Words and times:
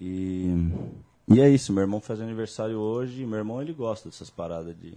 E, 0.00 0.48
e 1.28 1.40
é 1.40 1.48
isso, 1.48 1.72
meu 1.72 1.82
irmão 1.82 2.00
faz 2.00 2.20
aniversário 2.20 2.78
hoje, 2.78 3.22
e 3.22 3.26
meu 3.26 3.38
irmão 3.38 3.60
ele 3.60 3.72
gosta 3.72 4.08
dessas 4.08 4.30
paradas 4.30 4.74
de. 4.80 4.94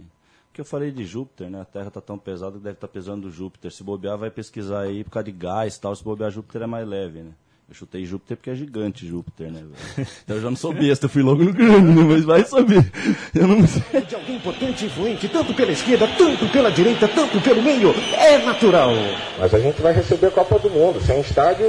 Porque 0.48 0.62
eu 0.62 0.66
falei 0.66 0.92
de 0.92 1.04
Júpiter, 1.04 1.50
né? 1.50 1.62
A 1.62 1.66
Terra 1.66 1.90
tá 1.90 2.00
tão 2.00 2.18
pesada 2.18 2.54
que 2.54 2.64
deve 2.64 2.76
estar 2.76 2.88
tá 2.88 2.94
pesando 2.94 3.30
Júpiter. 3.30 3.72
Se 3.72 3.84
bobear, 3.84 4.18
vai 4.18 4.30
pesquisar 4.30 4.82
aí 4.82 5.04
por 5.04 5.10
causa 5.10 5.26
de 5.26 5.32
gás 5.32 5.76
e 5.76 5.82
tal. 5.82 5.96
Se 5.96 6.04
bobear, 6.04 6.30
Júpiter 6.30 6.62
é 6.62 6.68
mais 6.68 6.88
leve, 6.88 7.24
né? 7.24 7.32
Eu 7.68 7.74
chutei 7.74 8.06
Júpiter 8.06 8.38
porque 8.38 8.52
é 8.52 8.56
gigante 8.56 9.08
Júpiter, 9.08 9.52
né? 9.52 9.62
Velho? 9.62 10.08
Então 10.24 10.36
eu 10.36 10.42
já 10.44 10.50
não 10.50 10.56
sou 10.56 10.74
besta, 10.74 11.06
eu 11.06 11.10
fui 11.10 11.24
logo 11.24 11.44
no 11.44 11.52
grande, 11.52 11.88
né? 11.88 12.04
Mas 12.04 12.24
vai 12.24 12.46
saber. 12.46 12.86
Eu 13.34 13.48
não 13.48 13.66
sei. 13.66 14.02
De 14.02 14.14
alguém 14.14 14.36
importante 14.36 14.84
e 14.84 14.88
influente, 14.88 15.28
tanto 15.28 15.54
pela 15.56 15.72
esquerda, 15.72 16.08
tanto 16.18 16.48
pela 16.50 16.72
direita, 16.72 17.08
tanto 17.08 17.42
pelo 17.42 17.64
meio, 17.64 17.90
é 18.16 18.38
natural. 18.46 18.92
Mas 19.40 19.54
a 19.54 19.60
gente 19.60 19.82
vai 19.82 19.94
receber 19.94 20.28
a 20.28 20.32
Copa 20.32 20.60
do 20.60 20.70
Mundo. 20.70 21.02
Sem 21.02 21.20
estádio, 21.22 21.66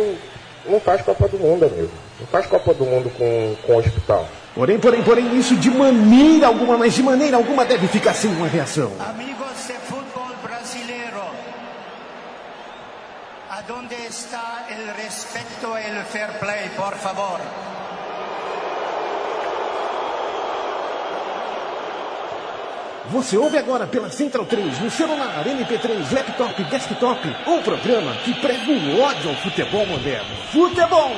não 0.67 0.81
faz 0.81 1.03
Copa 1.03 1.29
do 1.29 1.39
Mundo, 1.39 1.65
amigo. 1.65 1.91
Não 2.21 2.27
faz 2.27 2.47
Copa 2.47 2.73
do 2.75 2.85
Mundo 2.85 3.11
com, 3.11 3.57
com 3.67 3.77
hospital. 3.77 4.27
Porém, 4.55 4.79
porém, 4.79 5.03
porém, 5.03 5.39
isso 5.39 5.57
de 5.57 5.71
maneira 5.71 6.47
alguma, 6.47 6.79
mas 6.79 6.95
de 6.95 7.03
maneira 7.03 7.37
alguma 7.37 7.65
deve 7.65 7.89
ficar 7.89 8.15
sem 8.15 8.31
uma 8.31 8.47
reação. 8.47 8.93
Amigos 9.01 9.67
de 9.67 9.73
futebol 9.73 10.31
brasileiro, 10.43 11.23
aonde 13.51 13.95
está 14.09 14.65
o 14.71 15.03
respeito 15.03 15.67
e 15.67 16.01
o 16.01 16.05
fair 16.05 16.39
play, 16.39 16.71
por 16.77 16.95
favor? 16.95 17.41
Você 23.11 23.37
ouve 23.37 23.59
agora 23.59 23.87
pela 23.87 24.11
Central 24.11 24.47
3, 24.47 24.81
no 24.81 24.91
celular, 24.91 25.45
MP3, 25.45 26.11
laptop, 26.13 26.65
desktop, 26.65 27.29
um 27.47 27.61
programa 27.63 28.15
que 28.25 28.33
prega 28.41 28.73
o 28.73 29.01
ódio 29.01 29.31
ao 29.31 29.37
futebol 29.37 29.87
moderno. 29.87 30.35
Futebol! 30.51 31.13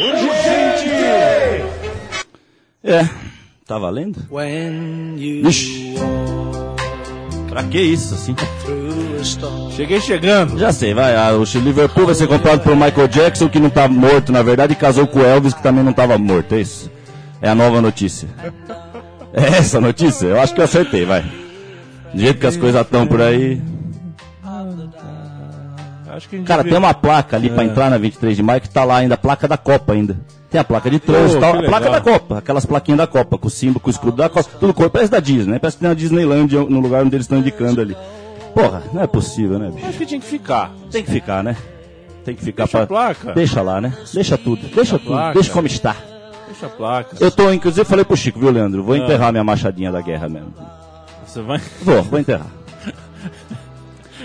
Urgente! 0.00 0.90
É, 2.82 3.08
tá 3.64 3.78
valendo? 3.78 4.18
Ixi. 5.16 5.94
Pra 7.48 7.62
que 7.64 7.80
isso, 7.80 8.14
assim? 8.14 8.34
Cheguei 9.76 10.00
chegando. 10.00 10.58
Já 10.58 10.72
sei, 10.72 10.94
vai. 10.94 11.14
ah, 11.14 11.32
o 11.32 11.44
Liverpool 11.58 12.06
vai 12.06 12.14
ser 12.14 12.26
comprado 12.26 12.62
por 12.62 12.74
Michael 12.74 13.08
Jackson, 13.08 13.48
que 13.48 13.60
não 13.60 13.70
tá 13.70 13.86
morto, 13.86 14.32
na 14.32 14.42
verdade, 14.42 14.72
e 14.72 14.76
casou 14.76 15.06
com 15.06 15.20
o 15.20 15.24
Elvis, 15.24 15.54
que 15.54 15.62
também 15.62 15.84
não 15.84 15.92
tava 15.92 16.18
morto. 16.18 16.54
É 16.54 16.60
isso. 16.60 16.90
É 17.40 17.48
a 17.48 17.54
nova 17.54 17.80
notícia. 17.80 18.28
É 19.32 19.58
essa 19.58 19.80
notícia? 19.80 20.26
Eu 20.26 20.40
acho 20.40 20.54
que 20.54 20.60
eu 20.60 20.64
acertei, 20.64 21.04
vai. 21.04 21.22
Do 22.12 22.20
jeito 22.20 22.40
que 22.40 22.46
as 22.46 22.56
coisas 22.56 22.80
estão 22.80 23.06
por 23.06 23.20
aí. 23.22 23.60
Cara, 26.44 26.64
tem 26.64 26.76
uma 26.76 26.92
placa 26.92 27.36
ali 27.36 27.48
pra 27.48 27.64
entrar 27.64 27.90
na 27.90 27.96
23 27.96 28.36
de 28.36 28.42
maio 28.42 28.60
que 28.60 28.68
tá 28.68 28.84
lá 28.84 28.96
ainda, 28.96 29.14
a 29.14 29.18
placa 29.18 29.46
da 29.46 29.56
Copa 29.56 29.92
ainda. 29.92 30.18
Tem 30.50 30.60
a 30.60 30.64
placa 30.64 30.90
de 30.90 30.98
trânsito 30.98 31.40
Pô, 31.40 31.40
tal, 31.40 31.60
a 31.60 31.62
placa 31.62 31.90
da. 31.90 32.00
Copa, 32.00 32.38
aquelas 32.38 32.66
plaquinhas 32.66 32.98
da 32.98 33.06
Copa, 33.06 33.38
com 33.38 33.46
o 33.46 33.50
símbolo, 33.50 33.78
com 33.78 33.86
o 33.86 33.90
escudo 33.90 34.16
da 34.16 34.28
Copa, 34.28 34.50
tudo 34.58 34.74
cor, 34.74 34.90
parece 34.90 35.10
da 35.10 35.20
Disney, 35.20 35.52
né? 35.52 35.58
Parece 35.60 35.76
que 35.76 35.82
tem 35.82 35.88
uma 35.88 35.94
Disneyland 35.94 36.52
no 36.52 36.80
lugar 36.80 37.04
onde 37.04 37.14
eles 37.14 37.24
estão 37.24 37.38
indicando 37.38 37.80
ali. 37.80 37.96
Porra, 38.52 38.82
não 38.92 39.00
é 39.00 39.06
possível, 39.06 39.60
né, 39.60 39.70
bicho? 39.70 39.86
Acho 39.86 39.98
que 39.98 40.06
tinha 40.06 40.20
que 40.20 40.26
ficar. 40.26 40.72
Tem 40.90 41.04
que 41.04 41.10
ficar, 41.12 41.44
né? 41.44 41.56
Tem 42.24 42.34
que 42.34 42.42
ficar 42.44 42.64
Deixa 42.64 42.78
pra... 42.78 42.84
a 42.84 42.86
placa. 42.86 43.32
Deixa 43.32 43.62
lá, 43.62 43.80
né? 43.80 43.96
Deixa 44.12 44.36
tudo, 44.36 44.66
deixa 44.74 44.98
tudo, 44.98 45.06
placa. 45.06 45.34
deixa 45.34 45.52
como 45.52 45.66
está. 45.68 45.96
Deixa 46.50 46.66
a 46.66 46.68
placa. 46.68 47.16
Eu 47.20 47.30
tô, 47.30 47.52
inclusive, 47.52 47.84
falei 47.84 48.04
pro 48.04 48.16
Chico, 48.16 48.40
viu, 48.40 48.50
Leandro? 48.50 48.80
Ah. 48.80 48.84
Vou 48.84 48.96
enterrar 48.96 49.30
minha 49.30 49.44
machadinha 49.44 49.92
da 49.92 50.00
guerra 50.00 50.28
mesmo. 50.28 50.52
Você 51.24 51.40
vai. 51.40 51.60
Vou, 51.80 52.02
vou 52.02 52.18
enterrar. 52.18 52.48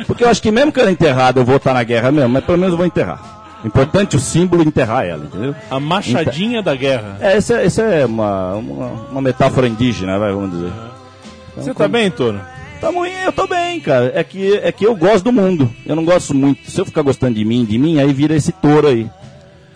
Porque 0.08 0.24
eu 0.24 0.30
acho 0.30 0.42
que 0.42 0.52
mesmo 0.52 0.72
que 0.72 0.80
ela 0.80 0.92
enterrada 0.92 1.40
eu 1.40 1.46
vou 1.46 1.58
estar 1.58 1.74
na 1.74 1.84
guerra 1.84 2.12
mesmo, 2.12 2.30
mas 2.30 2.44
pelo 2.44 2.58
menos 2.58 2.74
eu 2.74 2.78
vou 2.78 2.86
enterrar. 2.86 3.36
Importante 3.64 4.16
o 4.16 4.20
símbolo 4.20 4.64
enterrar 4.64 5.06
ela, 5.06 5.26
entendeu? 5.26 5.56
A 5.70 5.80
machadinha 5.80 6.62
da 6.62 6.76
guerra. 6.76 7.18
É, 7.22 7.38
essa, 7.38 7.62
essa 7.62 7.84
é 7.84 8.06
uma, 8.06 8.56
uma, 8.56 8.88
uma 9.12 9.22
metáfora 9.22 9.68
indígena, 9.68 10.18
vai, 10.18 10.32
vamos 10.34 10.52
dizer. 10.52 10.72
Você 11.56 11.74
tá 11.74 11.88
bem, 11.88 12.10
Toro? 12.12 12.42
Tamo, 12.82 13.06
eu 13.06 13.32
tô 13.32 13.48
bem, 13.48 13.80
cara. 13.80 14.12
É 14.14 14.24
que, 14.24 14.56
é 14.58 14.72
que 14.72 14.86
eu 14.86 14.96
gosto 14.96 15.24
do 15.24 15.32
mundo. 15.32 15.72
Eu 15.86 15.96
não 15.96 16.04
gosto 16.04 16.34
muito. 16.36 16.70
Se 16.70 16.80
eu 16.80 16.86
ficar 16.86 17.02
gostando 17.02 17.36
de 17.36 17.46
mim, 17.46 17.64
de 17.64 17.78
mim, 17.78 18.00
aí 18.00 18.12
vira 18.12 18.36
esse 18.36 18.52
touro 18.52 18.88
aí. 18.88 19.10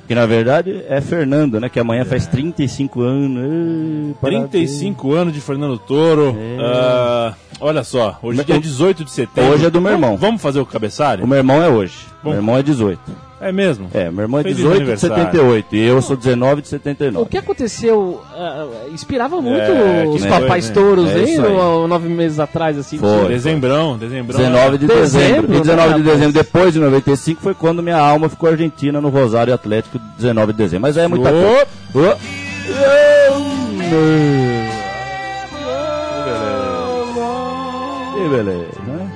Que 0.09 0.15
na 0.15 0.25
verdade 0.25 0.83
é 0.89 0.99
Fernando, 1.01 1.59
né? 1.59 1.69
Que 1.69 1.79
amanhã 1.79 2.03
faz 2.03 2.25
35 2.25 2.99
anos. 3.01 3.43
Ê, 3.43 4.13
parabéns. 4.19 4.49
35 4.49 5.13
anos 5.13 5.31
de 5.35 5.39
Fernando 5.39 5.77
Toro. 5.77 6.35
Ah, 6.59 7.35
olha 7.61 7.83
só, 7.83 8.17
hoje 8.23 8.41
é 8.41 8.43
dia 8.43 8.59
18 8.59 9.05
de 9.05 9.11
setembro. 9.11 9.51
Hoje 9.51 9.67
é 9.67 9.69
do 9.69 9.79
meu 9.79 9.91
irmão. 9.91 10.17
Vamos- 10.17 10.41
fazer 10.41 10.59
o 10.59 10.65
cabeçário? 10.65 11.23
O 11.23 11.27
meu 11.27 11.37
irmão 11.37 11.61
é 11.61 11.69
hoje. 11.69 11.93
Bom. 12.23 12.31
Meu 12.31 12.39
irmão 12.39 12.57
é 12.57 12.63
18. 12.63 12.99
É 13.41 13.51
mesmo? 13.53 13.89
É, 13.93 14.11
meu 14.11 14.23
irmão 14.23 14.39
é 14.39 14.43
Feliz 14.43 14.57
18 14.57 14.75
de 14.75 14.81
aniversário. 14.81 15.15
78 15.15 15.75
e 15.75 15.79
eu 15.79 16.01
sou 16.01 16.17
19 16.17 16.61
de 16.61 16.67
O 16.67 16.69
79. 16.71 17.29
que 17.29 17.37
aconteceu 17.37 18.21
ah, 18.35 18.67
inspirava 18.91 19.41
muito 19.41 19.61
É, 19.61 20.01
que 20.03 20.07
os 20.09 20.21
nem 20.21 20.29
papais 20.29 20.65
foi, 20.69 20.75
né? 20.75 20.81
touros, 20.81 21.09
É 21.11 21.19
hein? 21.23 21.37
Nove 21.87 22.09
meses 22.09 22.39
atrás, 22.39 22.77
assim. 22.77 22.97
Foi. 22.97 23.29
Dezembrão, 23.29 23.97
dezembrão. 23.97 24.37
19 24.39 24.77
de 24.77 24.87
Dezembro, 24.87 25.47
dezembro. 25.47 25.55
E 25.55 25.59
19 25.61 25.93
de 25.93 25.99
né, 25.99 26.05
dezembro, 26.05 26.25
rapaz? 26.27 26.33
depois 26.33 26.73
de 26.73 26.79
95, 26.79 27.41
foi 27.41 27.53
quando 27.53 27.81
minha 27.81 27.97
alma 27.97 28.27
ficou 28.27 28.49
argentina 28.49 28.99
no 28.99 29.09
Rosário 29.09 29.53
Atlético, 29.53 29.99
19 30.17 30.51
de 30.51 30.57
dezembro. 30.57 30.81
Mas 30.81 30.97
aí 30.97 31.05
é 31.05 31.07
muita 31.07 31.29
coisa. 31.31 32.15
Ô. 32.15 33.19
Que 38.13 38.27
beleza, 38.29 38.81
né? 38.85 39.11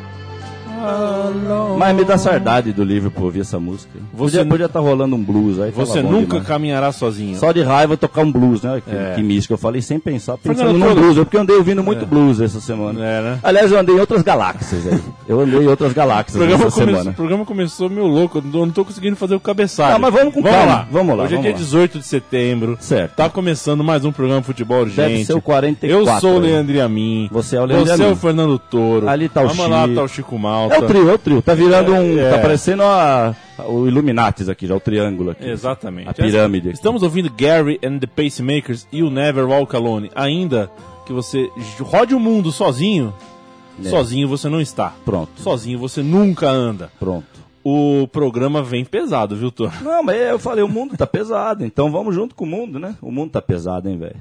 Mas 1.77 1.95
me 1.95 2.03
dá 2.03 2.17
saudade 2.17 2.71
do 2.73 2.83
livro 2.83 3.09
por 3.11 3.23
ouvir 3.23 3.41
essa 3.41 3.59
música. 3.59 3.99
Você 4.13 4.37
Você 4.39 4.45
podia 4.45 4.65
estar 4.65 4.79
rolando 4.79 5.15
um 5.15 5.23
blues 5.23 5.59
aí. 5.59 5.71
Você 5.71 6.01
nunca 6.01 6.25
demais. 6.27 6.47
caminhará 6.47 6.91
sozinho. 6.91 7.37
Só 7.37 7.51
de 7.51 7.61
raiva 7.61 7.95
tocar 7.97 8.21
um 8.21 8.31
blues, 8.31 8.61
né? 8.61 8.81
Que, 8.85 8.93
É. 8.95 9.13
que 9.15 9.23
místico. 9.23 9.53
Eu 9.53 9.57
falei 9.57 9.81
sem 9.81 9.99
pensar, 9.99 10.37
pensando 10.37 10.73
no 10.73 10.93
blues. 10.95 11.15
Porque 11.17 11.37
eu 11.37 11.41
andei 11.41 11.55
ouvindo 11.55 11.83
muito 11.83 12.05
blues 12.05 12.41
essa 12.41 12.59
semana. 12.59 12.99
É, 13.03 13.21
né? 13.21 13.39
Aliás, 13.43 13.71
eu 13.71 13.79
andei 13.79 13.95
em 13.95 13.99
outras 13.99 14.21
galáxias 14.21 14.85
aí. 14.87 14.99
Eu 15.27 15.39
andei 15.39 15.61
em 15.63 15.67
outras 15.67 15.93
galáxias 15.93 16.41
essa 16.41 16.57
come- 16.71 16.71
semana. 16.91 17.11
o 17.11 17.13
programa 17.13 17.45
começou 17.45 17.89
meio 17.89 18.05
louco, 18.07 18.39
eu 18.53 18.65
não 18.65 18.69
tô 18.71 18.83
conseguindo 18.85 19.15
fazer 19.15 19.35
o 19.35 19.39
cabeçalho. 19.39 19.93
Não, 19.93 19.99
mas 19.99 20.13
vamos 20.13 20.33
com 20.33 20.43
calma, 20.43 20.87
vamos 20.91 21.17
lá, 21.17 21.23
Hoje 21.23 21.33
vamos 21.35 21.45
é 21.47 21.49
lá. 21.51 21.55
dia 21.55 21.65
18 21.65 21.99
de 21.99 22.05
setembro. 22.05 22.77
Certo. 22.79 23.15
Tá 23.15 23.29
começando 23.29 23.83
mais 23.83 24.03
um 24.05 24.11
programa 24.11 24.41
Futebol 24.41 24.81
Urgente. 24.81 24.95
Deve 24.97 25.25
ser 25.25 25.33
o 25.33 25.41
44. 25.41 25.97
Eu 26.15 26.19
sou 26.19 26.35
o. 26.35 26.39
Leandro 26.39 26.81
Amin. 26.81 27.29
Você 27.31 27.55
é 27.55 27.61
o 27.61 27.65
Leandro 27.65 27.85
Você 27.95 28.03
é 28.03 28.07
o 28.07 28.15
Fernando 28.15 28.59
Toro. 28.59 29.07
Ali 29.07 29.29
tá 29.29 29.41
o 29.41 29.47
Vamos 29.47 29.69
lá, 29.69 29.83
Chico. 29.83 29.95
tá 29.95 30.03
o 30.03 30.07
Chico 30.07 30.39
Malta. 30.39 30.72
É 30.75 30.79
o 30.79 30.87
trio, 30.87 31.09
é 31.09 31.13
o 31.13 31.17
trio. 31.17 31.41
Tá 31.41 31.53
virando 31.53 31.91
um. 31.93 32.19
É. 32.19 32.29
Tá 32.31 32.37
parecendo 32.39 32.83
a, 32.83 33.35
o 33.67 33.87
Illuminatis 33.87 34.49
aqui, 34.49 34.65
já 34.67 34.75
o 34.75 34.79
triângulo 34.79 35.31
aqui. 35.31 35.47
Exatamente. 35.49 36.09
A 36.09 36.13
pirâmide 36.13 36.69
aqui. 36.69 36.77
Estamos 36.77 37.03
ouvindo 37.03 37.29
Gary 37.35 37.79
and 37.83 37.99
the 37.99 38.07
Pacemakers 38.07 38.87
e 38.91 39.03
o 39.03 39.09
Never 39.09 39.45
Walk 39.47 39.75
Alone. 39.75 40.11
Ainda 40.15 40.69
que 41.05 41.13
você 41.13 41.49
rode 41.79 42.13
o 42.15 42.19
mundo 42.19 42.51
sozinho, 42.51 43.13
É. 43.83 43.89
sozinho 43.89 44.27
você 44.27 44.47
não 44.49 44.61
está. 44.61 44.93
Pronto. 45.03 45.31
Sozinho 45.41 45.77
você 45.79 46.01
nunca 46.01 46.49
anda. 46.49 46.89
Pronto. 46.99 47.25
O 47.65 48.07
programa 48.11 48.61
vem 48.61 48.83
pesado, 48.83 49.35
viu, 49.37 49.49
Toro? 49.49 49.71
Não, 49.81 50.03
mas 50.03 50.17
eu 50.19 50.37
falei, 50.37 50.63
o 50.63 50.67
mundo 50.67 50.97
tá 50.97 51.07
pesado, 51.07 51.63
então 51.65 51.89
vamos 51.91 52.13
junto 52.13 52.35
com 52.35 52.43
o 52.43 52.47
mundo, 52.47 52.77
né? 52.77 52.95
O 53.01 53.09
mundo 53.09 53.31
tá 53.31 53.41
pesado, 53.41 53.87
hein, 53.87 53.97
velho? 53.97 54.17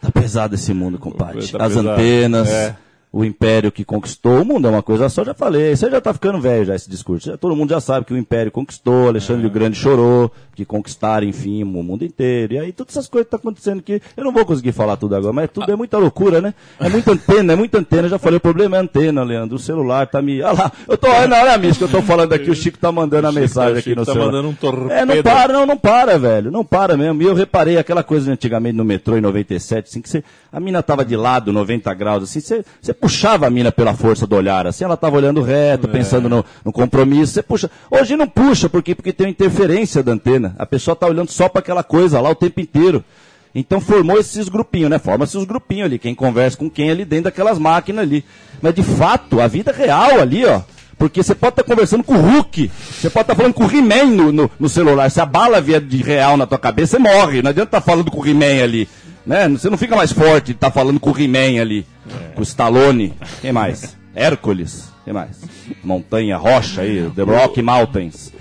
Tá 0.00 0.10
pesado 0.10 0.56
esse 0.56 0.74
mundo, 0.74 0.98
compadre. 0.98 1.46
Tá 1.46 1.64
As 1.64 1.68
pesado. 1.74 1.90
antenas, 1.90 2.48
É. 2.50 2.76
o 3.12 3.24
império 3.24 3.70
que 3.70 3.84
conquistou. 3.84 4.40
O 4.40 4.44
mundo 4.44 4.66
é 4.66 4.70
uma 4.70 4.82
coisa 4.82 5.08
só, 5.10 5.22
já 5.22 5.34
falei. 5.34 5.76
Você 5.76 5.90
já 5.90 6.00
tá 6.00 6.14
ficando 6.14 6.40
velho 6.40 6.64
já 6.64 6.74
esse 6.74 6.88
discurso. 6.88 7.28
Já- 7.30 7.36
todo 7.36 7.54
mundo 7.54 7.68
já 7.70 7.80
sabe 7.80 8.06
que 8.06 8.14
o 8.14 8.16
império 8.16 8.50
conquistou, 8.50 9.08
Alexandre 9.08 9.46
o 9.46 9.50
Grande 9.50 9.76
chorou, 9.76 10.32
que 10.54 10.64
conquistaram, 10.64 11.26
enfim, 11.26 11.62
o 11.62 11.66
mundo 11.66 12.04
inteiro. 12.04 12.54
E 12.54 12.58
aí 12.58 12.72
todas 12.72 12.94
essas 12.96 13.08
coisas 13.08 13.26
que 13.26 13.30
tá 13.32 13.36
acontecendo 13.36 13.82
que 13.82 14.00
eu 14.16 14.24
não 14.24 14.32
vou 14.32 14.46
conseguir 14.46 14.72
falar 14.72 14.96
tudo 14.96 15.14
agora, 15.14 15.32
mas 15.32 15.50
tudo 15.50 15.70
é 15.70 15.76
muita 15.76 15.98
loucura, 15.98 16.40
né? 16.40 16.54
É 16.80 16.88
muita 16.88 17.12
antena, 17.12 17.52
é 17.52 17.56
muita 17.56 17.78
antena. 17.78 18.04
Eu 18.04 18.10
já 18.10 18.18
falei, 18.18 18.38
o 18.38 18.40
problema 18.40 18.76
é 18.76 18.80
a 18.80 18.82
antena, 18.82 19.22
Leandro. 19.22 19.56
O 19.56 19.58
celular 19.58 20.06
tá 20.06 20.22
me. 20.22 20.40
Olha 20.42 20.52
lá, 20.52 20.72
eu 20.88 20.96
tô, 20.96 21.08
olha, 21.08 21.36
olha 21.42 21.52
a 21.52 21.58
miss 21.58 21.76
que 21.76 21.84
eu 21.84 21.88
tô 21.88 22.00
falando 22.00 22.32
aqui, 22.32 22.50
o 22.50 22.54
Chico 22.54 22.78
tá 22.78 22.90
mandando 22.90 23.28
a 23.28 23.32
mensagem 23.32 23.78
aqui 23.78 23.90
no 23.94 24.06
tá 24.06 24.12
celular. 24.12 24.32
mandando 24.32 24.48
um 24.48 24.54
torpedo. 24.54 24.90
É, 24.90 25.04
não 25.04 25.22
para, 25.22 25.52
não, 25.52 25.66
não 25.66 25.76
para, 25.76 26.18
velho. 26.18 26.50
Não 26.50 26.64
para 26.64 26.96
mesmo. 26.96 27.20
E 27.22 27.26
eu 27.26 27.34
reparei 27.34 27.76
aquela 27.76 28.02
coisa 28.02 28.32
antigamente 28.32 28.76
no 28.76 28.84
metrô 28.84 29.18
em 29.18 29.20
97, 29.20 29.88
assim, 29.88 30.00
que 30.00 30.08
você, 30.08 30.24
a 30.50 30.58
mina 30.58 30.82
tava 30.82 31.04
de 31.04 31.14
lado, 31.14 31.52
90 31.52 31.92
graus, 31.94 32.22
assim, 32.24 32.40
você, 32.40 32.64
você 32.80 32.94
puxava 33.02 33.48
a 33.48 33.50
mina 33.50 33.72
pela 33.72 33.94
força 33.94 34.28
do 34.28 34.36
olhar, 34.36 34.64
assim, 34.64 34.84
ela 34.84 34.96
tava 34.96 35.16
olhando 35.16 35.42
reto, 35.42 35.88
pensando 35.88 36.28
no, 36.28 36.44
no 36.64 36.72
compromisso, 36.72 37.32
você 37.32 37.42
puxa. 37.42 37.68
Hoje 37.90 38.14
não 38.16 38.28
puxa, 38.28 38.68
por 38.68 38.80
quê? 38.80 38.94
Porque 38.94 39.12
tem 39.12 39.26
uma 39.26 39.32
interferência 39.32 40.04
da 40.04 40.12
antena. 40.12 40.54
A 40.56 40.64
pessoa 40.64 40.94
tá 40.94 41.08
olhando 41.08 41.28
só 41.28 41.48
para 41.48 41.58
aquela 41.58 41.82
coisa 41.82 42.20
lá 42.20 42.30
o 42.30 42.34
tempo 42.36 42.60
inteiro. 42.60 43.04
Então 43.52 43.80
formou 43.80 44.20
esses 44.20 44.48
grupinhos, 44.48 44.88
né? 44.88 45.00
Forma-se 45.00 45.36
os 45.36 45.44
grupinhos 45.44 45.86
ali, 45.86 45.98
quem 45.98 46.14
conversa 46.14 46.56
com 46.56 46.70
quem 46.70 46.92
ali 46.92 47.04
dentro 47.04 47.24
daquelas 47.24 47.58
máquinas 47.58 48.04
ali. 48.04 48.24
Mas 48.62 48.72
de 48.72 48.84
fato, 48.84 49.40
a 49.40 49.48
vida 49.48 49.72
real 49.72 50.20
ali, 50.20 50.46
ó. 50.46 50.60
Porque 50.96 51.24
você 51.24 51.34
pode 51.34 51.54
estar 51.54 51.64
conversando 51.64 52.04
com 52.04 52.14
o 52.14 52.20
Hulk, 52.20 52.70
você 52.88 53.10
pode 53.10 53.24
estar 53.24 53.34
falando 53.34 53.52
com 53.52 53.64
o 53.64 53.70
He-Man 53.70 54.04
no, 54.04 54.30
no, 54.30 54.50
no 54.60 54.68
celular. 54.68 55.10
Se 55.10 55.20
a 55.20 55.26
bala 55.26 55.60
vier 55.60 55.80
de 55.80 56.00
real 56.00 56.36
na 56.36 56.46
tua 56.46 56.58
cabeça, 56.58 56.92
você 56.96 56.98
morre. 57.02 57.42
Não 57.42 57.50
adianta 57.50 57.76
estar 57.76 57.80
falando 57.80 58.12
com 58.12 58.20
o 58.20 58.26
He-Man 58.26 58.62
ali. 58.62 58.88
Né? 59.26 59.48
Você 59.48 59.68
não 59.68 59.76
fica 59.76 59.96
mais 59.96 60.12
forte 60.12 60.46
de 60.46 60.52
estar 60.52 60.70
falando 60.70 61.00
com 61.00 61.10
o 61.10 61.20
He-Man 61.20 61.60
ali. 61.60 61.84
Com 62.34 62.40
o 62.40 62.42
Stallone. 62.42 63.14
Quem 63.40 63.52
mais? 63.52 63.96
Hércules. 64.14 64.90
Quem 65.04 65.12
mais? 65.12 65.40
Montanha, 65.82 66.36
rocha 66.36 66.82
aí, 66.82 67.10
The 67.14 67.22
Rock 67.22 67.60
Mountains. 67.62 68.32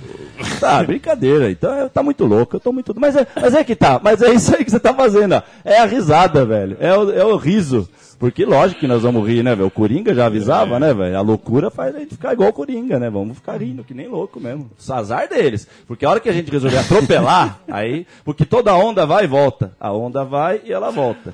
Tá, 0.60 0.84
brincadeira. 0.84 1.52
Então 1.52 1.74
é- 1.74 1.90
tá 1.90 2.02
muito 2.02 2.26
louco, 2.26 2.56
eu 2.56 2.60
tô 2.60 2.72
muito. 2.72 2.94
Mas 3.00 3.16
é, 3.16 3.28
mas 3.40 3.54
é 3.54 3.64
que 3.64 3.76
tá, 3.76 4.00
mas 4.04 4.22
é 4.22 4.34
isso 4.34 4.56
aí 4.56 4.64
que 4.66 4.72
você 4.72 4.80
tá 4.80 4.94
fazendo, 4.94 5.36
ó. 5.36 5.42
É 5.64 5.78
a 5.80 5.86
risada, 5.86 6.46
velho. 6.46 6.78
É 6.80 6.96
o, 6.96 7.12
é 7.12 7.24
o 7.26 7.36
riso. 7.36 7.88
Porque 8.20 8.46
lógico 8.46 8.80
que 8.82 8.88
nós 8.88 9.02
vamos 9.02 9.28
rir, 9.28 9.44
né, 9.44 9.56
velho? 9.56 9.68
O 9.68 9.72
Coringa 9.72 10.14
já 10.14 10.28
avisava, 10.28 10.80
né, 10.80 10.94
velho? 10.94 11.18
A 11.18 11.22
loucura 11.22 11.72
faz 11.72 11.96
a 11.96 12.00
gente 12.00 12.12
ficar 12.14 12.34
igual 12.34 12.50
o 12.50 12.54
Coringa, 12.54 13.00
né? 13.00 13.10
Vamos 13.10 13.38
ficar 13.38 13.60
rindo, 13.60 13.84
que 13.84 13.96
nem 13.96 14.08
louco 14.08 14.40
mesmo. 14.40 14.70
O 14.88 14.94
azar 14.94 15.28
deles. 15.28 15.68
Porque 15.88 16.06
a 16.06 16.10
hora 16.12 16.20
que 16.20 16.30
a 16.30 16.34
gente 16.34 16.52
resolver 16.52 16.78
atropelar, 16.78 17.60
aí. 17.70 18.06
Porque 18.24 18.46
toda 18.46 18.76
onda 18.76 19.06
vai 19.08 19.24
e 19.24 19.28
volta. 19.28 19.72
A 19.80 19.92
onda 19.92 20.24
vai 20.24 20.62
e 20.66 20.72
ela 20.72 20.92
volta. 20.92 21.34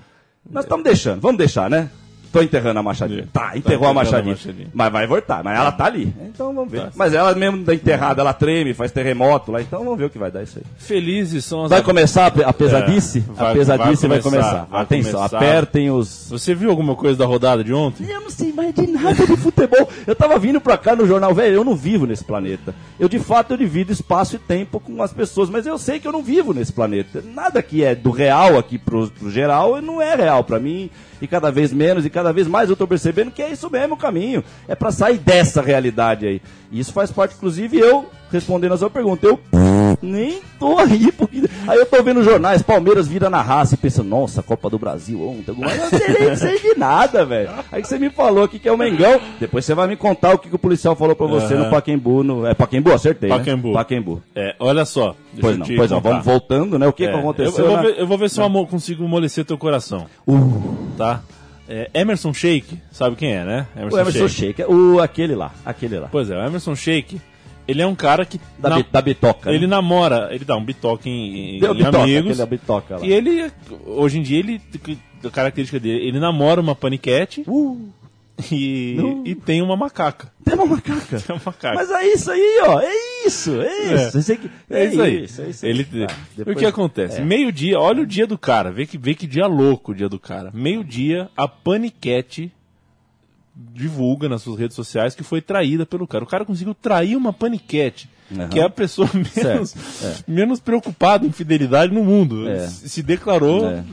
Nós 0.49 0.63
estamos 0.63 0.83
deixando, 0.85 1.19
vamos 1.19 1.37
deixar, 1.37 1.69
né? 1.69 1.89
Tô 2.37 2.43
enterrando 2.43 2.79
a 2.79 2.83
machadinha. 2.83 3.27
Tá, 3.33 3.51
enterrou 3.55 3.55
a 3.55 3.57
enterrando 3.57 3.85
a 3.89 3.93
machadinha. 3.93 4.33
machadinha. 4.35 4.67
Mas 4.73 4.91
vai 4.91 5.07
voltar, 5.07 5.43
mas 5.43 5.57
ela 5.57 5.71
tá 5.71 5.85
ali. 5.85 6.13
Então 6.27 6.53
vamos 6.53 6.71
ver. 6.71 6.87
Mas 6.95 7.13
ela 7.13 7.33
mesmo 7.35 7.63
da 7.63 7.73
enterrada, 7.73 8.21
ela 8.21 8.33
treme, 8.33 8.73
faz 8.73 8.91
terremoto 8.91 9.51
lá, 9.51 9.61
então 9.61 9.83
vamos 9.83 9.97
ver 9.97 10.05
o 10.05 10.09
que 10.09 10.17
vai 10.19 10.31
dar 10.31 10.43
isso 10.43 10.59
aí. 10.59 10.63
Felizes 10.77 11.45
são 11.45 11.63
as 11.65 11.69
Vai 11.69 11.81
começar 11.81 12.27
a 12.27 12.31
pe- 12.31 12.43
a 12.43 12.53
pesadice? 12.53 13.23
É, 13.29 13.33
vai- 13.33 13.51
a 13.51 13.53
pesadice 13.55 14.07
vai 14.07 14.19
vai 14.19 14.21
começar, 14.21 14.49
começar. 14.49 14.67
vai 14.71 14.81
Atenção, 14.81 15.11
começar. 15.13 15.37
apertem 15.37 15.91
os. 15.91 16.27
Você 16.29 16.53
viu 16.55 16.69
alguma 16.69 16.95
coisa 16.95 17.17
da 17.17 17.25
rodada 17.25 17.63
de 17.63 17.73
ontem? 17.73 18.07
Eu 18.09 18.21
não 18.21 18.29
sei 18.29 18.53
mais 18.53 18.73
de 18.73 18.87
nada 18.87 19.25
de 19.25 19.37
futebol. 19.37 19.89
Eu 20.05 20.15
tava 20.15 20.37
vindo 20.39 20.61
pra 20.61 20.77
cá 20.77 20.95
no 20.95 21.05
jornal, 21.07 21.33
velho, 21.33 21.55
eu 21.55 21.63
não 21.63 21.75
vivo 21.75 22.05
nesse 22.05 22.23
planeta. 22.23 22.73
Eu, 22.99 23.09
de 23.09 23.19
fato, 23.19 23.51
eu 23.53 23.57
divido 23.57 23.91
espaço 23.91 24.35
e 24.35 24.39
tempo 24.39 24.79
com 24.79 25.01
as 25.01 25.11
pessoas, 25.13 25.49
mas 25.49 25.65
eu 25.65 25.77
sei 25.77 25.99
que 25.99 26.07
eu 26.07 26.11
não 26.11 26.21
vivo 26.23 26.53
nesse 26.53 26.71
planeta. 26.73 27.23
Nada 27.33 27.61
que 27.61 27.83
é 27.83 27.95
do 27.95 28.11
real 28.11 28.57
aqui 28.57 28.77
pro, 28.77 29.09
pro 29.09 29.29
geral 29.31 29.81
não 29.81 30.01
é 30.01 30.15
real 30.15 30.43
pra 30.43 30.59
mim. 30.59 30.89
E 31.21 31.27
cada 31.27 31.51
vez 31.51 31.73
menos 31.73 32.05
e 32.05 32.09
cada 32.09 32.31
vez 32.31 32.47
mais 32.47 32.69
eu 32.69 32.75
tô 32.75 32.87
percebendo 32.87 33.31
que 33.31 33.41
é 33.41 33.51
isso 33.51 33.69
mesmo 33.69 33.95
o 33.95 33.97
caminho. 33.97 34.43
É 34.67 34.75
pra 34.75 34.91
sair 34.91 35.17
dessa 35.17 35.61
realidade 35.61 36.25
aí. 36.27 36.41
E 36.71 36.79
isso 36.79 36.91
faz 36.91 37.11
parte, 37.11 37.35
inclusive, 37.35 37.79
eu, 37.79 38.05
respondendo 38.31 38.73
a 38.73 38.77
sua 38.77 38.89
pergunta, 38.89 39.25
eu 39.25 39.39
nem 40.01 40.41
tô 40.59 40.77
aí, 40.77 41.11
porque. 41.11 41.43
Aí 41.67 41.77
eu 41.77 41.85
tô 41.85 42.01
vendo 42.03 42.23
jornais, 42.23 42.61
Palmeiras 42.61 43.07
vira 43.07 43.29
na 43.29 43.41
raça 43.41 43.75
e 43.75 43.77
pensando, 43.77 44.09
nossa, 44.09 44.43
Copa 44.43 44.69
do 44.69 44.77
Brasil 44.77 45.21
ontem, 45.21 45.51
alguma 45.51 45.71
eu 45.71 45.77
não 45.77 45.89
sei 45.89 46.19
nem 46.19 46.35
sei 46.35 46.59
de 46.59 46.77
nada, 46.79 47.25
velho. 47.25 47.49
Aí 47.71 47.81
que 47.81 47.87
você 47.87 47.97
me 47.97 48.09
falou 48.09 48.43
aqui 48.43 48.59
que 48.59 48.67
é 48.67 48.71
o 48.71 48.77
Mengão, 48.77 49.19
depois 49.39 49.65
você 49.65 49.73
vai 49.73 49.87
me 49.87 49.95
contar 49.95 50.33
o 50.33 50.37
que, 50.37 50.49
que 50.49 50.55
o 50.55 50.59
policial 50.59 50.95
falou 50.95 51.15
pra 51.15 51.27
você 51.27 51.55
no 51.55 51.69
Paquembu, 51.69 52.23
no. 52.23 52.45
É 52.45 52.53
Paquembu, 52.53 52.91
acertei. 52.93 53.29
né? 53.29 53.37
Pacaembu. 53.37 53.73
Paquembu. 53.73 54.21
É, 54.35 54.55
olha 54.59 54.85
só. 54.85 55.15
Deixa 55.41 55.41
Pois 55.41 55.53
eu 55.53 55.59
não, 55.59 55.75
pois 55.77 55.91
não, 55.91 56.01
vamos 56.01 56.25
voltando, 56.25 56.79
né? 56.79 56.87
O 56.87 56.93
que, 56.93 57.05
É, 57.05 57.11
que 57.11 57.17
aconteceu? 57.17 57.65
Eu, 57.65 57.65
eu 57.65 57.67
vou 57.67 57.75
na- 57.77 57.81
ver, 57.83 57.99
eu 57.99 58.07
vou 58.07 58.17
ver 58.17 58.29
se 58.29 58.39
eu 58.39 58.45
amo- 58.45 58.67
consigo 58.67 59.05
amolecer 59.05 59.45
teu 59.45 59.57
coração. 59.57 60.07
Tá? 60.97 61.21
É, 61.69 61.89
Emerson 61.93 62.33
Sheik, 62.33 62.77
sabe 62.91 63.15
quem 63.15 63.33
é, 63.33 63.43
né? 63.43 63.67
O 63.75 63.97
Emerson 63.97 64.27
Sheik, 64.27 64.63
o, 64.63 64.99
aquele 65.01 65.35
lá, 65.35 65.51
aquele 65.65 65.99
lá. 65.99 66.07
Pois 66.11 66.29
é, 66.29 66.37
o 66.37 66.45
Emerson 66.45 66.75
Sheik, 66.75 67.19
ele 67.67 67.81
é 67.81 67.85
um 67.87 67.95
cara 67.95 68.25
que. 68.25 68.39
Da, 68.57 68.69
na- 68.69 68.85
da 68.89 69.01
bitoca. 69.01 69.49
ele 69.51 69.67
né? 69.67 69.75
namora, 69.75 70.29
ele 70.31 70.45
dá 70.45 70.55
um 70.55 70.63
bitoque 70.63 71.09
em, 71.09 71.57
em, 71.57 71.59
Deu 71.59 71.73
em 71.73 71.77
bitoca, 71.77 71.97
amigos. 72.03 72.19
aquele 72.21 72.35
da 72.35 72.45
bitoca 72.45 72.97
lá. 72.97 73.05
E 73.05 73.11
ele, 73.11 73.51
hoje 73.85 74.17
em 74.19 74.21
dia, 74.21 74.39
ele, 74.39 74.61
a 75.25 75.29
característica 75.29 75.77
dele, 75.79 76.07
ele 76.07 76.19
namora 76.19 76.61
uma 76.61 76.73
paniquete 76.73 77.43
Uh, 77.45 77.89
e, 78.51 78.95
Não. 78.97 79.23
e 79.25 79.33
tem 79.35 79.61
uma 79.61 79.75
macaca. 79.75 80.31
tem 80.45 80.53
uma 80.55 80.65
macaca. 80.65 81.19
Tem 81.19 81.35
uma 81.35 81.41
macaca. 81.45 81.73
Mas 81.75 81.89
é 81.91 82.05
isso 82.13 82.31
aí, 82.31 82.59
ó. 82.63 82.79
É 82.79 83.25
isso, 83.27 83.61
é 83.61 83.93
isso. 84.07 84.17
Esse 84.19 84.31
aqui- 84.33 84.51
É 84.69 84.85
isso 84.85 85.01
aí. 85.01 85.23
isso, 85.23 85.41
é 85.41 85.49
isso 85.49 85.65
Ele, 85.65 85.83
Tá, 85.83 85.91
o 86.13 86.37
depois- 86.37 86.57
que 86.57 86.65
acontece? 86.65 87.19
é. 87.19 87.23
Meio-dia, 87.25 87.79
olha 87.79 88.03
o 88.03 88.05
dia 88.05 88.27
do 88.27 88.37
cara. 88.37 88.71
Vê 88.71 88.85
que, 88.85 88.97
vê 88.97 89.13
que 89.15 89.25
dia 89.27 89.47
louco 89.47 89.91
o 89.91 89.95
dia 89.95 90.07
do 90.07 90.19
cara. 90.19 90.51
Meio-dia, 90.53 91.29
a 91.35 91.47
Paniquete 91.47 92.51
divulga 93.73 94.29
nas 94.29 94.43
suas 94.43 94.59
redes 94.59 94.75
sociais 94.75 95.15
que 95.15 95.23
foi 95.23 95.41
traída 95.41 95.85
pelo 95.85 96.05
cara. 96.07 96.23
O 96.23 96.27
cara 96.27 96.45
conseguiu 96.45 96.75
trair 96.75 97.15
uma 97.15 97.33
Paniquete, 97.33 98.07
Aham. 98.31 98.49
que 98.49 98.59
é 98.59 98.63
a 98.63 98.69
pessoa 98.69 99.09
menos, 99.13 99.71
Certo, 99.71 100.23
menos 100.27 100.59
preocupada 100.59 101.25
em 101.25 101.31
fidelidade 101.31 101.91
no 101.93 102.03
mundo. 102.03 102.47
É. 102.47 102.67
Se 102.67 102.87
se 102.87 103.01
declarou 103.03 103.67
É. 103.67 103.83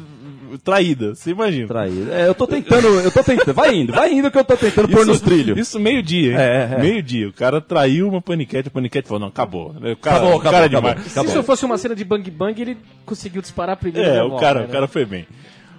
traída. 0.59 1.15
Você 1.15 1.31
imagina. 1.31 1.67
Traído. 1.69 2.13
É, 2.13 2.29
eu 2.29 2.35
tô 2.35 2.47
tentando, 2.47 2.87
eu 3.01 3.11
tô 3.11 3.23
tentando. 3.23 3.55
Vai 3.55 3.75
indo, 3.75 3.93
vai 3.93 4.13
indo 4.13 4.31
que 4.31 4.39
eu 4.39 4.45
tô 4.45 4.57
tentando 4.57 4.89
pôr 4.89 5.07
nos 5.07 5.21
trilhos. 5.21 5.59
Isso 5.59 5.79
meio-dia, 5.81 6.33
hein? 6.33 6.39
É, 6.39 6.69
é. 6.75 6.79
Meio-dia. 6.81 7.29
O 7.29 7.33
cara 7.33 7.61
traiu 7.61 8.09
uma 8.09 8.21
paniquete, 8.23 8.69
a 8.69 8.71
paniquete 8.71 9.07
falou, 9.09 9.21
não, 9.21 9.29
acabou. 9.29 9.71
O 9.71 9.97
cara, 9.97 10.17
Acabou, 10.17 10.37
o 10.37 10.41
cara 10.41 10.57
é 10.57 10.61
acabou, 10.67 10.91
demais. 10.91 11.07
acabou. 11.13 11.31
Se 11.33 11.37
isso 11.39 11.43
fosse 11.45 11.65
uma 11.65 11.79
cena 11.79 11.95
de 11.95 12.05
bang 12.05 12.31
bang, 12.31 12.61
ele 12.61 12.77
conseguiu 13.07 13.41
disparar 13.43 13.77
primeiro. 13.77 14.09
É, 14.09 14.23
o 14.23 14.37
cara, 14.37 14.61
né? 14.61 14.67
o 14.67 14.69
cara 14.71 14.87
foi 14.89 15.05
bem. 15.05 15.27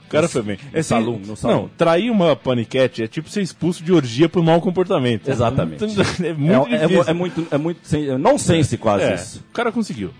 O 0.05 0.07
cara 0.07 0.27
foi 0.27 0.43
bem. 0.43 0.57
É 0.71 0.79
assim, 0.81 0.89
salão, 0.89 1.19
no 1.25 1.35
salão. 1.35 1.61
Não, 1.63 1.69
trair 1.75 2.11
uma 2.11 2.35
paniquete 2.35 3.01
é 3.03 3.07
tipo 3.07 3.27
ser 3.27 3.41
expulso 3.41 3.83
de 3.83 3.91
orgia 3.91 4.29
por 4.29 4.43
mau 4.43 4.61
comportamento. 4.61 5.27
Exatamente. 5.27 5.83
É 6.23 6.31
muito 6.33 6.73
é, 6.73 6.75
é, 6.75 7.09
é 7.09 7.13
muito, 7.13 7.47
é 7.51 7.57
muito, 7.57 7.79
sen- 7.83 8.09
é 8.11 8.17
nonsense 8.17 8.77
quase 8.77 9.03
É, 9.03 9.15
isso. 9.15 9.43
o 9.49 9.53
cara 9.53 9.71
conseguiu. 9.71 10.11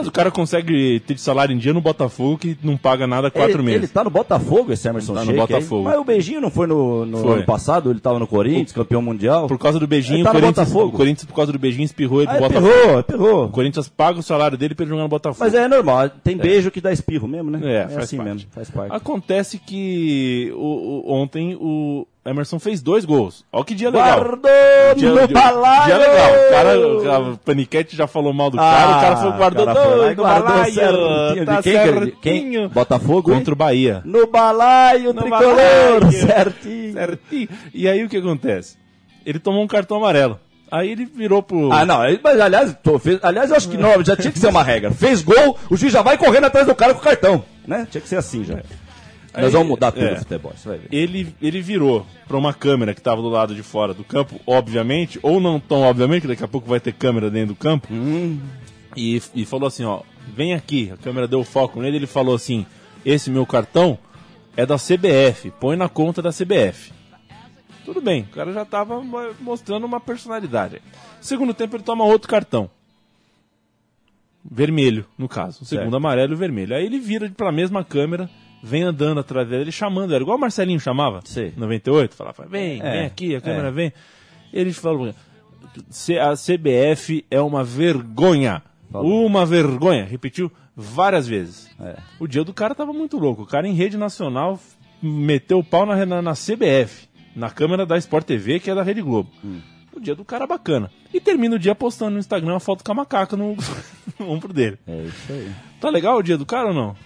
O 0.00 0.10
cara 0.10 0.30
consegue 0.30 1.00
ter 1.06 1.14
de 1.14 1.20
salário 1.20 1.54
em 1.54 1.58
dia 1.58 1.72
no 1.72 1.80
Botafogo 1.80 2.38
que 2.38 2.56
não 2.62 2.76
paga 2.76 3.06
nada 3.06 3.28
há 3.28 3.30
quatro 3.30 3.56
ele, 3.58 3.62
meses. 3.62 3.82
Ele 3.82 3.88
tá 3.88 4.02
no 4.02 4.10
Botafogo, 4.10 4.72
esse 4.72 4.88
Emerson 4.88 5.12
Tá 5.14 5.20
no 5.20 5.26
Sheik 5.26 5.40
aí. 5.40 5.46
Botafogo. 5.46 5.82
Mas 5.84 5.98
o 5.98 6.04
beijinho 6.04 6.40
não 6.40 6.50
foi 6.50 6.66
no, 6.66 7.04
no 7.04 7.18
Foi. 7.18 7.32
ano 7.34 7.44
passado, 7.44 7.90
ele 7.90 8.00
tava 8.00 8.18
no 8.18 8.26
Corinthians, 8.26 8.72
campeão 8.72 9.02
mundial. 9.02 9.46
Por 9.46 9.58
causa 9.58 9.78
do 9.78 9.86
beijinho, 9.86 10.18
Ele 10.18 10.24
tá 10.24 10.30
o, 10.30 10.32
Corinthians, 10.32 10.68
Botafogo. 10.68 10.86
o 10.88 10.96
Corinthians, 10.96 11.24
por 11.26 11.34
causa 11.34 11.52
do 11.52 11.58
beijinho, 11.58 11.84
espirrou 11.84 12.22
ele 12.22 12.30
Ah, 12.30 12.34
do 12.34 12.40
Botafogo. 12.40 12.72
perrou, 12.72 13.02
perrou. 13.02 13.44
O 13.44 13.48
Corinthians 13.50 13.88
paga 13.88 14.18
o 14.18 14.22
salário 14.22 14.56
dele 14.56 14.74
pra 14.74 14.84
ele 14.84 14.90
jogar 14.90 15.02
no 15.02 15.08
Botafogo. 15.08 15.44
Mas 15.44 15.54
é 15.54 15.68
normal, 15.68 16.08
tem 16.24 16.36
beijo 16.36 16.70
que 16.70 16.80
dá 16.80 16.92
espirro 16.92 17.28
mesmo, 17.28 17.50
né? 17.50 17.60
É, 17.62 17.82
faz 17.88 17.96
assim 18.04 18.16
parte. 18.16 18.28
mesmo, 18.32 18.48
faz 18.50 18.70
parte. 18.70 18.94
Acontece 18.94 19.58
que 19.58 20.50
o- 20.54 21.04
o- 21.08 21.12
ontem 21.12 21.56
o 21.60 22.06
Emerson 22.24 22.58
fez 22.60 22.80
dois 22.80 23.04
gols. 23.04 23.44
Olha 23.52 23.64
que 23.64 23.74
dia 23.74 23.90
legal. 23.90 24.20
Guardou 24.20 24.50
Dia, 24.96 25.10
no 25.10 25.26
dia- 25.26 25.34
balaio! 25.34 25.84
dia 25.86 25.98
legal. 25.98 26.30
O 26.30 26.50
cara, 26.50 27.16
a 27.32 27.36
Paniquete 27.44 27.96
já 27.96 28.06
falou 28.06 28.32
mal 28.32 28.48
do 28.48 28.56
cara, 28.56 28.96
o 28.96 29.00
cara 29.00 29.16
foi 29.16 29.32
guardou 29.32 29.62
Ah, 29.68 29.74
cara 29.74 29.86
foi 29.86 29.96
lá 29.98 30.08
no 30.10 30.14
guardou 30.14 30.48
balaio. 30.48 30.72
certinho. 30.74 31.46
Tá 31.46 31.62
quem 31.62 31.72
certinho. 31.72 32.16
quem? 32.22 32.68
Botafogo? 32.68 33.22
Contra 33.32 33.52
o 33.52 33.56
Bahia. 33.56 34.02
No 34.04 34.26
balaio, 34.28 35.12
No 35.12 35.20
tricolor, 35.20 35.56
balaio. 36.00 36.12
certinho. 36.12 36.92
Certinho. 36.92 37.48
E 37.74 37.88
aí 37.88 38.04
o 38.04 38.08
que 38.08 38.18
acontece? 38.18 38.76
Ele 39.26 39.40
tomou 39.40 39.62
um 39.62 39.66
cartão 39.66 39.96
amarelo. 39.96 40.38
Aí 40.70 40.90
ele 40.90 41.04
virou 41.04 41.42
pro. 41.42 41.70
Ah, 41.72 41.84
não, 41.84 41.98
mas 42.22 42.40
aliás, 42.40 42.74
tô- 42.82 42.98
fez- 42.98 43.18
aliás, 43.22 43.50
eu 43.50 43.56
acho 43.56 43.68
que 43.68 43.76
não, 43.76 44.02
já 44.02 44.16
tinha 44.16 44.32
que 44.32 44.38
ser 44.38 44.46
uma 44.46 44.62
regra. 44.62 44.90
Fez 44.92 45.20
gol, 45.22 45.58
o 45.68 45.76
juiz 45.76 45.92
já 45.92 46.00
vai 46.02 46.16
correndo 46.16 46.44
atrás 46.46 46.66
do 46.66 46.74
cara 46.74 46.94
com 46.94 47.00
o 47.00 47.02
cartão, 47.02 47.44
né? 47.66 47.86
Tinha 47.90 48.00
que 48.00 48.08
ser 48.08 48.16
assim 48.16 48.42
já. 48.44 48.58
Aí- 49.34 49.42
Nós 49.44 49.52
vamos 49.52 49.68
mudar 49.68 49.92
tudo 49.92 50.04
é. 50.04 50.16
futebol, 50.16 50.52
você 50.54 50.68
vai 50.68 50.78
ver. 50.78 50.88
ele, 50.92 51.34
ele 51.40 51.62
virou 51.62 52.06
pra 52.28 52.36
uma 52.36 52.52
câmera 52.52 52.94
que 52.94 53.00
tava 53.00 53.22
do 53.22 53.28
lado 53.30 53.54
de 53.54 53.62
fora 53.62 53.94
do 53.94 54.04
campo, 54.04 54.38
obviamente, 54.46 55.18
ou 55.22 55.40
não 55.40 55.58
tão 55.58 55.80
obviamente, 55.82 56.22
que 56.22 56.28
daqui 56.28 56.44
a 56.44 56.48
pouco 56.48 56.68
vai 56.68 56.80
ter 56.80 56.92
câmera 56.92 57.30
dentro 57.30 57.54
do 57.54 57.58
campo, 57.58 57.88
e, 58.94 59.22
e 59.34 59.44
falou 59.46 59.66
assim, 59.68 59.84
ó, 59.84 60.02
vem 60.34 60.52
aqui, 60.52 60.90
a 60.92 60.96
câmera 60.98 61.26
deu 61.26 61.42
foco 61.44 61.80
nele, 61.80 61.96
ele 61.96 62.06
falou 62.06 62.34
assim, 62.34 62.66
esse 63.06 63.30
meu 63.30 63.46
cartão 63.46 63.98
é 64.54 64.66
da 64.66 64.76
CBF, 64.76 65.50
põe 65.58 65.76
na 65.76 65.88
conta 65.88 66.20
da 66.20 66.30
CBF. 66.30 66.92
Tudo 67.86 68.00
bem, 68.02 68.22
o 68.22 68.34
cara 68.34 68.52
já 68.52 68.64
tava 68.66 69.02
mo- 69.02 69.34
mostrando 69.40 69.84
uma 69.86 69.98
personalidade. 69.98 70.82
Segundo 71.22 71.54
tempo 71.54 71.74
ele 71.74 71.82
toma 71.82 72.04
outro 72.04 72.28
cartão. 72.28 72.68
Vermelho, 74.44 75.06
no 75.16 75.28
caso. 75.28 75.62
O 75.62 75.64
segundo 75.64 75.84
Certo. 75.84 75.96
amarelo 75.96 76.32
e 76.32 76.36
vermelho. 76.36 76.74
Aí 76.74 76.84
ele 76.84 76.98
vira 76.98 77.30
pra 77.30 77.52
mesma 77.52 77.84
câmera, 77.84 78.28
vem 78.62 78.82
andando 78.82 79.20
atrás 79.20 79.48
dele, 79.48 79.72
chamando. 79.72 80.14
Era 80.14 80.22
igual 80.22 80.36
o 80.36 80.40
Marcelinho 80.40 80.78
chamava. 80.80 81.20
Sei. 81.24 81.52
98. 81.56 82.14
Falava, 82.14 82.46
vem, 82.46 82.80
É, 82.80 82.90
vem 82.92 83.04
aqui, 83.06 83.34
a 83.34 83.40
câmera 83.40 83.68
é. 83.68 83.72
vem. 83.72 83.92
Ele 84.52 84.72
falou, 84.72 85.14
"C- 85.90 86.18
a 86.18 86.34
CBF 86.36 87.24
é 87.30 87.40
uma 87.40 87.64
vergonha. 87.64 88.62
Falou. 88.90 89.26
Uma 89.26 89.44
vergonha. 89.46 90.04
Repetiu 90.04 90.50
várias 90.76 91.26
vezes. 91.26 91.70
É. 91.80 91.96
O 92.20 92.26
dia 92.26 92.44
do 92.44 92.52
cara 92.52 92.74
tava 92.74 92.92
muito 92.92 93.18
louco. 93.18 93.42
O 93.42 93.46
cara 93.46 93.66
em 93.66 93.72
rede 93.74 93.96
nacional 93.96 94.60
meteu 95.02 95.58
o 95.58 95.64
pau 95.64 95.84
na, 95.86 96.04
na, 96.06 96.22
na 96.22 96.32
CBF, 96.34 97.08
na 97.34 97.50
câmera 97.50 97.84
da 97.86 97.96
Sport 97.98 98.26
TV, 98.26 98.60
que 98.60 98.70
é 98.70 98.74
da 98.74 98.82
Rede 98.82 99.02
Globo. 99.02 99.30
Hum. 99.44 99.60
O 99.94 100.00
dia 100.00 100.14
do 100.14 100.24
cara 100.24 100.46
bacana. 100.46 100.90
E 101.12 101.20
termina 101.20 101.56
o 101.56 101.58
dia 101.58 101.74
postando 101.74 102.12
no 102.12 102.18
Instagram 102.18 102.52
uma 102.54 102.60
foto 102.60 102.82
com 102.84 102.92
a 102.92 102.94
macaca 102.94 103.36
no, 103.36 103.56
no 104.18 104.30
ombro 104.30 104.52
dele. 104.52 104.78
É 104.86 105.02
isso 105.04 105.32
aí. 105.32 105.50
Tá 105.80 105.90
legal 105.90 106.16
o 106.18 106.22
dia 106.22 106.38
do 106.38 106.46
cara 106.46 106.68
ou 106.68 106.74
não? 106.74 106.96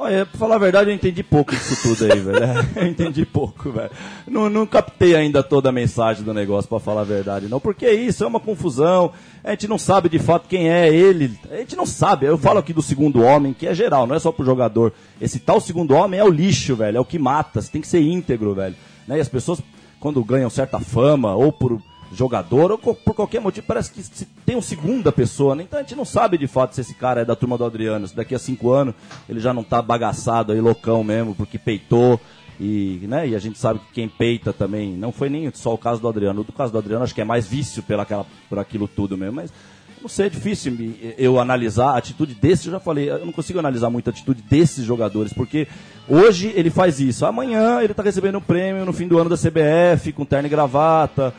Olha, 0.00 0.24
pra 0.24 0.38
falar 0.38 0.54
a 0.54 0.58
verdade, 0.58 0.90
eu 0.90 0.94
entendi 0.94 1.24
pouco 1.24 1.50
disso 1.50 1.76
tudo 1.82 2.04
aí, 2.04 2.20
velho. 2.20 2.44
É, 2.44 2.66
Eu 2.82 2.86
entendi 2.86 3.26
pouco, 3.26 3.72
velho. 3.72 3.90
Não, 4.28 4.48
não 4.48 4.64
captei 4.64 5.16
ainda 5.16 5.42
toda 5.42 5.70
a 5.70 5.72
mensagem 5.72 6.22
do 6.22 6.32
negócio, 6.32 6.68
pra 6.68 6.78
falar 6.78 7.00
a 7.00 7.04
verdade, 7.04 7.48
não. 7.48 7.58
Porque 7.58 7.90
isso 7.90 8.22
é 8.22 8.26
uma 8.28 8.38
confusão. 8.38 9.10
A 9.42 9.50
gente 9.50 9.66
não 9.66 9.76
sabe 9.76 10.08
de 10.08 10.20
fato 10.20 10.46
quem 10.48 10.70
é 10.70 10.88
ele. 10.88 11.36
A 11.50 11.56
gente 11.56 11.74
não 11.74 11.84
sabe. 11.84 12.26
Eu 12.26 12.38
falo 12.38 12.60
aqui 12.60 12.72
do 12.72 12.80
segundo 12.80 13.22
homem, 13.22 13.52
que 13.52 13.66
é 13.66 13.74
geral, 13.74 14.06
não 14.06 14.14
é 14.14 14.20
só 14.20 14.30
pro 14.30 14.46
jogador. 14.46 14.92
Esse 15.20 15.40
tal 15.40 15.60
segundo 15.60 15.94
homem 15.94 16.20
é 16.20 16.24
o 16.24 16.30
lixo, 16.30 16.76
velho. 16.76 16.98
É 16.98 17.00
o 17.00 17.04
que 17.04 17.18
mata. 17.18 17.60
Você 17.60 17.72
tem 17.72 17.80
que 17.80 17.88
ser 17.88 18.00
íntegro, 18.00 18.54
velho. 18.54 18.76
Né? 19.04 19.18
E 19.18 19.20
as 19.20 19.28
pessoas, 19.28 19.60
quando 19.98 20.22
ganham 20.22 20.48
certa 20.48 20.78
fama, 20.78 21.34
ou 21.34 21.50
por 21.50 21.82
jogador, 22.12 22.72
ou 22.72 22.78
por 22.78 23.14
qualquer 23.14 23.40
motivo, 23.40 23.66
parece 23.66 23.92
que 23.92 24.02
tem 24.46 24.56
uma 24.56 24.62
segunda 24.62 25.12
pessoa, 25.12 25.54
né? 25.54 25.62
Então 25.62 25.78
a 25.78 25.82
gente 25.82 25.94
não 25.94 26.04
sabe 26.04 26.38
de 26.38 26.46
fato 26.46 26.74
se 26.74 26.80
esse 26.80 26.94
cara 26.94 27.20
é 27.20 27.24
da 27.24 27.36
turma 27.36 27.58
do 27.58 27.64
Adriano. 27.64 28.08
Se 28.08 28.16
daqui 28.16 28.34
a 28.34 28.38
cinco 28.38 28.70
anos 28.70 28.94
ele 29.28 29.40
já 29.40 29.52
não 29.52 29.62
tá 29.62 29.82
bagaçado 29.82 30.52
aí, 30.52 30.60
loucão 30.60 31.04
mesmo, 31.04 31.34
porque 31.34 31.58
peitou. 31.58 32.20
E, 32.60 33.00
né, 33.06 33.28
e 33.28 33.36
a 33.36 33.38
gente 33.38 33.56
sabe 33.56 33.78
que 33.78 33.92
quem 33.92 34.08
peita 34.08 34.52
também, 34.52 34.96
não 34.96 35.12
foi 35.12 35.28
nem 35.28 35.48
só 35.54 35.72
o 35.72 35.78
caso 35.78 36.00
do 36.00 36.08
Adriano. 36.08 36.40
O 36.40 36.52
caso 36.52 36.72
do 36.72 36.78
Adriano 36.78 37.04
acho 37.04 37.14
que 37.14 37.20
é 37.20 37.24
mais 37.24 37.46
vício 37.46 37.84
pela 37.84 38.02
aquela, 38.02 38.26
por 38.48 38.58
aquilo 38.58 38.88
tudo 38.88 39.16
mesmo, 39.16 39.36
mas 39.36 39.52
Não 40.00 40.08
sei, 40.08 40.26
é 40.26 40.28
difícil 40.30 40.76
eu 41.16 41.40
analisar 41.40 41.90
a 41.90 41.98
atitude 41.98 42.34
desse, 42.34 42.66
eu 42.66 42.72
já 42.72 42.80
falei, 42.80 43.10
eu 43.10 43.24
não 43.24 43.32
consigo 43.32 43.58
analisar 43.58 43.90
muito 43.90 44.08
a 44.08 44.10
atitude 44.10 44.42
desses 44.42 44.84
jogadores, 44.84 45.32
porque 45.32 45.66
hoje 46.08 46.52
ele 46.54 46.70
faz 46.70 47.00
isso, 47.00 47.26
amanhã 47.26 47.80
ele 47.82 47.94
tá 47.94 48.02
recebendo 48.02 48.38
um 48.38 48.40
prêmio 48.40 48.84
no 48.84 48.92
fim 48.92 49.08
do 49.08 49.18
ano 49.18 49.28
da 49.28 49.36
CBF, 49.36 50.12
com 50.12 50.24
terno 50.24 50.46
e 50.46 50.50
gravata. 50.50 51.34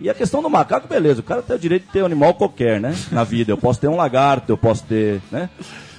E 0.00 0.10
a 0.10 0.14
questão 0.14 0.42
do 0.42 0.50
macaco, 0.50 0.88
beleza, 0.88 1.20
o 1.20 1.22
cara 1.24 1.42
tem 1.42 1.54
o 1.54 1.58
direito 1.58 1.86
de 1.86 1.92
ter 1.92 2.02
um 2.02 2.06
animal 2.06 2.34
qualquer, 2.34 2.80
né? 2.80 2.94
Na 3.10 3.22
vida. 3.24 3.52
Eu 3.52 3.58
posso 3.58 3.78
ter 3.80 3.88
um 3.88 3.96
lagarto, 3.96 4.50
eu 4.50 4.56
posso 4.58 4.82
ter, 4.84 5.20
né? 5.30 5.48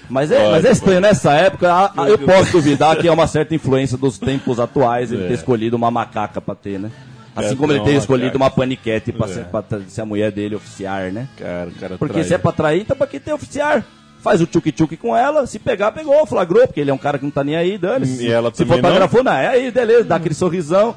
Mas 0.10 0.32
é, 0.32 0.52
mas 0.52 0.66
é 0.66 0.72
estranho, 0.72 1.00
nessa 1.00 1.32
época, 1.34 1.72
a- 1.72 1.94
a- 2.04 2.10
eu 2.10 2.20
posso 2.20 2.52
duvidar 2.52 2.98
que 2.98 3.08
é 3.08 3.12
uma 3.12 3.26
certa 3.28 3.56
influência 3.56 3.98
dos 3.98 4.18
tempos 4.18 4.60
atuais 4.60 5.12
ele 5.12 5.28
ter 5.28 5.34
escolhido 5.36 5.76
uma 5.78 5.90
macaca 5.90 6.42
pra 6.42 6.54
ter, 6.54 6.78
né? 6.80 6.92
Assim 7.36 7.54
É, 7.54 7.56
como 7.56 7.72
ele 7.72 7.80
ter 7.80 7.94
escolhido 7.96 8.36
uma 8.38 8.50
paniquete 8.52 9.12
pra, 9.12 9.26
É. 9.28 9.34
ser, 9.34 9.46
pra 9.46 9.64
ser 9.88 10.02
a 10.02 10.06
mulher 10.06 10.32
dele 10.32 10.56
oficiar, 10.56 11.12
né? 11.12 11.28
Cara, 11.38 11.72
cara 11.80 11.98
Porque 11.98 12.24
se 12.24 12.34
é 12.34 12.38
pra 12.38 12.52
trair, 12.52 12.84
tá 12.86 12.94
pra 12.96 13.08
quem 13.08 13.20
tem 13.20 13.34
oficiar. 13.34 13.84
Faz 14.22 14.40
o 14.42 14.46
tchuc-tchuc 14.48 14.96
com 14.98 15.16
ela, 15.18 15.46
se 15.48 15.58
pegar, 15.60 15.92
pegou, 15.92 16.26
flagrou, 16.26 16.66
porque 16.68 16.80
ele 16.80 16.92
é 16.92 16.94
um 16.94 16.98
cara 16.98 17.18
que 17.18 17.24
não 17.26 17.32
tá 17.32 17.44
nem 17.44 17.56
aí, 17.56 17.78
dane-se. 17.78 18.24
E 18.26 18.32
ela 18.32 18.52
se 18.54 18.64
fotografou, 18.66 19.24
não, 19.24 19.34
é 19.34 19.48
aí, 19.48 19.72
beleza, 19.72 20.04
dá 20.04 20.18
aquele 20.18 20.36
sorrisão. 20.36 20.94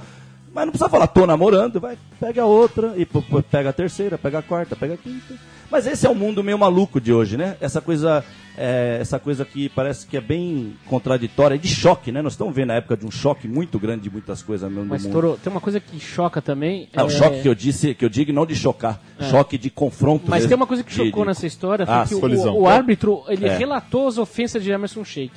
Mas 0.56 0.64
não 0.64 0.72
precisa 0.72 0.88
falar, 0.88 1.06
tô 1.08 1.26
namorando, 1.26 1.78
vai, 1.78 1.98
pega 2.18 2.40
a 2.40 2.46
outra, 2.46 2.94
e 2.96 3.06
pega 3.50 3.68
a 3.68 3.72
terceira, 3.74 4.16
pega 4.16 4.38
a 4.38 4.42
quarta, 4.42 4.74
pega 4.74 4.94
a 4.94 4.96
quinta. 4.96 5.34
Mas 5.70 5.86
esse 5.86 6.06
é 6.06 6.08
o 6.08 6.14
mundo 6.14 6.42
meio 6.42 6.58
maluco 6.58 6.98
de 6.98 7.12
hoje, 7.12 7.36
né? 7.36 7.58
Essa 7.60 7.78
coisa, 7.82 8.24
é, 8.56 8.96
essa 8.98 9.18
coisa 9.18 9.44
que 9.44 9.68
parece 9.68 10.06
que 10.06 10.16
é 10.16 10.20
bem 10.20 10.74
contraditória, 10.86 11.58
de 11.58 11.68
choque, 11.68 12.10
né? 12.10 12.22
Nós 12.22 12.32
estamos 12.32 12.54
vendo 12.54 12.70
a 12.70 12.76
época 12.76 12.96
de 12.96 13.04
um 13.04 13.10
choque 13.10 13.46
muito 13.46 13.78
grande 13.78 14.04
de 14.04 14.10
muitas 14.10 14.42
coisas 14.42 14.70
mesmo 14.72 14.86
Mas. 14.86 15.04
Toro, 15.04 15.38
tem 15.44 15.50
uma 15.52 15.60
coisa 15.60 15.78
que 15.78 16.00
choca 16.00 16.40
também. 16.40 16.88
É, 16.90 17.02
o 17.02 17.06
é- 17.06 17.10
choque 17.10 17.42
que 17.42 17.48
eu 17.48 17.54
disse, 17.54 17.94
que 17.94 18.02
eu 18.02 18.08
digo 18.08 18.32
não 18.32 18.46
de 18.46 18.56
chocar, 18.56 18.98
choque 19.28 19.58
de 19.58 19.68
confronto. 19.68 20.24
Mas 20.26 20.38
mesmo, 20.44 20.48
tem 20.48 20.56
uma 20.56 20.66
coisa 20.66 20.82
que 20.82 20.88
de- 20.90 20.96
chocou 20.96 21.24
de- 21.24 21.28
nessa 21.28 21.46
história, 21.46 21.84
foi 21.84 21.94
Ah, 21.94 22.04
que 22.08 22.14
o, 22.14 22.52
o 22.54 22.66
árbitro, 22.66 23.24
ele 23.28 23.46
É. 23.46 23.58
relatou 23.58 24.08
as 24.08 24.16
ofensas 24.16 24.64
de 24.64 24.70
Emerson 24.70 25.04
Sheik. 25.04 25.34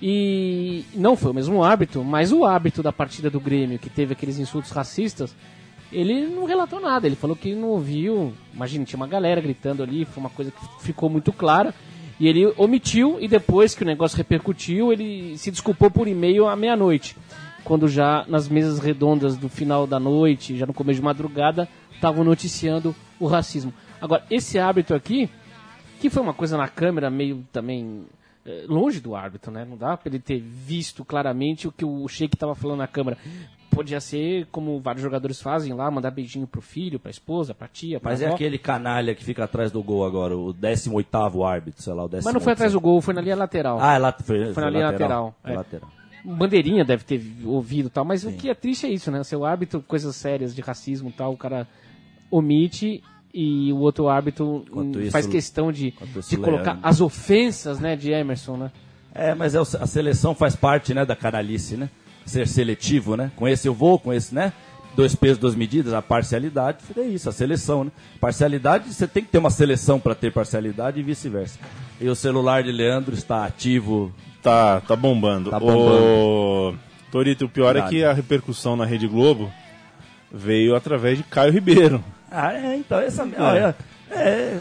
E 0.00 0.84
não 0.94 1.16
foi 1.16 1.32
o 1.32 1.34
mesmo 1.34 1.62
árbitro, 1.64 2.04
mas 2.04 2.32
o 2.32 2.44
árbitro 2.44 2.82
da 2.82 2.92
partida 2.92 3.28
do 3.28 3.40
Grêmio, 3.40 3.78
que 3.78 3.90
teve 3.90 4.12
aqueles 4.12 4.38
insultos 4.38 4.70
racistas, 4.70 5.34
ele 5.92 6.26
não 6.26 6.44
relatou 6.44 6.80
nada, 6.80 7.06
ele 7.06 7.16
falou 7.16 7.34
que 7.34 7.54
não 7.54 7.68
ouviu. 7.68 8.32
Imagina, 8.54 8.84
tinha 8.84 8.96
uma 8.96 9.06
galera 9.06 9.40
gritando 9.40 9.82
ali, 9.82 10.04
foi 10.04 10.20
uma 10.20 10.30
coisa 10.30 10.50
que 10.50 10.84
ficou 10.84 11.08
muito 11.10 11.32
clara. 11.32 11.74
E 12.20 12.26
ele 12.26 12.52
omitiu, 12.56 13.16
e 13.20 13.28
depois 13.28 13.74
que 13.74 13.82
o 13.82 13.86
negócio 13.86 14.16
repercutiu, 14.16 14.92
ele 14.92 15.38
se 15.38 15.50
desculpou 15.50 15.90
por 15.90 16.08
e-mail 16.08 16.46
à 16.46 16.56
meia-noite. 16.56 17.16
Quando 17.64 17.88
já 17.88 18.24
nas 18.28 18.48
mesas 18.48 18.78
redondas 18.78 19.36
do 19.36 19.48
final 19.48 19.86
da 19.86 20.00
noite, 20.00 20.56
já 20.56 20.66
no 20.66 20.74
começo 20.74 21.00
de 21.00 21.04
madrugada, 21.04 21.68
estavam 21.92 22.24
noticiando 22.24 22.94
o 23.20 23.26
racismo. 23.26 23.72
Agora, 24.00 24.24
esse 24.30 24.58
árbitro 24.58 24.96
aqui, 24.96 25.30
que 26.00 26.10
foi 26.10 26.22
uma 26.22 26.34
coisa 26.34 26.56
na 26.56 26.68
câmera 26.68 27.10
meio 27.10 27.44
também 27.52 28.04
longe 28.68 29.00
do 29.00 29.14
árbitro, 29.14 29.50
né? 29.50 29.64
Não 29.64 29.76
dá 29.76 29.96
pra 29.96 30.08
ele 30.08 30.18
ter 30.18 30.40
visto 30.40 31.04
claramente 31.04 31.68
o 31.68 31.72
que 31.72 31.84
o 31.84 32.06
Sheik 32.08 32.34
estava 32.36 32.54
falando 32.54 32.78
na 32.78 32.86
câmera. 32.86 33.18
Podia 33.70 34.00
ser 34.00 34.46
como 34.50 34.80
vários 34.80 35.02
jogadores 35.02 35.40
fazem 35.40 35.72
lá, 35.72 35.90
mandar 35.90 36.10
beijinho 36.10 36.46
pro 36.46 36.60
filho, 36.60 36.98
pra 36.98 37.10
esposa, 37.10 37.54
pra 37.54 37.68
tia, 37.68 38.00
pra 38.00 38.10
Mas 38.10 38.22
é 38.22 38.26
avó. 38.26 38.34
aquele 38.34 38.58
canalha 38.58 39.14
que 39.14 39.22
fica 39.22 39.44
atrás 39.44 39.70
do 39.70 39.82
gol 39.82 40.04
agora, 40.04 40.36
o 40.36 40.52
18º 40.54 41.46
árbitro, 41.46 41.82
sei 41.82 41.92
lá, 41.92 42.04
o 42.04 42.08
18 42.08 42.24
Mas 42.24 42.34
não 42.34 42.40
foi 42.40 42.52
atrás 42.54 42.72
do 42.72 42.80
gol, 42.80 43.00
foi 43.00 43.14
na 43.14 43.20
linha 43.20 43.36
lateral. 43.36 43.78
Ah, 43.80 43.96
é 43.96 44.22
foi, 44.22 44.52
Foi 44.52 44.62
na 44.64 44.70
linha 44.70 44.90
lateral, 44.90 45.34
Foi 45.42 45.52
é. 45.52 45.56
lateral. 45.56 45.90
Bandeirinha 46.24 46.84
deve 46.84 47.04
ter 47.04 47.22
ouvido 47.44 47.86
e 47.86 47.90
tal, 47.90 48.04
mas 48.04 48.24
o 48.24 48.32
que 48.32 48.50
é 48.50 48.54
triste 48.54 48.86
é 48.86 48.90
isso, 48.90 49.10
né? 49.10 49.22
Seu 49.22 49.44
árbitro, 49.44 49.80
coisas 49.80 50.16
sérias 50.16 50.54
de 50.54 50.60
racismo 50.60 51.10
e 51.10 51.12
tal, 51.12 51.32
o 51.32 51.36
cara 51.36 51.66
omite 52.30 53.02
e 53.32 53.72
o 53.72 53.76
outro 53.78 54.08
árbitro 54.08 54.64
hum, 54.72 54.92
isso- 55.00 55.10
faz 55.10 55.26
questão 55.26 55.70
de, 55.70 55.92
de 56.28 56.36
colocar 56.36 56.72
Leandro. 56.72 56.80
as 56.88 57.00
ofensas, 57.00 57.78
né, 57.78 57.94
de 57.96 58.10
Emerson, 58.10 58.56
né? 58.56 58.70
É, 59.14 59.34
mas 59.34 59.54
é 59.54 59.58
a 59.58 59.64
seleção 59.86 60.34
faz 60.34 60.54
parte, 60.54 60.94
né, 60.94 61.04
da 61.04 61.16
canalice, 61.16 61.76
né? 61.76 61.88
Ser 62.24 62.46
seletivo, 62.46 63.16
né? 63.16 63.30
Com 63.36 63.48
esse 63.48 63.66
eu 63.66 63.74
vou, 63.74 63.98
com 63.98 64.12
esse, 64.12 64.34
né? 64.34 64.52
Dois 64.94 65.14
pesos, 65.14 65.38
duas 65.38 65.54
medidas, 65.54 65.92
a 65.94 66.02
parcialidade, 66.02 66.78
é 66.96 67.02
isso, 67.02 67.28
a 67.28 67.32
seleção, 67.32 67.84
né? 67.84 67.90
Parcialidade, 68.20 68.92
você 68.92 69.06
tem 69.06 69.22
que 69.22 69.30
ter 69.30 69.38
uma 69.38 69.50
seleção 69.50 69.98
para 70.00 70.14
ter 70.14 70.32
parcialidade 70.32 70.98
e 70.98 71.02
vice-versa. 71.02 71.58
E 72.00 72.08
o 72.08 72.14
celular 72.14 72.62
de 72.62 72.72
Leandro 72.72 73.14
está 73.14 73.44
ativo. 73.44 74.12
Tá, 74.42 74.80
tá 74.80 74.94
bombando. 74.96 75.50
Tá 75.50 75.58
O... 75.58 76.74
Torito, 77.10 77.46
o 77.46 77.48
pior 77.48 77.74
Nada. 77.74 77.86
é 77.86 77.90
que 77.90 78.04
a 78.04 78.12
repercussão 78.12 78.76
na 78.76 78.84
Rede 78.84 79.06
Globo 79.08 79.50
veio 80.32 80.74
através 80.76 81.16
de 81.18 81.24
Caio 81.24 81.52
Ribeiro. 81.52 82.02
Ah, 82.30 82.52
é, 82.54 82.76
então, 82.76 82.98
essa. 83.00 83.22
Olha, 83.38 83.74
é, 84.10 84.58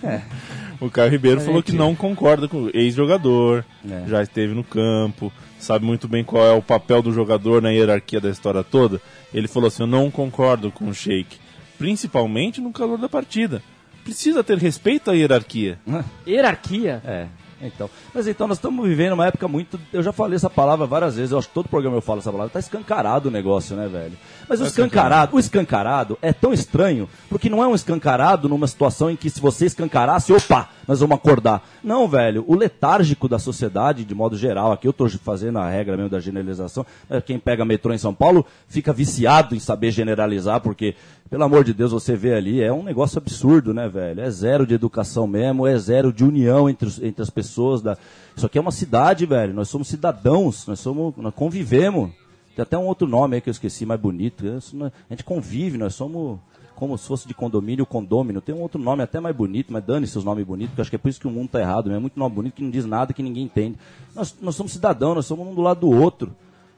O 0.80 0.90
Caio 0.90 1.10
Ribeiro 1.10 1.40
É, 1.40 1.44
falou 1.44 1.62
que 1.62 1.72
não 1.72 1.94
concorda 1.94 2.46
com 2.48 2.64
o 2.64 2.70
ex-jogador, 2.74 3.64
É. 3.90 4.04
já 4.06 4.22
esteve 4.22 4.52
no 4.54 4.62
campo, 4.62 5.32
sabe 5.58 5.86
muito 5.86 6.06
bem 6.06 6.22
qual 6.22 6.44
é 6.44 6.52
o 6.52 6.60
papel 6.62 7.00
do 7.00 7.12
jogador 7.12 7.62
na 7.62 7.70
hierarquia 7.70 8.20
da 8.20 8.28
história 8.28 8.62
toda. 8.62 9.00
Ele 9.32 9.48
falou 9.48 9.68
assim: 9.68 9.84
Eu 9.84 9.86
não 9.86 10.10
concordo 10.10 10.70
com 10.70 10.88
o 10.88 10.94
Sheik, 10.94 11.38
principalmente 11.78 12.60
no 12.60 12.72
calor 12.72 12.98
da 12.98 13.08
partida. 13.08 13.62
Precisa 14.04 14.44
ter 14.44 14.58
respeito 14.58 15.10
à 15.10 15.14
hierarquia. 15.14 15.78
Hierarquia. 16.26 17.02
É, 17.04 17.26
então. 17.60 17.88
Mas 18.14 18.26
então, 18.28 18.46
nós 18.46 18.58
estamos 18.58 18.86
vivendo 18.86 19.14
uma 19.14 19.26
época 19.26 19.48
muito. 19.48 19.80
Eu 19.92 20.02
já 20.02 20.12
falei 20.12 20.36
essa 20.36 20.50
palavra 20.50 20.86
várias 20.86 21.16
vezes, 21.16 21.32
eu 21.32 21.38
acho 21.38 21.48
que 21.48 21.54
todo 21.54 21.68
programa 21.68 21.96
eu 21.96 22.02
falo 22.02 22.20
essa 22.20 22.30
palavra. 22.30 22.52
Tá 22.52 22.60
escancarado 22.60 23.28
o 23.28 23.32
negócio, 23.32 23.74
né, 23.74 23.88
velho? 23.88 24.12
Mas 24.48 24.60
o 24.60 24.64
escancarado, 24.66 25.36
o 25.36 25.38
escancarado 25.40 26.18
é 26.22 26.32
tão 26.32 26.52
estranho, 26.52 27.08
porque 27.28 27.50
não 27.50 27.62
é 27.62 27.66
um 27.66 27.74
escancarado 27.74 28.48
numa 28.48 28.66
situação 28.66 29.10
em 29.10 29.16
que 29.16 29.28
se 29.28 29.40
você 29.40 29.66
escancarasse, 29.66 30.32
opa, 30.32 30.68
nós 30.86 31.00
vamos 31.00 31.16
acordar. 31.16 31.66
Não, 31.82 32.06
velho, 32.06 32.44
o 32.46 32.54
letárgico 32.54 33.28
da 33.28 33.38
sociedade, 33.38 34.04
de 34.04 34.14
modo 34.14 34.36
geral, 34.36 34.70
aqui 34.72 34.86
eu 34.86 34.92
tô 34.92 35.08
fazendo 35.08 35.58
a 35.58 35.68
regra 35.68 35.96
mesmo 35.96 36.10
da 36.10 36.20
generalização, 36.20 36.86
é, 37.10 37.20
quem 37.20 37.38
pega 37.38 37.64
metrô 37.64 37.92
em 37.92 37.98
São 37.98 38.14
Paulo 38.14 38.46
fica 38.68 38.92
viciado 38.92 39.54
em 39.54 39.58
saber 39.58 39.90
generalizar, 39.90 40.60
porque, 40.60 40.94
pelo 41.28 41.42
amor 41.42 41.64
de 41.64 41.74
Deus, 41.74 41.90
você 41.90 42.14
vê 42.14 42.34
ali, 42.34 42.62
é 42.62 42.72
um 42.72 42.84
negócio 42.84 43.18
absurdo, 43.18 43.74
né, 43.74 43.88
velho? 43.88 44.20
É 44.20 44.30
zero 44.30 44.64
de 44.66 44.74
educação 44.74 45.26
mesmo, 45.26 45.66
é 45.66 45.76
zero 45.76 46.12
de 46.12 46.24
união 46.24 46.68
entre, 46.70 46.86
os- 46.86 47.02
entre 47.02 47.20
as 47.22 47.30
pessoas. 47.30 47.82
Da... 47.82 47.96
Isso 48.36 48.46
aqui 48.46 48.58
é 48.58 48.60
uma 48.60 48.70
cidade, 48.72 49.26
velho, 49.26 49.52
nós 49.52 49.68
somos 49.68 49.88
cidadãos, 49.88 50.66
nós 50.66 50.78
somos, 50.78 51.14
nós 51.16 51.34
convivemos. 51.34 52.10
Tem 52.56 52.62
até 52.62 52.78
um 52.78 52.86
outro 52.86 53.06
nome 53.06 53.36
aí 53.36 53.40
que 53.42 53.50
eu 53.50 53.52
esqueci, 53.52 53.84
mais 53.84 54.00
bonito. 54.00 54.46
Isso 54.46 54.74
não 54.74 54.86
é- 54.86 54.92
A 55.10 55.12
gente 55.12 55.22
convive, 55.22 55.76
nós 55.76 55.94
somos 55.94 56.38
como 56.74 56.96
se 56.96 57.06
fosse 57.06 57.28
de 57.28 57.34
condomínio, 57.34 57.84
condômino. 57.84 58.40
Tem 58.40 58.54
um 58.54 58.62
outro 58.62 58.80
nome 58.80 59.02
até 59.02 59.20
mais 59.20 59.36
bonito, 59.36 59.70
mas 59.70 59.84
dane-se 59.84 60.16
os 60.16 60.24
nomes 60.24 60.44
bonitos, 60.46 60.70
porque 60.70 60.80
acho 60.80 60.90
que 60.90 60.96
é 60.96 60.98
por 60.98 61.08
isso 61.10 61.20
que 61.20 61.26
o 61.26 61.30
mundo 61.30 61.50
tá 61.50 61.60
errado. 61.60 61.92
É 61.92 61.98
muito 61.98 62.18
nome 62.18 62.34
bonito 62.34 62.54
que 62.54 62.62
não 62.62 62.70
diz 62.70 62.86
nada, 62.86 63.12
que 63.12 63.22
ninguém 63.22 63.44
entende. 63.44 63.76
Nós, 64.14 64.34
nós 64.40 64.56
somos 64.56 64.72
cidadãos, 64.72 65.14
nós 65.14 65.26
somos 65.26 65.46
um 65.46 65.54
do 65.54 65.60
lado 65.60 65.80
do 65.80 65.90
outro. 65.90 66.34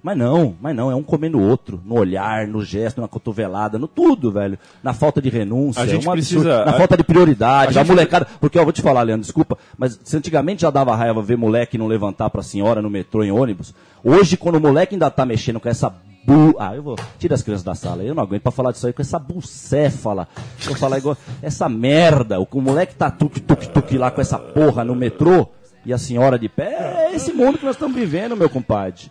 Mas 0.08 0.16
não, 0.16 0.56
mas 0.58 0.74
não, 0.74 0.90
é 0.90 0.94
um 0.94 1.02
comendo 1.02 1.36
o 1.38 1.46
outro, 1.46 1.82
no 1.84 1.94
olhar, 1.98 2.46
no 2.46 2.64
gesto, 2.64 2.98
na 2.98 3.06
cotovelada, 3.06 3.78
no 3.78 3.86
tudo, 3.86 4.32
velho. 4.32 4.58
Na 4.82 4.94
falta 4.94 5.20
de 5.20 5.28
renúncia, 5.28 5.82
A 5.82 5.86
gente 5.86 6.06
é 6.06 6.08
um 6.08 6.12
precisa- 6.12 6.64
na 6.64 6.70
a- 6.70 6.78
falta 6.78 6.96
de 6.96 7.04
prioridade, 7.04 7.78
a 7.78 7.82
gente- 7.82 7.90
molecada. 7.90 8.26
Porque, 8.40 8.58
ó, 8.58 8.64
vou 8.64 8.72
te 8.72 8.80
falar, 8.80 9.02
Leandro, 9.02 9.20
desculpa, 9.20 9.58
mas 9.76 10.00
se 10.02 10.16
antigamente 10.16 10.62
já 10.62 10.70
dava 10.70 10.96
raiva 10.96 11.20
ver 11.20 11.36
moleque 11.36 11.76
não 11.76 11.86
levantar 11.86 12.30
pra 12.30 12.42
senhora 12.42 12.80
no 12.80 12.88
metrô, 12.88 13.22
em 13.22 13.30
ônibus, 13.30 13.74
hoje, 14.02 14.38
quando 14.38 14.54
o 14.54 14.60
moleque 14.62 14.94
ainda 14.94 15.10
tá 15.10 15.26
mexendo 15.26 15.60
com 15.60 15.68
essa 15.68 15.92
bu... 16.24 16.56
Ah, 16.58 16.74
eu 16.74 16.82
vou... 16.82 16.96
Tira 17.18 17.34
as 17.34 17.42
crianças 17.42 17.64
da 17.64 17.74
sala, 17.74 18.02
eu 18.02 18.14
não 18.14 18.22
aguento 18.22 18.40
pra 18.44 18.50
falar 18.50 18.72
disso 18.72 18.86
aí, 18.86 18.94
com 18.94 19.02
essa 19.02 19.18
bucéfala. 19.18 20.26
Eu 20.62 20.68
vou 20.68 20.76
falar 20.76 20.96
igual... 20.96 21.18
Essa 21.42 21.68
merda, 21.68 22.40
o, 22.40 22.48
o 22.50 22.62
moleque 22.62 22.94
tá 22.94 23.10
tuk-tuk-tuk 23.10 23.98
lá 23.98 24.10
com 24.10 24.22
essa 24.22 24.38
porra 24.38 24.82
no 24.84 24.94
metrô, 24.94 25.48
e 25.84 25.92
a 25.92 25.98
senhora 25.98 26.38
de 26.38 26.48
pé, 26.48 27.08
é 27.10 27.14
esse 27.14 27.30
mundo 27.30 27.58
que 27.58 27.64
nós 27.66 27.74
estamos 27.74 27.94
vivendo, 27.94 28.34
meu 28.34 28.48
compadre. 28.48 29.10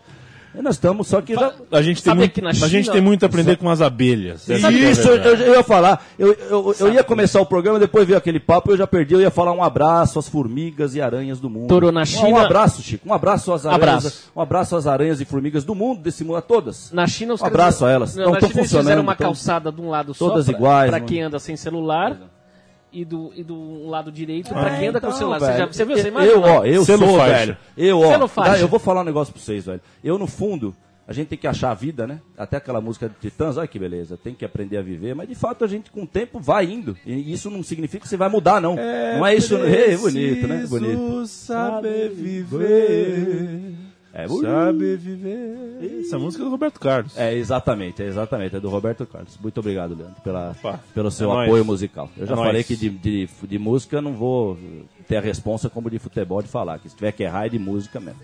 E 0.57 0.61
nós 0.61 0.75
estamos, 0.75 1.07
só 1.07 1.21
que 1.21 1.35
já... 1.35 1.53
A 1.71 1.81
gente 1.83 2.01
tem, 2.01 2.15
muito, 2.15 2.31
que 2.33 2.41
na 2.41 2.49
a 2.49 2.53
gente 2.53 2.83
China- 2.85 2.93
tem 2.93 3.01
muito 3.01 3.21
a 3.23 3.27
aprender 3.27 3.57
com 3.57 3.69
as 3.69 3.79
abelhas. 3.79 4.49
É 4.49 4.55
isso, 4.71 5.07
eu, 5.07 5.17
eu- 5.17 5.53
ia 5.55 5.63
falar. 5.63 6.03
Eu, 6.17 6.33
eu, 6.33 6.75
eu 6.79 6.93
ia 6.93 7.03
começar 7.03 7.39
o 7.39 7.45
programa, 7.45 7.77
depois 7.77 8.07
veio 8.07 8.17
aquele 8.17 8.39
papo, 8.39 8.71
eu 8.71 8.77
já 8.77 8.87
perdi, 8.87 9.13
eu 9.13 9.21
ia 9.21 9.29
falar 9.29 9.51
um 9.51 9.63
abraço 9.63 10.17
às 10.17 10.27
formigas 10.27 10.95
e 10.95 11.01
aranhas 11.01 11.39
do 11.39 11.47
mundo. 11.49 11.67
Toro, 11.67 11.91
na 11.91 11.99
Um- 11.99 12.03
Um 12.03 12.05
China- 12.07 12.41
abraço, 12.41 12.81
Chico. 12.81 13.07
Um 13.07 13.13
abraço 13.13 13.53
às 13.53 13.65
aranhas. 13.67 13.83
Abraço. 14.05 14.23
Um 14.35 14.41
abraço 14.41 14.75
às 14.75 14.87
aranhas 14.87 15.21
e 15.21 15.25
formigas 15.25 15.63
do 15.63 15.75
mundo, 15.75 16.01
desse 16.01 16.23
mundo, 16.23 16.37
a 16.37 16.41
todas. 16.41 16.91
Na 16.91 17.05
China 17.05 17.35
os 17.35 17.41
Um 17.41 17.45
abraço 17.45 17.85
a 17.85 17.91
elas. 17.91 18.15
Não, 18.15 18.25
Não, 18.25 18.31
na 18.31 18.39
China 18.39 18.47
eles 18.51 18.57
funcionando, 18.63 18.83
fizeram 18.85 19.03
uma 19.03 19.15
tão- 19.15 19.27
calçada 19.27 19.71
de 19.71 19.79
um 19.81 19.89
lado 19.89 20.15
todas 20.15 20.45
só 20.45 20.51
pra, 20.51 20.59
iguais, 20.59 20.91
mano. 20.91 21.05
quem 21.05 21.21
anda 21.21 21.37
sem 21.37 21.55
celular 21.55 22.17
e 23.01 23.05
do, 23.05 23.31
e 23.35 23.43
do 23.43 23.87
lado 23.87 24.11
direito 24.11 24.49
pra 24.49 24.77
quem 24.77 24.87
anda 24.87 24.99
com 24.99 25.07
o 25.07 25.09
Então, 25.09 25.17
celular. 25.19 25.39
Você, 25.39 25.45
já, 25.45 25.53
velho, 25.57 25.73
você 25.73 25.85
viu 25.85 25.95
essa 25.97 26.07
eu- 26.07 26.11
imagem? 26.11 26.31
Eu, 26.31 26.41
ó, 26.41 26.65
eu 26.65 26.85
sou, 26.85 26.97
faixa. 27.17 27.33
velho. 27.33 27.57
Eu, 27.77 27.99
ó, 27.99 28.27
faixa. 28.27 28.51
dá, 28.51 28.59
eu 28.59 28.67
vou 28.67 28.79
falar 28.79 29.01
um 29.01 29.05
negócio 29.05 29.33
pra 29.33 29.41
vocês, 29.41 29.65
velho. 29.65 29.81
Eu, 30.03 30.17
no 30.17 30.25
fundo, 30.27 30.75
a 31.07 31.13
gente 31.13 31.27
tem 31.27 31.37
que 31.37 31.47
achar 31.47 31.71
a 31.71 31.73
vida, 31.73 32.05
né? 32.07 32.19
Até 32.37 32.57
aquela 32.57 32.81
música 32.81 33.07
de 33.07 33.15
Titãs, 33.21 33.55
olha 33.55 33.67
que 33.67 33.79
beleza. 33.79 34.17
Tem 34.21 34.33
que 34.33 34.43
aprender 34.43 34.77
a 34.77 34.81
viver, 34.81 35.13
mas 35.15 35.27
de 35.29 35.35
fato 35.35 35.63
a 35.63 35.67
gente 35.67 35.89
com 35.91 36.03
o 36.03 36.07
tempo 36.07 36.39
vai 36.39 36.65
indo. 36.65 36.97
E 37.05 37.31
isso 37.31 37.49
não 37.49 37.63
significa 37.63 38.01
que 38.03 38.09
você 38.09 38.17
vai 38.17 38.29
mudar, 38.29 38.59
não. 38.59 38.75
não 38.75 39.25
é 39.25 39.35
isso. 39.35 39.55
É 39.57 39.95
bonito, 39.95 40.47
né? 40.47 40.65
Bonito. 40.67 41.25
saber 41.27 42.09
viver. 42.09 43.73
É, 44.19 44.27
Sabe 44.27 44.95
viver. 44.95 45.99
Essa 46.01 46.17
música 46.17 46.41
é 46.41 46.45
do 46.45 46.49
Roberto 46.49 46.79
Carlos. 46.79 47.15
É, 47.15 47.35
exatamente, 47.35 48.01
é 48.01 48.05
exatamente, 48.07 48.55
é 48.55 48.59
do 48.59 48.67
Roberto 48.69 49.05
Carlos. 49.05 49.37
Muito 49.41 49.59
obrigado, 49.59 49.95
Leandro, 49.95 50.15
pela, 50.23 50.55
Opa, 50.59 50.79
pelo 50.93 51.11
seu 51.11 51.29
é 51.29 51.33
nóis. 51.35 51.47
apoio 51.47 51.63
musical. 51.63 52.09
Eu 52.17 52.23
É 52.23 52.27
já 52.27 52.35
nóis. 52.35 52.47
falei 52.47 52.63
que 52.63 52.75
de, 52.75 52.89
de, 52.89 53.29
de 53.43 53.59
música 53.59 53.97
eu 53.97 54.01
não 54.01 54.13
vou 54.13 54.57
ter 55.07 55.17
a 55.17 55.21
responsa 55.21 55.69
como 55.69 55.89
de 55.89 55.99
futebol 55.99 56.41
de 56.41 56.47
falar, 56.47 56.79
que 56.79 56.89
se 56.89 56.95
tiver 56.95 57.11
que 57.11 57.21
errar 57.23 57.45
é 57.45 57.49
de 57.49 57.59
música 57.59 57.99
mesmo. 57.99 58.19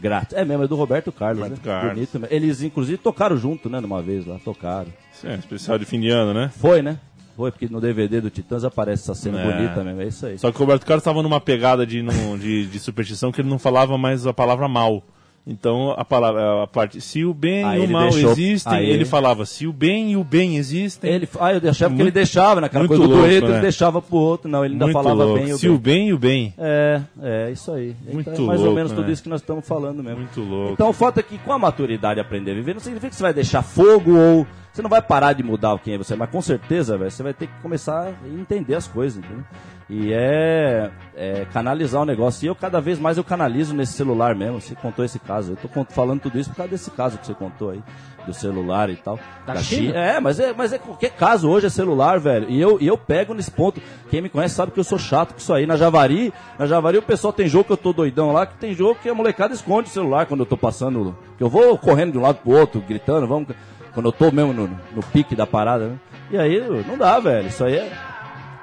Grátis. 0.00 0.34
É 0.34 0.44
mesmo, 0.46 0.64
é 0.64 0.66
do 0.66 0.76
Roberto 0.76 1.12
Carlos, 1.12 1.42
Roberto 1.42 1.58
né? 1.60 1.64
Carlos. 1.72 1.92
Bonito 1.94 2.20
mesmo. 2.20 2.34
Eles, 2.34 2.62
inclusive, 2.62 2.96
tocaram 2.96 3.36
junto, 3.36 3.68
né, 3.68 3.80
numa 3.80 4.00
vez 4.00 4.24
lá, 4.26 4.38
tocaram. 4.42 4.88
Isso 5.12 5.26
é, 5.26 5.34
especial 5.34 5.78
de 5.78 5.84
fim 5.84 6.00
de 6.00 6.08
ano, 6.08 6.32
né? 6.32 6.50
Foi, 6.56 6.80
né? 6.80 6.98
Foi, 7.36 7.50
porque 7.50 7.68
no 7.68 7.80
DVD 7.82 8.20
do 8.20 8.30
Titãs 8.30 8.64
aparece 8.64 9.02
essa 9.02 9.14
cena 9.14 9.40
É. 9.42 9.44
bonita 9.52 9.84
mesmo, 9.84 10.00
é 10.00 10.06
isso 10.06 10.24
aí. 10.24 10.38
Só 10.38 10.50
que 10.50 10.56
o 10.56 10.60
Roberto 10.60 10.86
Carlos 10.86 11.02
estava 11.02 11.22
numa 11.22 11.40
pegada 11.40 11.84
de, 11.84 12.00
num- 12.00 12.38
de, 12.38 12.64
de 12.66 12.78
superstição 12.78 13.30
que 13.30 13.40
ele 13.40 13.50
não 13.50 13.58
falava 13.58 13.98
mais 13.98 14.26
a 14.26 14.32
palavra 14.32 14.66
mal. 14.68 15.02
Então 15.46 15.90
a 15.90 16.04
palavra, 16.06 16.62
a 16.62 16.66
parte, 16.66 17.02
se 17.02 17.22
o 17.22 17.34
bem 17.34 17.64
Aí 17.64 17.82
e 17.82 17.86
o 17.86 17.90
mal 17.90 18.08
deixou- 18.08 18.30
existem, 18.32 18.72
aí 18.72 18.88
ele 18.88 19.04
falava, 19.04 19.44
se 19.44 19.66
o 19.66 19.72
bem 19.74 20.12
e 20.12 20.16
o 20.16 20.24
bem 20.24 20.56
existem, 20.56 21.10
Ele, 21.12 21.28
ah, 21.38 21.52
eu 21.52 21.70
achava 21.70 21.90
que 21.90 21.96
Muito- 21.96 22.00
ele 22.02 22.10
deixava, 22.10 22.62
naquela 22.62 22.88
coisa 22.88 23.02
do 23.02 23.08
louco, 23.10 23.26
dueto, 23.26 23.46
né? 23.48 23.52
ele 23.52 23.60
deixava 23.60 24.00
pro 24.00 24.16
outro. 24.16 24.50
Não, 24.50 24.64
ele 24.64 24.72
ainda 24.74 24.86
muito 24.86 24.94
falava 24.94 25.22
louco. 25.24 25.40
bem 25.42 25.52
o 25.52 25.58
se 25.58 25.66
bem. 25.66 25.74
o 25.76 25.78
bem 25.78 26.08
e 26.08 26.12
o 26.14 26.18
bem. 26.18 26.54
É, 26.56 27.00
é, 27.22 27.50
isso 27.50 27.70
aí. 27.72 27.94
Muito 28.10 28.30
então, 28.30 28.44
é 28.44 28.48
mais 28.48 28.60
ou 28.60 28.66
louco, 28.66 28.76
menos 28.76 28.92
né? 28.92 28.96
tudo 28.96 29.12
isso 29.12 29.22
que 29.22 29.28
nós 29.28 29.42
estamos 29.42 29.68
falando 29.68 30.02
mesmo. 30.02 30.20
Muito 30.20 30.40
louco. 30.40 30.72
Então 30.72 30.88
o 30.88 30.94
fato 30.94 31.20
é 31.20 31.22
que 31.22 31.36
com 31.36 31.52
a 31.52 31.58
maturidade 31.58 32.18
aprender 32.18 32.52
a 32.52 32.54
viver 32.54 32.72
não 32.72 32.80
significa 32.80 33.10
que 33.10 33.16
você 33.16 33.22
vai 33.22 33.34
deixar 33.34 33.60
fogo 33.62 34.16
ou. 34.16 34.46
Você 34.72 34.80
não 34.82 34.90
vai 34.90 35.02
parar 35.02 35.34
de 35.34 35.42
mudar 35.44 35.78
quem 35.78 35.94
é 35.94 35.98
você, 35.98 36.16
mas 36.16 36.30
com 36.30 36.40
certeza, 36.42 36.98
velho, 36.98 37.08
você 37.10 37.22
vai 37.22 37.32
ter 37.32 37.46
que 37.46 37.52
começar 37.62 38.08
a 38.08 38.28
entender 38.28 38.74
as 38.74 38.88
coisas, 38.88 39.18
entendeu? 39.22 39.44
E 39.88 40.12
é, 40.12 40.90
é 41.14 41.46
canalizar 41.52 42.00
o 42.02 42.04
negócio. 42.06 42.44
E 42.44 42.48
eu 42.48 42.54
cada 42.56 42.80
vez 42.80 42.98
mais 42.98 43.16
eu 43.18 43.22
canalizo 43.22 43.74
nesse 43.74 43.92
celular 43.92 44.34
mesmo. 44.34 44.60
Você 44.60 44.74
contou 44.74 45.04
esse 45.04 45.18
caso. 45.18 45.33
Eu 45.40 45.56
tô 45.56 45.84
falando 45.90 46.20
tudo 46.20 46.38
isso 46.38 46.50
por 46.50 46.56
causa 46.56 46.70
desse 46.70 46.90
caso 46.90 47.18
que 47.18 47.26
você 47.26 47.34
contou 47.34 47.70
aí, 47.70 47.82
do 48.26 48.32
celular 48.32 48.90
e 48.90 48.96
tal. 48.96 49.18
Da 49.46 49.56
China? 49.56 49.98
É, 49.98 50.20
mas 50.20 50.38
é, 50.38 50.52
mas 50.52 50.72
é 50.72 50.78
qualquer 50.78 51.10
caso 51.10 51.48
hoje 51.48 51.66
é 51.66 51.70
celular, 51.70 52.18
velho. 52.18 52.48
E 52.48 52.60
eu, 52.60 52.78
e 52.80 52.86
eu 52.86 52.96
pego 52.96 53.34
nesse 53.34 53.50
ponto. 53.50 53.80
Quem 54.10 54.20
me 54.20 54.28
conhece 54.28 54.54
sabe 54.54 54.72
que 54.72 54.80
eu 54.80 54.84
sou 54.84 54.98
chato 54.98 55.32
com 55.32 55.38
isso 55.38 55.52
aí. 55.52 55.66
Na 55.66 55.76
Javari, 55.76 56.32
na 56.58 56.66
Javari 56.66 56.98
o 56.98 57.02
pessoal 57.02 57.32
tem 57.32 57.48
jogo 57.48 57.64
que 57.64 57.72
eu 57.72 57.76
tô 57.76 57.92
doidão 57.92 58.32
lá, 58.32 58.46
que 58.46 58.56
tem 58.56 58.74
jogo 58.74 58.98
que 59.02 59.08
a 59.08 59.14
molecada 59.14 59.54
esconde 59.54 59.88
o 59.88 59.92
celular 59.92 60.26
quando 60.26 60.40
eu 60.40 60.46
tô 60.46 60.56
passando. 60.56 61.16
Que 61.36 61.44
eu 61.44 61.48
vou 61.48 61.76
correndo 61.78 62.12
de 62.12 62.18
um 62.18 62.22
lado 62.22 62.38
pro 62.42 62.52
outro, 62.52 62.80
gritando, 62.80 63.26
vamos. 63.26 63.48
Quando 63.92 64.06
eu 64.06 64.12
tô 64.12 64.30
mesmo 64.32 64.52
no, 64.52 64.68
no 64.68 65.02
pique 65.12 65.36
da 65.36 65.46
parada, 65.46 65.88
né? 65.88 65.98
E 66.30 66.38
aí 66.38 66.60
não 66.86 66.98
dá, 66.98 67.20
velho. 67.20 67.46
Isso 67.46 67.62
aí 67.64 67.76
é, 67.76 67.92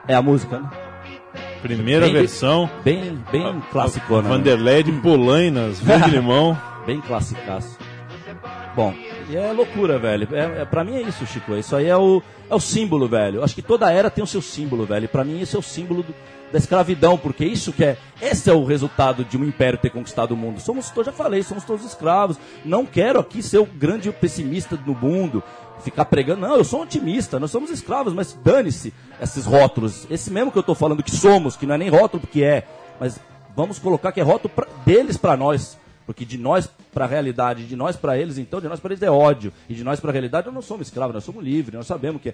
é 0.07 0.15
a 0.15 0.21
música, 0.21 0.59
né? 0.59 0.90
Primeira 1.61 2.05
Bem- 2.05 2.13
versão. 2.13 2.69
Bem, 2.83 3.17
bem 3.31 3.61
clássico, 3.71 4.21
né? 4.21 4.29
Vanderlei 4.29 4.83
de 4.83 4.91
Polainas, 4.93 5.79
verde 5.79 6.09
limão. 6.11 6.57
Bem 6.85 6.99
classicaço. 7.01 7.77
Bom, 8.75 8.93
e 9.29 9.35
é 9.35 9.51
loucura, 9.51 9.99
velho. 9.99 10.27
É, 10.31 10.61
é, 10.61 10.65
pra 10.65 10.83
mim 10.83 10.95
é 10.95 11.01
isso, 11.01 11.25
Chico. 11.25 11.53
Isso 11.55 11.75
aí 11.75 11.87
é 11.87 11.97
o, 11.97 12.21
é 12.49 12.55
o 12.55 12.59
símbolo, 12.59 13.07
velho. 13.07 13.43
Acho 13.43 13.53
que 13.53 13.61
toda 13.61 13.91
era 13.91 14.09
tem 14.09 14.23
o 14.23 14.27
seu 14.27 14.41
símbolo, 14.41 14.85
velho. 14.85 15.07
Pra 15.09 15.23
mim 15.23 15.41
esse 15.41 15.55
é 15.55 15.59
o 15.59 15.63
símbolo 15.63 16.03
do- 16.03 16.15
da 16.51 16.57
escravidão, 16.57 17.17
porque 17.17 17.45
isso 17.45 17.71
que 17.71 17.83
é. 17.83 17.97
Esse 18.21 18.49
é 18.49 18.53
o 18.53 18.63
resultado 18.65 19.23
de 19.23 19.37
um 19.37 19.43
império 19.45 19.77
ter 19.79 19.89
conquistado 19.89 20.31
o 20.33 20.37
mundo. 20.37 20.59
Somos, 20.59 20.91
eu 20.95 21.03
já 21.03 21.11
falei, 21.11 21.43
somos 21.43 21.63
todos 21.63 21.85
escravos. 21.85 22.37
Não 22.65 22.85
quero 22.85 23.19
aqui 23.19 23.41
ser 23.43 23.59
o 23.59 23.65
grande 23.65 24.11
pessimista 24.11 24.77
no 24.85 24.93
mundo, 24.93 25.41
ficar 25.81 26.05
pregando. 26.05 26.41
Não, 26.41 26.55
eu 26.55 26.63
sou 26.63 26.79
um 26.79 26.83
otimista, 26.83 27.39
nós 27.39 27.51
somos 27.51 27.69
escravos, 27.69 28.13
mas 28.13 28.37
dane-se 28.43 28.93
esses 29.21 29.45
rótulos. 29.45 30.07
Esse 30.09 30.31
mesmo 30.31 30.51
que 30.51 30.57
eu 30.57 30.63
tô 30.63 30.73
falando 30.75 31.03
que 31.03 31.11
somos, 31.11 31.55
que 31.55 31.65
não 31.65 31.75
é 31.75 31.77
nem 31.77 31.89
rótulo 31.89 32.21
porque 32.21 32.43
é, 32.43 32.65
mas 32.99 33.19
vamos 33.55 33.79
colocar 33.79 34.11
que 34.11 34.19
é 34.19 34.23
rótulo 34.23 34.53
pra- 34.53 34.67
deles 34.85 35.17
pra 35.17 35.35
nós. 35.35 35.77
Porque 36.05 36.25
de 36.25 36.37
nós 36.37 36.67
para 36.93 37.05
a 37.05 37.07
realidade, 37.07 37.65
de 37.65 37.75
nós 37.75 37.95
para 37.95 38.17
eles, 38.17 38.37
então, 38.37 38.59
de 38.59 38.67
nós 38.67 38.79
para 38.79 38.91
eles 38.93 39.03
é 39.03 39.09
ódio. 39.09 39.53
E 39.69 39.73
de 39.73 39.83
nós 39.83 39.99
para 39.99 40.09
a 40.09 40.13
realidade, 40.13 40.47
nós 40.47 40.55
não 40.55 40.61
somos 40.61 40.87
escravos, 40.87 41.13
nós 41.13 41.23
somos 41.23 41.43
livres, 41.43 41.75
nós 41.75 41.87
sabemos 41.87 42.21
que 42.21 42.29
é 42.29 42.33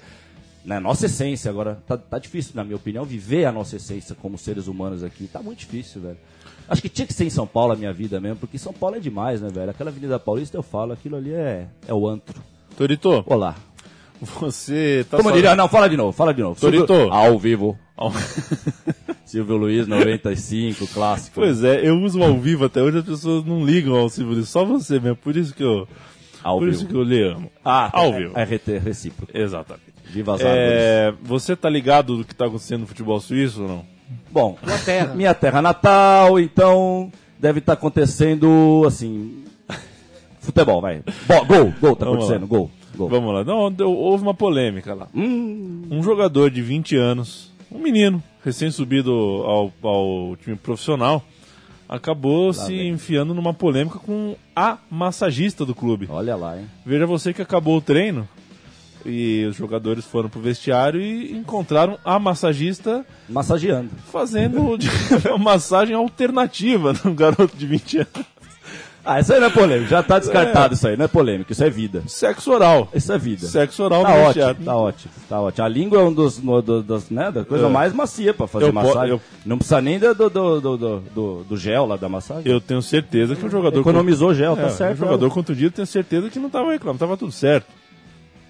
na 0.66 0.80
nossa 0.80 1.06
essência. 1.06 1.52
Agora, 1.52 1.78
tá, 1.86 1.96
tá 1.98 2.18
difícil, 2.18 2.54
na 2.56 2.64
minha 2.64 2.76
opinião, 2.78 3.04
viver 3.06 3.46
a 3.46 3.52
nossa 3.52 3.76
essência 3.76 4.16
como 4.20 4.38
seres 4.38 4.68
humanos 4.68 5.04
aqui. 5.04 5.28
Tá 5.28 5.42
muito 5.44 5.60
difícil, 5.60 6.02
velho. 6.02 6.18
Acho 6.68 6.82
que 6.82 6.90
tinha 6.90 7.06
que 7.06 7.14
ser 7.14 7.26
em 7.26 7.30
São 7.30 7.46
Paulo 7.46 7.74
a 7.74 7.76
minha 7.76 7.94
vida 7.94 8.20
mesmo, 8.20 8.38
porque 8.38 8.58
São 8.58 8.74
Paulo 8.74 8.96
é 8.96 9.00
demais, 9.00 9.42
né, 9.42 9.50
velho? 9.50 9.70
Aquela 9.70 9.90
Avenida 9.90 10.18
Paulista, 10.18 10.58
eu 10.58 10.64
falo, 10.64 10.94
aquilo 10.94 11.16
ali 11.18 11.34
é, 11.34 11.68
é 11.88 11.94
o 11.94 12.08
antro. 12.08 12.42
Torito, 12.78 13.24
Olá. 13.26 13.56
você 14.22 15.06
tá 15.10 15.18
Como 15.18 15.32
diria, 15.32 15.56
não, 15.56 15.68
fala 15.68 15.90
de 15.90 15.98
novo, 15.98 16.12
fala 16.12 16.34
de 16.34 16.42
novo. 16.42 16.60
Torito. 16.60 16.94
Ao 16.94 17.38
vivo. 17.40 17.78
Ao- 17.98 18.14
Silvio 19.26 19.58
Luiz, 19.58 19.88
95, 19.88 20.88
clássico. 20.88 21.36
Pois 21.42 21.64
é, 21.64 21.86
eu 21.88 21.98
uso 22.00 22.22
ao 22.24 22.38
vivo 22.38 22.66
até 22.66 22.82
hoje, 22.82 23.00
as 23.00 23.04
pessoas 23.06 23.44
não 23.44 23.66
ligam 23.66 23.96
ao 23.96 24.08
Silvio 24.10 24.36
Luiz, 24.36 24.48
só 24.48 24.64
você 24.64 25.00
mesmo, 25.00 25.18
por 25.18 25.36
isso 25.36 25.54
que 25.54 25.64
eu, 25.64 25.88
Ao 26.44 26.58
por 26.60 26.66
vivo. 26.66 26.76
isso 26.78 26.86
que 26.88 26.94
eu 26.96 27.04
lhe 27.04 27.22
amo. 27.24 27.52
Ah, 27.66 27.90
ao 27.92 28.14
é- 28.14 28.20
vivo. 28.20 28.38
É 28.38 28.44
RT 28.44 28.78
recíproco. 28.78 29.32
Exatamente. 29.38 29.88
Viva 30.06 30.36
as. 30.36 30.42
É, 30.44 31.14
você 31.24 31.56
tá 31.56 31.70
ligado 31.70 32.16
do 32.18 32.24
que 32.24 32.34
tá 32.34 32.46
acontecendo 32.46 32.82
no 32.82 32.88
futebol 32.88 33.20
suíço 33.20 33.64
ou 33.64 33.68
não? 33.68 33.86
Bom, 34.32 34.58
Tua 34.64 34.78
terra. 34.78 35.14
minha 35.14 35.34
terra 35.34 35.62
natal, 35.62 36.40
então 36.40 37.12
deve 37.38 37.60
estar 37.60 37.74
acontecendo 37.74 38.84
assim. 38.88 39.44
Futebol, 40.48 40.82
vai. 40.82 41.02
Bo- 41.28 41.46
gol, 41.46 41.74
gol, 41.80 41.96
tá 41.96 42.06
Vamos 42.06 42.24
acontecendo, 42.24 42.42
lá. 42.42 42.48
gol. 42.48 42.72
gol. 42.96 43.10
Vamos 43.10 43.34
lá. 43.34 43.44
Não, 43.44 43.72
deu- 43.72 43.92
houve 43.92 44.24
uma 44.24 44.34
polêmica 44.34 44.94
lá. 44.94 45.08
Hum. 45.14 45.84
Um 45.92 46.02
jogador 46.02 46.50
de 46.50 46.62
20 46.62 46.96
anos, 46.96 47.52
um 47.72 47.78
menino, 47.80 48.22
recém-subido 48.44 49.12
ao, 49.12 49.72
ao 49.84 50.36
time 50.38 50.56
profissional, 50.56 51.24
acabou 51.88 52.54
se 52.54 52.76
vem. 52.76 52.90
enfiando 52.90 53.34
numa 53.34 53.54
polêmica 53.54 54.00
com 54.00 54.36
a 54.56 54.78
massagista 54.90 55.66
do 55.66 55.76
clube. 55.76 56.08
Olha 56.10 56.36
lá, 56.36 56.58
hein? 56.58 56.66
Veja 56.86 57.06
você 57.06 57.34
que 57.34 57.42
acabou 57.42 57.78
o 57.78 57.82
treino 57.82 58.28
e 59.06 59.46
os 59.50 59.56
jogadores 59.56 60.04
foram 60.06 60.28
pro 60.30 60.42
vestiário 60.42 61.00
e 61.00 61.32
encontraram 61.32 61.98
a 62.04 62.20
massagista 62.20 63.06
Massageando. 63.30 63.90
fazendo 64.12 64.60
uma 65.30 65.38
massagem 65.38 65.96
alternativa 65.96 66.94
no 67.06 67.14
garoto 67.14 67.56
de 67.56 67.66
20 67.68 67.98
anos. 68.00 68.26
Ah, 69.10 69.20
isso 69.22 69.34
aí 69.34 69.40
não 69.40 69.48
é 69.48 69.50
polêmico, 69.50 69.90
já 69.90 70.04
tá 70.04 70.20
descartado 70.20 70.74
isso 70.74 70.86
aí, 70.88 70.98
não 70.98 71.06
é 71.06 71.08
polêmico, 71.08 71.52
isso 71.52 71.64
é 71.64 71.70
vida. 71.70 72.04
Sexo 72.08 72.52
oral. 72.52 72.90
Isso 72.94 73.12
é 73.14 73.18
vida. 73.18 73.48
Sexo 73.48 73.82
oral 73.84 74.04
Tá 74.04 74.14
ótimo, 74.16 74.56
tá 74.66 74.76
ótimo, 74.76 75.14
tá 75.30 75.40
ótimo. 75.42 75.66
A 75.66 75.70
língua 75.70 76.00
é 76.00 76.04
um 76.04 76.12
dos, 76.14 76.38
no- 76.44 76.62
do- 76.62 76.84
dos, 76.84 77.10
né, 77.10 77.32
da 77.32 77.46
coisa 77.46 77.68
É. 77.68 77.70
mais 77.70 77.94
macia 77.94 78.34
pra 78.34 78.48
fazer 78.48 78.66
Eu 78.66 78.74
massagem. 78.74 79.10
eu- 79.12 79.22
Não 79.46 79.58
precisa 79.58 79.80
nem 79.82 79.98
do, 79.98 80.14
do, 80.14 80.30
do, 80.30 81.44
do, 81.48 81.58
gel 81.58 81.86
lá 81.86 81.96
da 81.96 82.10
massagem. 82.10 82.44
Eu 82.52 82.60
tenho 82.60 82.82
certeza 82.82 83.36
que 83.36 83.46
o 83.46 83.50
jogador. 83.50 83.80
Economizou 83.80 84.34
gel, 84.34 84.54
É, 84.54 84.64
tá 84.64 84.70
certo. 84.72 84.96
O 84.96 84.98
jogador 84.98 85.30
contundido, 85.30 85.72
tenho 85.72 85.88
certeza 85.88 86.30
que 86.30 86.38
não 86.40 86.50
tava 86.50 86.72
reclamando, 86.72 87.00
tava 87.00 87.16
tudo 87.16 87.32
certo. 87.32 87.66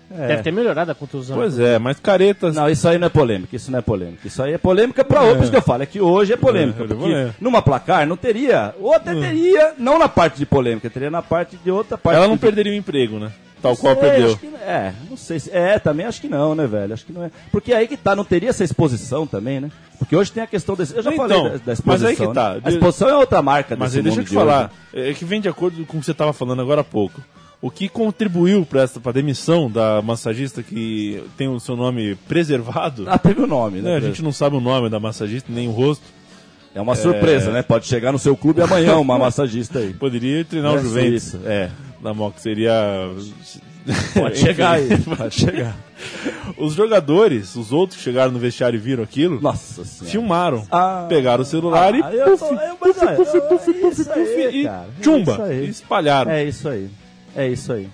É. 0.10 0.28
Deve 0.28 0.44
ter 0.44 0.52
melhorado 0.54 0.90
a 0.92 0.96
contusão. 0.96 1.36
Pois 1.36 1.60
é, 1.60 1.78
mas 1.78 2.00
caretas. 2.00 2.56
Não, 2.56 2.70
isso 2.70 2.88
aí 2.88 2.98
não 2.98 3.08
é 3.08 3.10
polêmica, 3.10 3.56
isso 3.56 3.70
não 3.70 3.80
é 3.80 3.82
polêmica. 3.82 4.26
Isso 4.28 4.42
aí 4.42 4.54
é 4.54 4.58
polêmica 4.58 5.04
pra 5.04 5.22
outros 5.22 5.50
que 5.50 5.56
eu 5.58 5.62
falo. 5.62 5.84
É 5.84 5.86
que 5.86 6.00
hoje 6.00 6.32
é 6.34 6.38
polêmica. 6.38 6.80
É, 6.82 6.86
é 6.86 6.88
porque 6.88 7.04
polêmica. 7.04 7.36
numa 7.42 7.62
placar 7.62 8.08
não 8.08 8.16
teria, 8.16 8.74
ou 8.80 8.94
até 8.94 9.14
teria, 9.14 9.74
não 9.78 10.00
na 10.00 10.08
parte 10.08 10.38
de 10.38 10.46
polêmica, 10.46 10.90
teria 10.90 11.12
na 11.12 11.22
parte 11.22 11.58
de 11.58 11.70
outra 11.70 11.98
parte. 11.98 12.16
Ela 12.16 12.28
não 12.28 12.36
de- 12.36 12.42
perderia 12.42 12.72
o 12.72 12.76
emprego, 12.76 13.20
né? 13.20 13.32
Tal 13.62 13.76
qual 13.76 13.96
Sei, 13.96 14.04
perdeu. 14.04 14.28
acho 14.28 14.38
que- 14.38 14.48
é, 14.62 14.94
não 15.10 15.18
sei 15.18 15.40
se. 15.40 15.52
É, 15.52 15.80
também 15.80 16.06
acho 16.06 16.22
que 16.22 16.30
não, 16.30 16.54
né, 16.56 16.68
velho? 16.68 16.94
Acho 16.94 17.06
que 17.06 17.12
não 17.12 17.24
é. 17.24 17.32
Porque 17.52 17.74
aí 17.74 17.88
que 17.88 17.98
tá, 17.98 18.16
não 18.16 18.24
teria 18.24 18.50
essa 18.50 18.64
exposição 18.64 19.26
também, 19.28 19.60
né? 19.60 19.70
Porque 20.00 20.16
hoje 20.16 20.32
tem 20.32 20.44
a 20.44 20.48
questão 20.48 20.76
desse. 20.76 20.96
Eu 20.96 21.02
já 21.04 21.12
Então, 21.12 21.28
falei 21.28 21.44
da, 21.44 21.58
da 21.66 21.74
exposição. 21.74 21.84
mas 21.86 22.04
aí 22.06 22.16
que 22.16 22.34
tá. 22.34 22.54
né? 22.54 22.62
A 22.64 22.70
exposição 22.70 23.10
é 23.10 23.16
outra 23.18 23.42
marca 23.42 23.76
Mas 23.76 23.94
deixa 23.94 24.08
eu 24.10 24.24
te 24.24 24.30
de 24.30 24.38
hoje, 24.38 24.46
falar, 24.48 24.72
né? 24.94 25.10
é 25.10 25.14
que 25.14 25.26
vem 25.26 25.42
de 25.42 25.50
acordo 25.50 25.84
com 25.88 25.98
o 25.98 26.00
que 26.00 26.06
você 26.06 26.12
estava 26.12 26.32
falando 26.34 26.62
agora 26.62 26.82
há 26.82 26.84
pouco. 26.84 27.20
O 27.60 27.72
que 27.72 27.90
contribuiu 27.90 28.66
para 28.66 28.82
essa 28.84 29.00
pra 29.00 29.12
demissão 29.12 29.70
da 29.70 30.00
massagista 30.02 30.62
que 30.62 31.24
tem 31.36 31.48
o 31.48 31.60
seu 31.60 31.76
nome 31.76 32.16
preservado? 32.28 33.06
Ah, 33.08 33.18
teve 33.18 33.42
o 33.42 33.48
nome, 33.48 33.82
né? 33.82 33.92
né? 33.92 33.98
A 33.98 34.00
gente 34.00 34.22
não 34.22 34.32
sabe 34.32 34.56
o 34.56 34.62
nome 34.62 34.90
da 34.90 35.00
massagista, 35.00 35.52
nem 35.52 35.68
o 35.68 35.72
rosto. 35.72 36.04
É 36.76 36.80
uma 36.82 36.96
surpresa, 36.96 37.52
né? 37.52 37.64
Pode 37.64 37.88
chegar 37.88 38.12
no 38.12 38.20
seu 38.20 38.38
clube 38.38 38.62
amanhã 38.62 38.98
uma 38.98 39.18
massagista 39.20 39.80
aí. 39.80 39.92
Poderia 39.94 40.46
treinar 40.46 40.74
o 40.74 40.78
É, 40.78 40.82
Juventus 40.84 41.24
Isso, 41.24 41.40
é. 41.46 41.72
da 42.02 42.14
Moca, 42.14 42.40
seria... 42.40 42.72
Pode 44.14 44.38
chegar 44.38 44.72
aí, 44.74 44.90
pode 45.00 45.34
chegar. 45.34 45.74
Os 46.60 46.74
jogadores, 46.74 47.56
os 47.56 47.72
outros 47.72 47.98
que 47.98 48.04
chegaram 48.04 48.34
no 48.34 48.38
vestiário 48.40 48.76
e 48.76 48.82
viram 48.82 49.02
aquilo, 49.02 49.40
Nossa 49.40 49.86
senhora. 49.86 50.12
filmaram, 50.12 50.68
Ah. 50.70 51.06
pegaram 51.08 51.42
o 51.42 51.46
celular 51.46 51.94
Ah, 51.94 51.98
e 51.98 52.02
puf, 52.02 52.38
puf, 52.38 52.54
é, 52.54 52.68
puf, 52.74 52.94
puf, 52.98 53.06
é 53.06 53.74
puf, 53.74 54.04
puf, 54.04 54.10
e 54.52 54.68
é 54.68 55.64
e 55.64 55.70
espalharam. 55.70 56.32
É 56.32 56.44
isso 56.44 56.68
aí. 56.68 56.90
É 57.38 57.48
isso 57.48 57.72
aí. 57.72 57.88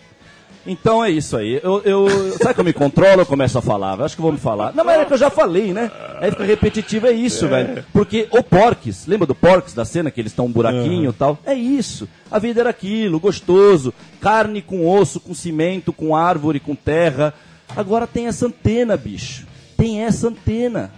Então 0.65 1.03
é 1.03 1.09
isso 1.09 1.35
aí. 1.35 1.59
Eu, 1.61 1.81
eu, 1.83 2.37
sabe 2.37 2.53
que 2.53 2.59
eu 2.61 2.63
me 2.63 2.71
controlo, 2.71 3.21
eu 3.21 3.25
começo 3.25 3.57
a 3.57 3.61
falar. 3.61 3.99
Eu 3.99 4.05
acho 4.05 4.15
que 4.15 4.21
eu 4.21 4.23
vou 4.23 4.31
me 4.31 4.39
falar. 4.39 4.73
Não, 4.73 4.85
mas 4.85 5.01
é 5.01 5.05
que 5.05 5.11
eu 5.11 5.17
já 5.17 5.29
falei, 5.29 5.73
né? 5.73 5.91
Aí 6.21 6.31
fica 6.31 6.45
repetitivo, 6.45 7.07
é 7.07 7.11
isso, 7.11 7.49
velho. 7.49 7.83
Porque 7.91 8.29
o 8.31 8.41
Porques, 8.41 9.05
lembra 9.05 9.27
do 9.27 9.35
Porques, 9.35 9.73
da 9.73 9.83
cena 9.83 10.09
que 10.09 10.21
eles 10.21 10.31
estão 10.31 10.45
um 10.45 10.51
buraquinho 10.51 11.09
e 11.09 11.13
tal? 11.13 11.37
É 11.45 11.53
isso. 11.53 12.07
A 12.31 12.39
vida 12.39 12.61
era 12.61 12.69
aquilo, 12.69 13.19
gostoso. 13.19 13.93
Carne 14.21 14.61
com 14.61 14.87
osso, 14.87 15.19
com 15.19 15.33
cimento, 15.33 15.91
com 15.91 16.15
árvore, 16.15 16.61
com 16.61 16.73
terra. 16.73 17.33
Agora 17.75 18.07
tem 18.07 18.27
essa 18.27 18.47
antena, 18.47 18.95
bicho. 18.95 19.45
Tem 19.75 20.01
essa 20.01 20.29
antena. 20.29 20.89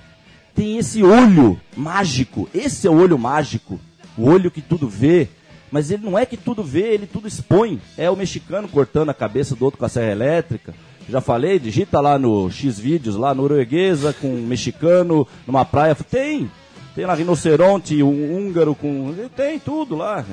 Tem 0.54 0.78
esse 0.78 1.02
olho 1.02 1.60
mágico. 1.76 2.48
Esse 2.54 2.86
é 2.86 2.92
o 2.92 3.02
olho 3.02 3.18
mágico. 3.18 3.80
O 4.16 4.30
olho 4.30 4.52
que 4.52 4.62
tudo 4.62 4.88
vê. 4.88 5.28
Mas 5.76 5.92
ele 5.92 6.06
não 6.06 6.18
é 6.18 6.26
que 6.26 6.38
tudo 6.38 6.64
vê, 6.64 6.94
ele 6.94 7.06
tudo 7.06 7.28
expõe. 7.28 7.82
É 7.98 8.10
o 8.10 8.16
mexicano 8.16 8.66
cortando 8.66 9.10
a 9.10 9.14
cabeça 9.14 9.58
do 9.58 9.66
outro 9.66 9.78
com 9.78 9.84
a 9.84 9.90
serra 9.90 10.10
elétrica. 10.10 10.74
Já 11.10 11.20
falei, 11.20 11.60
digita 11.60 12.00
lá 12.00 12.18
no 12.18 12.50
X 12.50 12.80
vídeos, 12.80 13.18
lá 13.18 13.36
norueguesa 13.36 14.14
com 14.14 14.34
um 14.34 14.48
mexicano 14.48 15.28
numa 15.46 15.66
praia. 15.66 15.94
Tem. 15.94 16.50
Tem 16.96 17.06
lá 17.06 17.14
rinoceronte, 17.14 18.02
um 18.02 18.38
húngaro 18.38 18.74
com. 18.74 19.14
Tem 19.36 19.60
tudo 19.60 19.98
lá. 19.98 20.24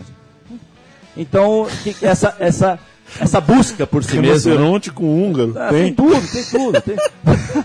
Então, 1.16 1.66
essa, 2.00 2.36
essa, 2.38 2.78
essa 3.18 3.40
busca 3.40 3.84
por 3.84 4.04
si 4.04 4.20
mesmo. 4.20 4.22
né? 4.22 4.28
Rinoceronte 4.28 4.92
com 4.92 5.24
húngaro. 5.24 5.54
Ah, 5.58 5.70
tem. 5.70 5.86
tem. 5.86 5.94
tudo, 5.94 6.28
tem 6.30 6.44
tudo. 6.44 6.80
Tem... 6.82 6.96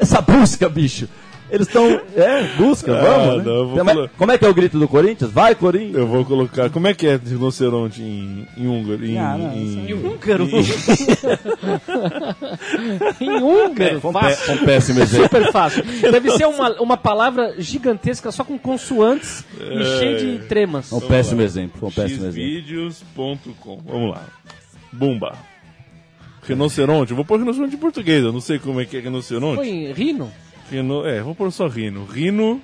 Essa 0.00 0.22
busca, 0.22 0.66
bicho. 0.70 1.06
Eles 1.52 1.66
estão. 1.66 1.86
É, 2.16 2.42
busca, 2.56 2.92
Ah, 2.96 3.02
vamos. 3.02 3.36
né? 3.38 3.42
não, 3.52 3.68
como, 3.76 3.90
é, 3.90 3.94
colo- 3.94 4.10
como 4.18 4.32
é 4.32 4.38
que 4.38 4.44
é 4.44 4.48
o 4.48 4.54
grito 4.54 4.78
do 4.78 4.86
Corinthians? 4.88 5.30
Vai, 5.30 5.54
Corinthians! 5.54 5.96
Eu 5.96 6.06
vou 6.06 6.24
colocar. 6.24 6.70
Como 6.70 6.86
é 6.86 6.94
que 6.94 7.06
é 7.06 7.16
rinoceronte 7.16 8.00
em, 8.02 8.46
em 8.56 8.66
húngaro? 8.68 9.04
Em, 9.04 9.18
Ah, 9.18 9.36
não, 9.38 9.52
em- 9.52 9.86
Em 9.90 9.94
húngaro. 9.94 10.48
em 13.20 13.42
húngaro. 13.42 13.96
Um, 14.04 14.12
fácil. 14.12 14.54
um 14.54 14.64
péssimo 14.64 15.00
exemplo. 15.00 15.24
Super 15.24 15.52
fácil. 15.52 15.82
Deve 16.10 16.30
ser 16.32 16.46
uma, 16.46 16.70
uma 16.80 16.96
palavra 16.96 17.54
gigantesca 17.58 18.30
só 18.30 18.44
com 18.44 18.58
consoantes 18.58 19.44
e 19.60 19.84
cheio 19.98 20.18
de 20.40 20.46
tremas. 20.46 20.92
Um 20.92 21.00
péssimo 21.00 21.42
exemplo. 21.42 21.78
Foi 21.80 21.88
um 21.88 21.92
péssimo 21.92 22.26
exemplo. 22.26 22.34
xvideos.com. 22.62 23.80
Vamos 23.86 24.10
lá. 24.10 24.22
Bumba. 24.92 25.34
Rinoceronte. 26.42 27.10
Eu 27.12 27.16
vou 27.16 27.24
pôr 27.24 27.38
rinoceronte 27.38 27.74
em 27.76 27.78
português. 27.78 28.24
Eu 28.24 28.32
não 28.32 28.40
sei 28.40 28.58
como 28.58 28.80
é 28.80 28.84
que 28.84 28.96
é 28.96 29.00
rinoceronte. 29.00 29.56
Foi 29.56 29.68
em 29.68 29.92
Rino? 29.92 30.30
Rino, 30.70 31.06
é, 31.06 31.20
vou 31.20 31.34
pôr 31.34 31.50
só 31.52 31.66
rino. 31.66 32.04
Rino 32.04 32.60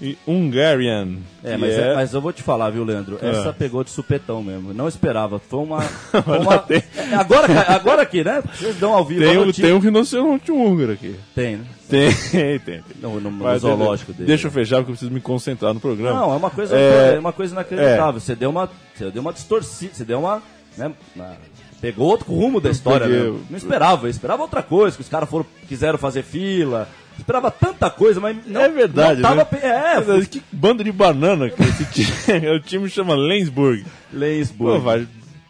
e 0.00 0.16
Hungarian. 0.26 1.16
É, 1.42 1.56
mas, 1.56 1.74
é- 1.74 1.94
mas 1.94 2.12
eu 2.12 2.20
vou 2.20 2.32
te 2.32 2.42
falar, 2.42 2.70
viu, 2.70 2.84
Leandro? 2.84 3.18
Essa 3.22 3.50
Ah. 3.50 3.52
pegou 3.52 3.82
de 3.84 3.90
supetão 3.90 4.42
mesmo. 4.42 4.72
Não 4.74 4.86
esperava. 4.88 5.38
Foi 5.38 5.60
uma. 5.60 5.80
Foi 6.24 6.38
uma... 6.38 6.64
É, 6.70 7.14
agora, 7.14 7.46
agora 7.74 8.02
aqui, 8.02 8.22
né? 8.24 8.42
Vocês 8.54 8.76
dão 8.76 8.92
ao 8.94 9.04
vivo. 9.04 9.20
tem, 9.20 9.38
um- 9.38 9.52
tem 9.52 9.72
um 9.72 9.78
rinoceronte 9.78 10.50
húngaro 10.52 10.92
aqui. 10.92 11.14
Tem, 11.34 11.56
né? 11.56 11.64
Tem, 11.88 12.10
tem, 12.30 12.58
tem. 12.58 12.80
No, 13.00 13.20
no- 13.20 13.30
no 13.30 13.58
zoológico 13.58 14.12
dele. 14.12 14.26
Deixa 14.26 14.48
eu 14.48 14.50
fechar 14.50 14.76
porque 14.78 14.90
eu 14.90 14.94
preciso 14.96 15.12
me 15.12 15.20
concentrar 15.20 15.72
no 15.72 15.80
programa. 15.80 16.18
Não, 16.20 16.32
é 16.32 16.36
uma 16.36 16.50
coisa, 16.50 16.76
É, 16.76 17.14
é 17.16 17.18
uma 17.18 17.32
coisa 17.32 17.54
inacreditável. 17.54 18.20
Você 18.20 18.34
deu 18.34 18.50
uma, 18.50 18.68
você 18.94 19.10
deu 19.10 19.22
uma 19.22 19.32
distorcida, 19.32 19.94
você 19.94 20.04
deu 20.04 20.18
uma, 20.20 20.42
né, 20.76 20.92
uma- 21.14 21.36
pegou 21.80 22.08
outro 22.08 22.32
rumo 22.34 22.60
da 22.60 22.70
história. 22.70 23.06
né? 23.06 23.38
Não 23.48 23.56
esperava, 23.56 24.06
eu 24.06 24.10
esperava 24.10 24.42
outra 24.42 24.62
coisa, 24.62 24.94
que 24.96 25.02
os 25.02 25.08
caras 25.08 25.28
foram, 25.28 25.46
quiseram 25.68 25.96
fazer 25.98 26.22
fila, 26.22 26.86
esperava 27.18 27.50
tanta 27.50 27.88
coisa, 27.90 28.20
mas 28.20 28.36
não, 28.46 28.60
é 28.60 28.68
verdade, 28.68 29.20
não 29.20 29.28
tava, 29.28 29.36
né? 29.36 29.44
pe- 29.44 29.66
é, 29.66 30.00
Mas 30.00 30.26
Que 30.28 30.42
bando 30.52 30.82
de 30.84 30.92
banana 30.92 31.48
que 31.50 31.62
esse 31.62 31.84
time. 31.86 32.48
o 32.56 32.60
time 32.60 32.88
chama 32.88 33.14
Lensburg. 33.14 33.82
Pô, 33.84 33.88
Leisburg. 34.16 34.84
vai. 34.84 35.08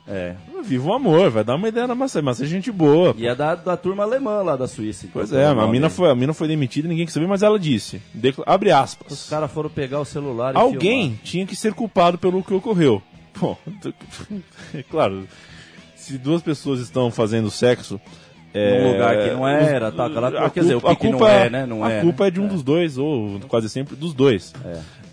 É. 0.09 0.35
Viva 0.65 0.89
o 0.89 0.95
amor, 0.95 1.31
vai 1.31 1.45
dar 1.45 1.55
uma 1.55 1.69
ideia 1.69 1.87
na 1.87 1.95
massa, 1.95 2.21
mas 2.23 2.41
é 2.41 2.47
gente 2.47 2.73
boa. 2.73 3.15
E 3.17 3.27
é 3.27 3.35
da, 3.35 3.55
da 3.55 3.77
turma 3.77 4.03
alemã 4.03 4.43
lá 4.43 4.57
da 4.57 4.67
Suíça. 4.67 5.07
então, 5.07 5.13
Pois 5.21 5.33
é, 5.33 5.47
a 5.47 5.67
mina, 5.69 5.89
foi, 5.89 6.11
a 6.11 6.15
mina 6.15 6.33
foi 6.33 6.49
demitida, 6.49 6.89
ninguém 6.89 7.05
quis 7.07 7.13
saber, 7.15 7.27
mas 7.29 7.43
ela 7.43 7.59
disse. 7.59 8.01
decla- 8.13 8.45
abre 8.49 8.71
Os 8.71 8.75
aspas. 8.77 9.27
caras 9.31 9.51
foram 9.51 9.71
pegar 9.71 10.01
o 10.01 10.05
celular 10.05 10.55
e 10.55 10.59
Alguém 10.59 11.21
tinha 11.23 11.47
que 11.47 11.55
ser 11.55 11.73
culpado 11.73 12.19
pelo 12.19 12.43
que 12.43 12.53
ocorreu. 12.55 13.01
Bom, 13.39 13.57
é 14.75 14.83
claro, 14.83 15.27
se 15.95 16.19
duas 16.19 16.43
pessoas 16.43 16.81
estão 16.81 17.11
fazendo 17.11 17.51
sexo. 17.51 18.01
É, 18.59 18.81
Num 18.83 18.93
lugar 18.93 19.17
que 19.19 19.31
não 19.35 19.47
era, 19.49 19.93
tá, 19.93 20.07
aquela- 20.07 20.51
quer 20.51 20.61
dizer, 20.61 20.75
o 20.77 20.81
que 20.81 20.87
a 20.89 20.97
que 20.97 21.05
não 21.11 21.19
culpa, 21.19 21.31
é, 21.33 21.51
né? 21.51 21.67
Não 21.67 21.85
a 21.85 21.93
é, 21.93 22.01
culpa 22.01 22.25
né? 22.25 22.29
é 22.29 22.31
de 22.31 22.41
um 22.41 22.47
dos 22.49 22.63
dois, 22.63 22.97
ou 22.97 23.39
quase 23.49 23.69
sempre 23.69 23.95
dos 23.97 24.15
dois. 24.15 24.53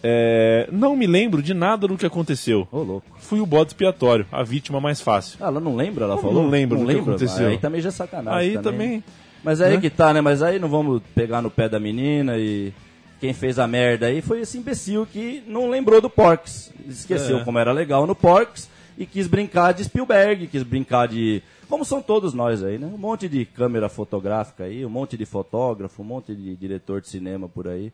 É, 0.06 0.68
não 0.72 0.96
me 0.96 1.08
lembro 1.08 1.42
de 1.42 1.54
nada 1.54 1.88
do 1.88 1.98
que 1.98 2.06
aconteceu. 2.06 2.68
Ô, 2.72 2.80
louco. 2.80 3.08
Fui 3.20 3.40
o 3.40 3.46
bode 3.46 3.70
expiatório, 3.70 4.26
a 4.32 4.44
vítima 4.44 4.80
mais 4.82 5.00
fácil. 5.02 5.38
Ah, 5.42 5.48
ela 5.48 5.60
não 5.60 5.76
lembra, 5.76 6.04
ela 6.06 6.16
Como 6.18 6.28
falou? 6.30 6.44
não 6.44 6.50
lembra 6.50 6.78
do 6.78 6.86
que 6.86 6.94
lembra? 6.94 7.14
aconteceu? 7.16 7.48
Aí 7.48 7.58
também 7.58 7.80
já 7.82 7.90
é 7.90 7.92
sacanagem. 7.92 8.40
Aí 8.58 8.58
também. 8.62 9.04
Mas 9.44 9.62
aí 9.62 9.76
né? 9.76 9.82
que 9.82 9.90
tá, 9.90 10.14
né? 10.14 10.22
Mas 10.22 10.42
aí 10.42 10.60
não 10.60 10.68
vamos 10.70 11.02
pegar 11.16 11.42
no 11.42 11.50
pé 11.50 11.68
da 11.70 11.80
menina 11.80 12.38
e 12.38 12.74
quem 13.20 13.34
fez 13.34 13.58
a 13.60 13.68
merda 13.68 14.08
aí 14.08 14.22
foi 14.22 14.42
esse 14.42 14.58
imbecil 14.58 15.06
que 15.06 15.42
não 15.48 15.70
lembrou 15.70 16.02
do 16.02 16.10
Porks. 16.10 16.72
Esqueceu 16.88 17.40
É. 17.40 17.44
como 17.44 17.58
era 17.60 17.72
legal 17.72 18.06
no 18.06 18.16
Porks 18.16 18.70
e 18.98 19.06
quis 19.06 19.28
brincar 19.28 19.74
de 19.74 19.84
Spielberg, 19.86 20.48
quis 20.48 20.64
brincar 20.64 21.08
de. 21.08 21.42
Como 21.74 21.84
são 21.84 22.04
todos 22.04 22.36
nós 22.36 22.64
aí, 22.64 22.78
né? 22.78 22.86
Um 22.86 23.00
monte 23.00 23.28
de 23.28 23.46
câmera 23.46 23.90
fotográfica 23.90 24.66
aí, 24.66 24.86
um 24.86 24.90
monte 24.92 25.18
de 25.18 25.26
fotógrafo, 25.26 26.04
um 26.04 26.06
monte 26.06 26.36
de 26.36 26.56
diretor 26.56 27.02
de 27.02 27.10
cinema 27.10 27.50
por 27.50 27.68
aí, 27.68 27.92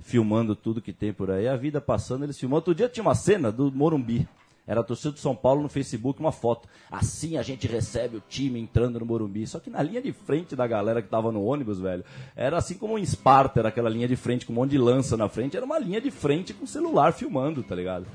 filmando 0.00 0.56
tudo 0.56 0.82
que 0.82 0.92
tem 0.92 1.12
por 1.12 1.30
aí. 1.30 1.46
A 1.46 1.54
vida 1.54 1.80
passando, 1.80 2.24
eles 2.24 2.36
filmam. 2.36 2.56
Outro 2.56 2.74
dia 2.74 2.88
tinha 2.88 3.04
uma 3.04 3.14
cena 3.14 3.52
do 3.52 3.70
Morumbi. 3.70 4.26
Era 4.66 4.80
a 4.80 4.82
torcida 4.82 5.12
do 5.12 5.20
São 5.20 5.36
Paulo 5.36 5.62
no 5.62 5.68
Facebook, 5.68 6.18
uma 6.18 6.32
foto. 6.32 6.68
Assim 6.90 7.36
a 7.36 7.42
gente 7.42 7.68
recebe 7.68 8.16
o 8.16 8.22
time 8.28 8.58
entrando 8.58 8.98
no 8.98 9.06
Morumbi. 9.06 9.46
Só 9.46 9.60
que 9.60 9.70
na 9.70 9.80
linha 9.80 10.02
de 10.02 10.10
frente 10.12 10.56
da 10.56 10.66
galera 10.66 11.00
que 11.00 11.08
tava 11.08 11.30
no 11.30 11.44
ônibus, 11.44 11.78
velho, 11.78 12.04
era 12.34 12.56
assim 12.56 12.74
como 12.74 12.98
em 12.98 13.02
Esparta, 13.02 13.60
era 13.60 13.68
aquela 13.68 13.88
linha 13.88 14.08
de 14.08 14.16
frente 14.16 14.44
com 14.44 14.52
um 14.52 14.56
monte 14.56 14.72
de 14.72 14.78
lança 14.78 15.16
na 15.16 15.28
frente. 15.28 15.56
Era 15.56 15.64
uma 15.64 15.78
linha 15.78 16.00
de 16.00 16.10
frente 16.10 16.52
com 16.52 16.66
celular 16.66 17.12
filmando, 17.12 17.62
tá 17.62 17.76
ligado? 17.76 18.06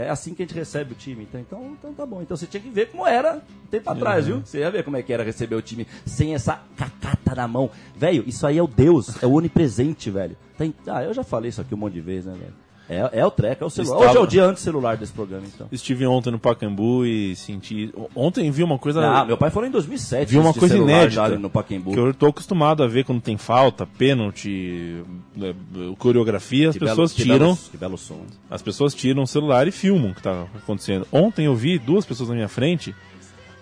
É 0.00 0.08
assim 0.10 0.32
que 0.32 0.42
a 0.42 0.46
gente 0.46 0.54
recebe 0.54 0.92
o 0.92 0.94
time. 0.94 1.24
Então, 1.24 1.40
então, 1.40 1.72
então 1.76 1.92
tá 1.92 2.06
bom. 2.06 2.22
Então 2.22 2.36
você 2.36 2.46
tinha 2.46 2.60
que 2.60 2.68
ver 2.70 2.86
como 2.90 3.04
era 3.04 3.34
um 3.64 3.66
tempo 3.68 3.90
atrás, 3.90 4.26
viu? 4.26 4.46
Você 4.46 4.58
ia 4.60 4.70
ver 4.70 4.84
como 4.84 4.96
é 4.96 5.02
que 5.02 5.12
era 5.12 5.24
receber 5.24 5.56
o 5.56 5.60
time 5.62 5.88
sem 6.06 6.34
essa 6.36 6.62
cacata 6.76 7.34
na 7.34 7.48
mão. 7.48 7.68
Velho, 7.96 8.22
isso 8.26 8.46
aí 8.46 8.58
é 8.58 8.62
o 8.62 8.68
Deus, 8.68 9.20
é 9.20 9.26
o 9.26 9.32
onipresente, 9.32 10.08
velho. 10.08 10.36
Tem- 10.56 10.72
Ah, 10.86 11.02
eu 11.02 11.12
já 11.12 11.24
falei 11.24 11.48
isso 11.48 11.60
aqui 11.60 11.74
um 11.74 11.78
monte 11.78 11.94
de 11.94 12.00
vezes, 12.00 12.26
né, 12.26 12.32
velho? 12.38 12.54
É, 12.90 13.20
é 13.20 13.26
o 13.26 13.30
treco, 13.30 13.64
é 13.64 13.66
o 13.66 13.70
celular. 13.70 13.96
Estava- 13.96 14.10
Hoje 14.10 14.18
é 14.18 14.22
o 14.22 14.26
dia 14.26 14.44
antes 14.46 14.62
celular 14.62 14.96
desse 14.96 15.12
programa, 15.12 15.44
então. 15.46 15.66
Estive 15.70 16.06
ontem 16.06 16.30
no 16.30 16.38
Pacaembu 16.38 17.04
e 17.04 17.36
senti. 17.36 17.92
Ontem 18.16 18.50
vi 18.50 18.62
uma 18.62 18.78
coisa. 18.78 19.04
Ah, 19.06 19.24
meu 19.26 19.36
pai 19.36 19.50
falou 19.50 19.68
em 19.68 19.70
2007. 19.70 20.30
vi 20.30 20.38
uma 20.38 20.54
coisa 20.54 20.76
inédita. 20.76 21.28
no 21.38 21.50
Pacaembu. 21.50 21.92
Que 21.92 21.98
eu 21.98 22.14
tô 22.14 22.26
acostumado 22.28 22.82
a 22.82 22.86
ver 22.86 23.04
quando 23.04 23.20
tem 23.20 23.36
falta, 23.36 23.84
pênalti, 23.86 25.04
eh, 25.40 25.54
coreografia, 25.98 26.70
as 26.70 26.74
Que 26.74 26.78
belo- 26.80 26.90
pessoas 26.92 27.12
que 27.12 27.22
tiram. 27.24 27.38
belos- 27.38 27.68
Que 27.70 27.76
belo 27.76 27.98
som. 27.98 28.20
As 28.50 28.62
pessoas 28.62 28.94
tiram 28.94 29.22
o 29.22 29.26
celular 29.26 29.68
e 29.68 29.70
filmam 29.70 30.10
o 30.12 30.14
que 30.14 30.22
tá 30.22 30.46
acontecendo. 30.56 31.06
Ontem 31.12 31.44
eu 31.46 31.54
vi 31.54 31.78
duas 31.78 32.06
pessoas 32.06 32.28
na 32.30 32.34
minha 32.36 32.48
frente 32.48 32.94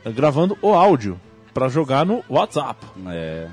eh, 0.04 0.10
gravando 0.12 0.56
o 0.62 0.72
áudio 0.72 1.20
pra 1.52 1.68
jogar 1.68 2.06
no 2.06 2.22
WhatsApp. 2.28 2.86
É. 3.08 3.48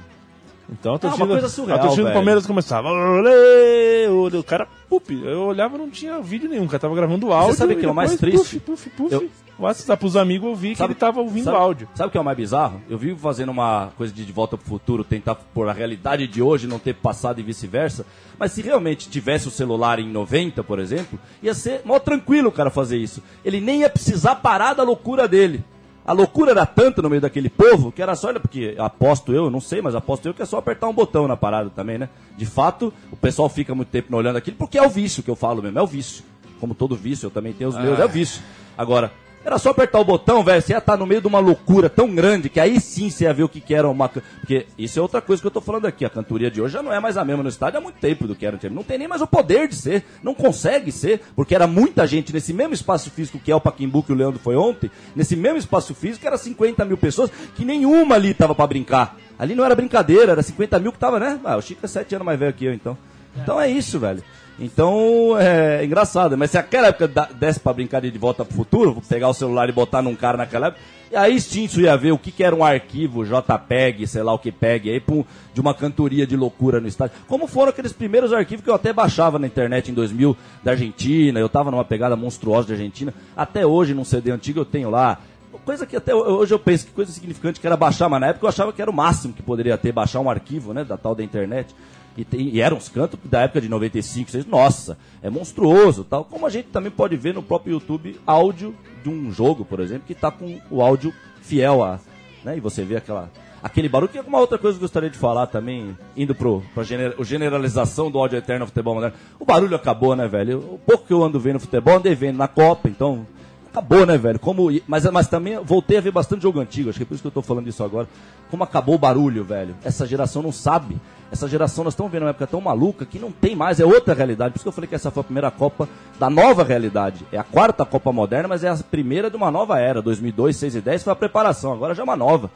Então 0.71 0.93
a 0.93 0.95
Ah, 0.95 0.99
torcida, 0.99 1.23
uma 1.25 1.31
coisa 1.33 1.49
surreal, 1.49 1.77
a 1.77 1.81
torcida 1.81 2.07
do. 2.09 2.13
Palmeiras 2.13 2.45
começava. 2.45 2.87
"Olê, 2.89 4.07
olê", 4.07 4.37
O 4.37 4.43
cara, 4.43 4.65
pup, 4.99 5.11
eu 5.11 5.41
olhava 5.43 5.77
não 5.77 5.89
tinha 5.89 6.19
vídeo 6.21 6.49
nenhum, 6.49 6.67
cara 6.67 6.79
tava 6.79 6.95
gravando 6.95 7.27
o 7.27 7.33
áudio. 7.33 7.55
sabe 7.55 7.73
o 7.73 7.77
que 7.77 7.85
é 7.85 7.89
o 7.91 7.93
mais 7.95 8.15
triste? 8.15 8.59
Puf, 8.59 8.87
puf, 8.87 8.89
puf. 8.89 9.13
Eu- 9.13 9.29
WhatsApp 9.59 10.03
os 10.03 10.15
amigos 10.17 10.49
eu 10.49 10.55
vi 10.55 10.75
que 10.75 10.81
ele 10.81 10.95
tava 10.95 11.21
ouvindo 11.21 11.43
sabe, 11.45 11.57
áudio. 11.57 11.87
Sabe 11.93 12.07
o 12.07 12.11
que 12.11 12.17
é 12.17 12.21
o 12.21 12.23
mais 12.23 12.35
bizarro? 12.35 12.81
Eu 12.89 12.97
vivo 12.97 13.19
fazendo 13.19 13.49
uma 13.49 13.91
coisa 13.95 14.11
de, 14.11 14.25
de 14.25 14.31
volta 14.31 14.57
pro 14.57 14.65
futuro, 14.67 15.03
tentar 15.03 15.35
pôr 15.35 15.69
a 15.69 15.73
realidade 15.73 16.25
de 16.27 16.41
hoje, 16.41 16.65
não 16.65 16.79
ter 16.79 16.95
passado 16.95 17.39
e 17.39 17.43
vice-versa. 17.43 18.03
Mas 18.39 18.51
se 18.51 18.63
realmente 18.63 19.07
tivesse 19.09 19.47
o 19.47 19.51
celular 19.51 19.99
em 19.99 20.09
90, 20.09 20.63
por 20.63 20.79
exemplo, 20.79 21.19
ia 21.41 21.53
ser 21.53 21.81
mó 21.85 21.99
tranquilo 21.99 22.49
o 22.49 22.51
cara 22.51 22.71
fazer 22.71 22.97
isso. 22.97 23.21
Ele 23.45 23.61
nem 23.61 23.81
ia 23.81 23.89
precisar 23.91 24.35
parar 24.37 24.73
da 24.73 24.81
loucura 24.81 25.27
dele. 25.27 25.63
A 26.05 26.11
loucura 26.11 26.51
era 26.51 26.65
tanta 26.65 27.01
no 27.01 27.09
meio 27.09 27.21
daquele 27.21 27.49
povo 27.49 27.91
que 27.91 28.01
era 28.01 28.13
só, 28.15 28.27
olha, 28.27 28.39
porque 28.39 28.75
aposto 28.77 29.33
eu, 29.33 29.49
não 29.49 29.61
sei, 29.61 29.81
mas 29.81 29.95
aposto 29.95 30.25
eu 30.25 30.33
que 30.33 30.41
é 30.41 30.45
só 30.45 30.57
apertar 30.57 30.87
um 30.89 30.93
botão 30.93 31.27
na 31.27 31.37
parada 31.37 31.69
também, 31.69 31.97
né? 31.97 32.09
De 32.37 32.45
fato, 32.45 32.93
o 33.09 33.15
pessoal 33.15 33.47
fica 33.47 33.73
muito 33.73 33.89
tempo 33.89 34.13
olhando 34.15 34.35
aquilo, 34.35 34.57
porque 34.57 34.77
é 34.77 34.85
o 34.85 34.89
vício 34.89 35.23
que 35.23 35.29
eu 35.29 35.35
falo 35.35 35.61
mesmo, 35.61 35.79
é 35.79 35.81
o 35.81 35.87
vício. 35.87 36.23
Como 36.59 36.75
todo 36.75 36.95
vício, 36.95 37.27
eu 37.27 37.31
também 37.31 37.53
tenho 37.53 37.69
os 37.69 37.77
meus, 37.77 37.99
é 37.99 38.05
o 38.05 38.09
vício. 38.09 38.41
Agora, 38.77 39.11
era 39.45 39.57
só 39.57 39.71
apertar 39.71 39.99
o 39.99 40.05
botão, 40.05 40.43
velho, 40.43 40.61
você 40.61 40.73
ia 40.73 40.77
estar 40.77 40.95
no 40.95 41.05
meio 41.05 41.19
de 41.19 41.27
uma 41.27 41.39
loucura 41.39 41.89
tão 41.89 42.13
grande 42.13 42.49
que 42.49 42.59
aí 42.59 42.79
sim 42.79 43.09
você 43.09 43.25
ia 43.25 43.33
ver 43.33 43.43
o 43.43 43.49
que, 43.49 43.59
que 43.59 43.73
era 43.75 43.89
uma. 43.89 44.07
Porque 44.07 44.67
isso 44.77 44.97
é 44.97 45.01
outra 45.01 45.21
coisa 45.21 45.41
que 45.41 45.47
eu 45.47 45.51
tô 45.51 45.59
falando 45.59 45.85
aqui. 45.85 46.05
A 46.05 46.09
cantoria 46.09 46.49
de 46.49 46.61
hoje 46.61 46.73
já 46.73 46.81
não 46.81 46.93
é 46.93 46.99
mais 46.99 47.17
a 47.17 47.25
mesma 47.25 47.43
no 47.43 47.49
estádio 47.49 47.79
há 47.79 47.81
muito 47.81 47.99
tempo 47.99 48.25
do 48.25 48.35
que 48.35 48.45
era 48.45 48.55
antigamente. 48.55 48.77
Não 48.77 48.83
tem 48.83 48.97
nem 48.97 49.07
mais 49.07 49.21
o 49.21 49.27
poder 49.27 49.67
de 49.67 49.75
ser. 49.75 50.05
Não 50.23 50.33
consegue 50.33 50.91
ser, 50.91 51.21
porque 51.35 51.53
era 51.53 51.67
muita 51.67 52.07
gente 52.07 52.31
nesse 52.31 52.53
mesmo 52.53 52.73
espaço 52.73 53.11
físico 53.11 53.39
que 53.39 53.51
é 53.51 53.55
o 53.55 53.61
Paquimbu 53.61 54.03
que 54.03 54.13
o 54.13 54.15
Leandro 54.15 54.39
foi 54.39 54.55
ontem. 54.55 54.89
Nesse 55.15 55.35
mesmo 55.35 55.57
espaço 55.57 55.93
físico 55.93 56.25
era 56.25 56.37
50 56.37 56.85
mil 56.85 56.97
pessoas 56.97 57.29
que 57.55 57.65
nenhuma 57.65 58.15
ali 58.15 58.33
tava 58.33 58.55
pra 58.55 58.65
brincar. 58.65 59.17
Ali 59.37 59.55
não 59.55 59.65
era 59.65 59.75
brincadeira, 59.75 60.31
era 60.31 60.41
50 60.41 60.79
mil 60.79 60.91
que 60.91 60.99
tava, 60.99 61.19
né? 61.19 61.39
Ah, 61.43 61.57
o 61.57 61.61
Chico 61.61 61.83
é 61.83 61.87
7 61.87 62.15
anos 62.15 62.25
mais 62.25 62.39
velho 62.39 62.53
que 62.53 62.65
eu, 62.65 62.73
então. 62.73 62.97
Então 63.35 63.59
é 63.59 63.69
isso, 63.69 63.99
velho. 63.99 64.23
Então, 64.59 65.35
é 65.39 65.83
engraçado. 65.83 66.37
Mas 66.37 66.51
se 66.51 66.57
aquela 66.57 66.87
época 66.87 67.07
da- 67.07 67.25
desse 67.25 67.59
pra 67.59 67.73
brincar 67.73 68.01
de, 68.01 68.11
de 68.11 68.17
volta 68.17 68.45
pro 68.45 68.55
futuro, 68.55 68.93
vou 68.93 69.01
pegar 69.07 69.27
o 69.29 69.33
celular 69.33 69.67
e 69.67 69.71
botar 69.71 70.01
num 70.01 70.15
cara 70.15 70.37
naquela 70.37 70.67
época, 70.67 70.81
e 71.11 71.15
aí 71.15 71.39
sim 71.41 71.67
ia 71.79 71.95
ver 71.97 72.11
o 72.11 72.17
que, 72.17 72.31
que 72.31 72.43
era 72.43 72.55
um 72.55 72.63
arquivo 72.63 73.23
JPEG, 73.25 74.07
sei 74.07 74.23
lá 74.23 74.33
o 74.33 74.39
que 74.39 74.51
PEG, 74.51 74.89
aí, 74.89 74.99
pum, 74.99 75.23
de 75.53 75.61
uma 75.61 75.73
cantoria 75.73 76.25
de 76.25 76.35
loucura 76.35 76.79
no 76.79 76.87
estádio. 76.87 77.15
Como 77.27 77.47
foram 77.47 77.69
aqueles 77.69 77.91
primeiros 77.93 78.31
arquivos 78.33 78.63
que 78.63 78.69
eu 78.69 78.75
até 78.75 78.91
baixava 78.93 79.37
na 79.37 79.47
internet 79.47 79.91
em 79.91 79.93
2000 79.93 80.35
da 80.63 80.71
Argentina, 80.71 81.39
eu 81.39 81.49
tava 81.49 81.69
numa 81.71 81.85
pegada 81.85 82.15
monstruosa 82.15 82.67
de 82.67 82.73
Argentina. 82.73 83.13
Até 83.35 83.65
hoje, 83.65 83.93
num 83.93 84.05
CD 84.05 84.31
antigo, 84.31 84.59
eu 84.59 84.65
tenho 84.65 84.89
lá. 84.89 85.19
Coisa 85.65 85.85
que 85.85 85.95
até 85.95 86.13
hoje 86.13 86.53
eu 86.53 86.59
penso 86.59 86.87
que 86.87 86.91
coisa 86.91 87.11
significante 87.11 87.59
que 87.59 87.65
era 87.65 87.77
baixar, 87.77 88.09
mas 88.09 88.19
na 88.19 88.27
época 88.27 88.45
eu 88.45 88.49
achava 88.49 88.73
que 88.73 88.81
era 88.81 88.89
o 88.91 88.93
máximo 88.93 89.33
que 89.33 89.41
poderia 89.41 89.77
ter, 89.77 89.91
baixar 89.91 90.19
um 90.19 90.29
arquivo, 90.29 90.73
né, 90.73 90.83
da 90.83 90.97
tal 90.97 91.13
da 91.15 91.23
internet. 91.23 91.73
E, 92.17 92.23
tem- 92.23 92.49
e 92.49 92.61
eram 92.61 92.77
os 92.77 92.89
cantos 92.89 93.19
da 93.23 93.41
época 93.41 93.59
de 93.61 93.67
95, 93.69 94.29
6, 94.29 94.45
nossa, 94.45 94.97
é 95.21 95.29
monstruoso, 95.29 96.03
tal. 96.03 96.23
Como 96.25 96.45
a 96.45 96.49
gente 96.49 96.67
também 96.67 96.91
pode 96.91 97.15
ver 97.15 97.33
no 97.33 97.41
próprio 97.41 97.73
YouTube 97.73 98.19
áudio 98.25 98.75
de 99.03 99.09
um 99.09 99.31
jogo, 99.31 99.65
por 99.65 99.79
exemplo, 99.79 100.03
que 100.05 100.13
tá 100.13 100.29
com 100.31 100.59
o 100.69 100.81
áudio 100.81 101.13
fiel 101.41 101.83
a, 101.83 101.99
né? 102.43 102.55
E 102.57 102.59
você 102.59 102.83
vê 102.83 102.95
aquela 102.97 103.29
aquele 103.61 103.87
barulho 103.87 104.11
que 104.11 104.17
é 104.17 104.21
uma 104.21 104.39
outra 104.39 104.57
coisa 104.57 104.77
que 104.77 104.83
eu 104.83 104.87
gostaria 104.87 105.09
de 105.09 105.17
falar 105.17 105.47
também, 105.47 105.97
indo 106.17 106.35
pro 106.35 106.61
pra 106.73 106.83
gener, 106.83 107.15
o 107.17 107.23
generalização 107.23 108.11
do 108.11 108.19
áudio 108.19 108.37
eterno 108.37 108.61
no 108.61 108.67
futebol 108.67 108.93
moderno. 108.95 109.15
O 109.39 109.45
barulho 109.45 109.75
acabou, 109.75 110.15
né, 110.15 110.27
velho? 110.27 110.59
O 110.59 110.79
pouco 110.85 111.05
que 111.07 111.13
eu 111.13 111.23
ando 111.23 111.39
vendo 111.39 111.59
futebol, 111.59 111.95
andei 111.97 112.13
vendo 112.13 112.37
na 112.37 112.47
Copa, 112.47 112.89
então 112.89 113.25
acabou, 113.71 114.05
né, 114.05 114.17
velho? 114.17 114.37
Como, 114.37 114.67
mas, 114.85 115.03
mas 115.09 115.27
também 115.27 115.57
voltei 115.63 115.97
a 115.97 116.01
ver 116.01 116.11
bastante 116.11 116.43
jogo 116.43 116.59
antigo, 116.59 116.89
acho 116.89 116.99
que 116.99 117.03
é 117.03 117.05
por 117.07 117.13
isso 117.15 117.23
que 117.23 117.27
eu 117.27 117.31
tô 117.31 117.41
falando 117.41 117.67
isso 117.67 117.83
agora. 117.83 118.07
Como 118.51 118.63
acabou 118.63 118.95
o 118.95 118.99
barulho, 118.99 119.43
velho? 119.43 119.75
Essa 119.83 120.05
geração 120.05 120.41
não 120.43 120.51
sabe. 120.51 120.97
Essa 121.33 121.47
geração, 121.47 121.83
nós 121.83 121.93
estamos 121.93 122.11
vendo 122.11 122.21
uma 122.21 122.29
época 122.29 122.45
tão 122.45 122.61
maluca 122.61 123.07
que 123.07 123.17
não 123.17 123.31
tem 123.31 123.55
mais, 123.55 123.79
é 123.79 123.85
outra 123.85 124.13
realidade. 124.13 124.51
Por 124.51 124.57
isso 124.57 124.63
que 124.63 124.67
eu 124.69 124.71
falei 124.71 124.87
que 124.87 124.93
essa 124.93 125.09
foi 125.09 125.21
a 125.21 125.23
primeira 125.23 125.49
Copa 125.49 125.89
da 126.19 126.29
nova 126.29 126.63
realidade. 126.63 127.25
É 127.31 127.39
a 127.39 127.43
quarta 127.43 127.83
Copa 127.83 128.11
moderna, 128.11 128.47
mas 128.47 128.63
é 128.63 128.69
a 128.69 128.75
primeira 128.77 129.31
de 129.31 129.35
uma 129.35 129.49
nova 129.49 129.79
era. 129.79 129.99
2002, 129.99 130.55
6 130.55 130.75
e 130.75 130.81
10 130.81 131.01
foi 131.03 131.11
a 131.11 131.15
preparação, 131.15 131.73
agora 131.73 131.95
já 131.95 132.03
é 132.03 132.05
uma 132.05 132.15
nova. 132.15 132.51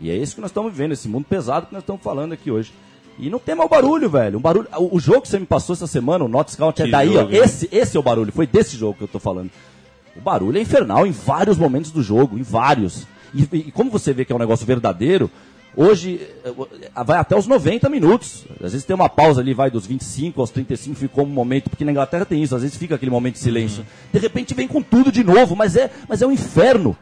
E 0.00 0.10
é 0.10 0.16
isso 0.16 0.34
que 0.34 0.40
nós 0.40 0.48
estamos 0.48 0.72
vivendo, 0.72 0.92
esse 0.92 1.06
mundo 1.06 1.26
pesado 1.28 1.66
que 1.66 1.74
nós 1.74 1.82
estamos 1.82 2.00
falando 2.02 2.32
aqui 2.32 2.50
hoje. 2.50 2.72
E 3.18 3.28
não 3.28 3.38
tem 3.38 3.54
mais 3.54 3.68
barulho, 3.68 4.08
velho. 4.08 4.38
Um 4.38 4.40
barulho, 4.40 4.68
o, 4.78 4.98
jogo 4.98 5.20
que 5.20 5.28
você 5.28 5.38
me 5.38 5.44
passou 5.44 5.74
essa 5.74 5.86
semana, 5.86 6.24
o 6.24 6.28
Not 6.28 6.50
Scout, 6.52 6.80
é 6.80 6.86
daí, 6.86 7.12
jogo, 7.12 7.28
ó. 7.30 7.30
hein? 7.30 7.42
Esse, 7.42 7.68
esse 7.70 7.94
é 7.94 8.00
o 8.00 8.02
barulho, 8.02 8.32
foi 8.32 8.46
desse 8.46 8.74
jogo 8.74 8.94
que 8.96 9.04
eu 9.04 9.08
tô 9.08 9.18
falando. 9.18 9.50
O 10.16 10.20
barulho 10.22 10.56
é 10.56 10.62
infernal 10.62 11.06
em 11.06 11.10
vários 11.10 11.58
momentos 11.58 11.90
do 11.90 12.02
jogo, 12.02 12.38
em 12.38 12.42
vários. 12.42 13.06
E- 13.34 13.46
e 13.52 13.70
como 13.70 13.90
você 13.90 14.14
vê 14.14 14.24
que 14.24 14.32
é 14.32 14.34
um 14.34 14.38
negócio 14.38 14.64
verdadeiro, 14.64 15.30
hoje 15.78 16.20
eh, 16.44 16.52
vai 17.04 17.18
até 17.18 17.36
os 17.36 17.46
90 17.46 17.88
minutos. 17.88 18.44
Às 18.56 18.72
vezes 18.72 18.84
tem 18.84 18.96
uma 18.96 19.08
pausa 19.08 19.40
ali, 19.40 19.54
vai 19.54 19.70
dos 19.70 19.86
25 19.86 20.40
aos 20.40 20.50
35, 20.50 20.96
ficou 20.96 21.24
um 21.24 21.28
momento, 21.28 21.70
porque 21.70 21.84
na 21.84 21.92
Inglaterra 21.92 22.24
tem 22.24 22.42
isso, 22.42 22.56
às 22.56 22.62
vezes 22.62 22.76
fica 22.76 22.96
aquele 22.96 23.12
momento 23.12 23.34
de 23.34 23.40
silêncio. 23.40 23.86
De 24.12 24.18
repente 24.18 24.54
vem 24.54 24.66
com 24.66 24.82
tudo 24.82 25.12
de 25.12 25.22
novo, 25.22 25.54
mas 25.54 25.76
é, 25.76 25.88
mas 26.08 26.20
é 26.20 26.26
um 26.26 26.32
inferno. 26.32 26.96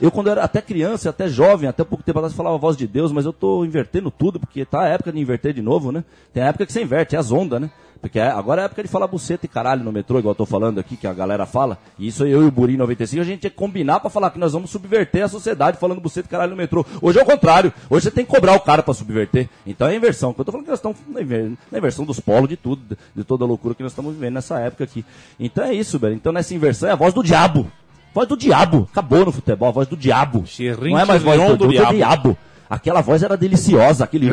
Eu, 0.00 0.10
quando 0.10 0.30
era 0.30 0.42
até 0.42 0.60
criança, 0.60 1.10
até 1.10 1.28
jovem, 1.28 1.68
até 1.68 1.84
pouco 1.84 2.02
tempo 2.02 2.18
atrás, 2.18 2.34
falava 2.34 2.56
a 2.56 2.58
voz 2.58 2.76
de 2.76 2.86
Deus, 2.86 3.12
mas 3.12 3.24
eu 3.24 3.32
tô 3.32 3.64
invertendo 3.64 4.10
tudo, 4.10 4.38
porque 4.38 4.64
tá 4.64 4.82
a 4.82 4.88
época 4.88 5.12
de 5.12 5.20
inverter 5.20 5.52
de 5.52 5.62
novo, 5.62 5.92
né? 5.92 6.04
Tem 6.32 6.42
a 6.42 6.46
época 6.46 6.66
que 6.66 6.72
você 6.72 6.82
inverte, 6.82 7.14
é 7.14 7.18
as 7.18 7.30
ondas, 7.30 7.60
né? 7.60 7.70
Porque 8.02 8.18
é- 8.18 8.26
agora 8.30 8.60
é 8.60 8.62
a 8.62 8.66
época 8.66 8.82
de 8.82 8.88
falar 8.88 9.06
buceta 9.06 9.46
e 9.46 9.48
caralho 9.48 9.82
no 9.84 9.92
metrô, 9.92 10.18
igual 10.18 10.32
eu 10.32 10.36
tô 10.36 10.44
falando 10.44 10.78
aqui, 10.80 10.96
que 10.96 11.06
a 11.06 11.12
galera 11.14 11.46
fala. 11.46 11.78
E 11.98 12.08
isso 12.08 12.26
eu 12.26 12.42
e 12.42 12.46
o 12.46 12.50
Buri 12.50 12.74
em 12.74 12.76
95, 12.76 13.22
a 13.22 13.24
gente 13.24 13.40
tinha 13.40 13.50
que 13.50 13.56
combinar 13.56 14.00
pra 14.00 14.10
falar 14.10 14.30
que 14.30 14.38
nós 14.40 14.52
vamos 14.52 14.70
subverter 14.70 15.22
a 15.24 15.28
sociedade 15.28 15.78
falando 15.78 16.00
buceta 16.00 16.26
e 16.26 16.30
caralho 16.30 16.50
no 16.50 16.56
metrô. 16.56 16.84
Hoje 17.00 17.20
é 17.20 17.22
o 17.22 17.24
contrário. 17.24 17.72
Hoje 17.88 18.02
você 18.04 18.10
tem 18.10 18.24
que 18.24 18.30
cobrar 18.30 18.54
o 18.54 18.60
cara 18.60 18.82
pra 18.82 18.92
subverter. 18.92 19.48
Então 19.64 19.86
é 19.86 19.94
inversão. 19.94 20.34
Eu 20.36 20.44
tô 20.44 20.50
falando 20.50 20.64
que 20.64 20.70
nós 20.70 20.80
estamos 20.80 20.98
na 21.08 21.22
inver- 21.22 21.52
na 21.70 21.78
inversão 21.78 22.04
dos 22.04 22.18
polos 22.18 22.48
de 22.48 22.56
tudo, 22.56 22.98
de- 23.14 23.22
toda 23.24 23.44
a 23.44 23.46
loucura 23.46 23.72
que 23.74 23.84
nós 23.84 23.92
estamos 23.92 24.12
vivendo 24.12 24.34
nessa 24.34 24.58
época 24.58 24.82
aqui. 24.82 25.04
Então 25.38 25.64
é 25.64 25.72
isso, 25.72 25.96
velho. 25.98 26.14
Então 26.16 26.32
nessa 26.32 26.52
inversão 26.54 26.88
é 26.88 26.92
a 26.92 26.96
voz 26.96 27.14
do 27.14 27.22
diabo. 27.22 27.70
Voz 28.12 28.26
do 28.28 28.36
diabo. 28.36 28.88
Acabou 28.90 29.24
no 29.24 29.30
futebol, 29.32 29.68
a 29.68 29.72
voz 29.72 29.86
do 29.86 29.96
diabo. 29.96 30.44
Não 30.90 30.98
é 30.98 31.04
mais 31.04 31.22
voz 31.22 31.40
do, 31.40 31.56
do 31.56 31.66
do 31.66 31.70
diabo. 31.72 31.94
diabo. 31.94 32.38
Aquela 32.68 33.00
voz 33.00 33.22
era 33.22 33.36
deliciosa, 33.36 34.02
aquele 34.02 34.28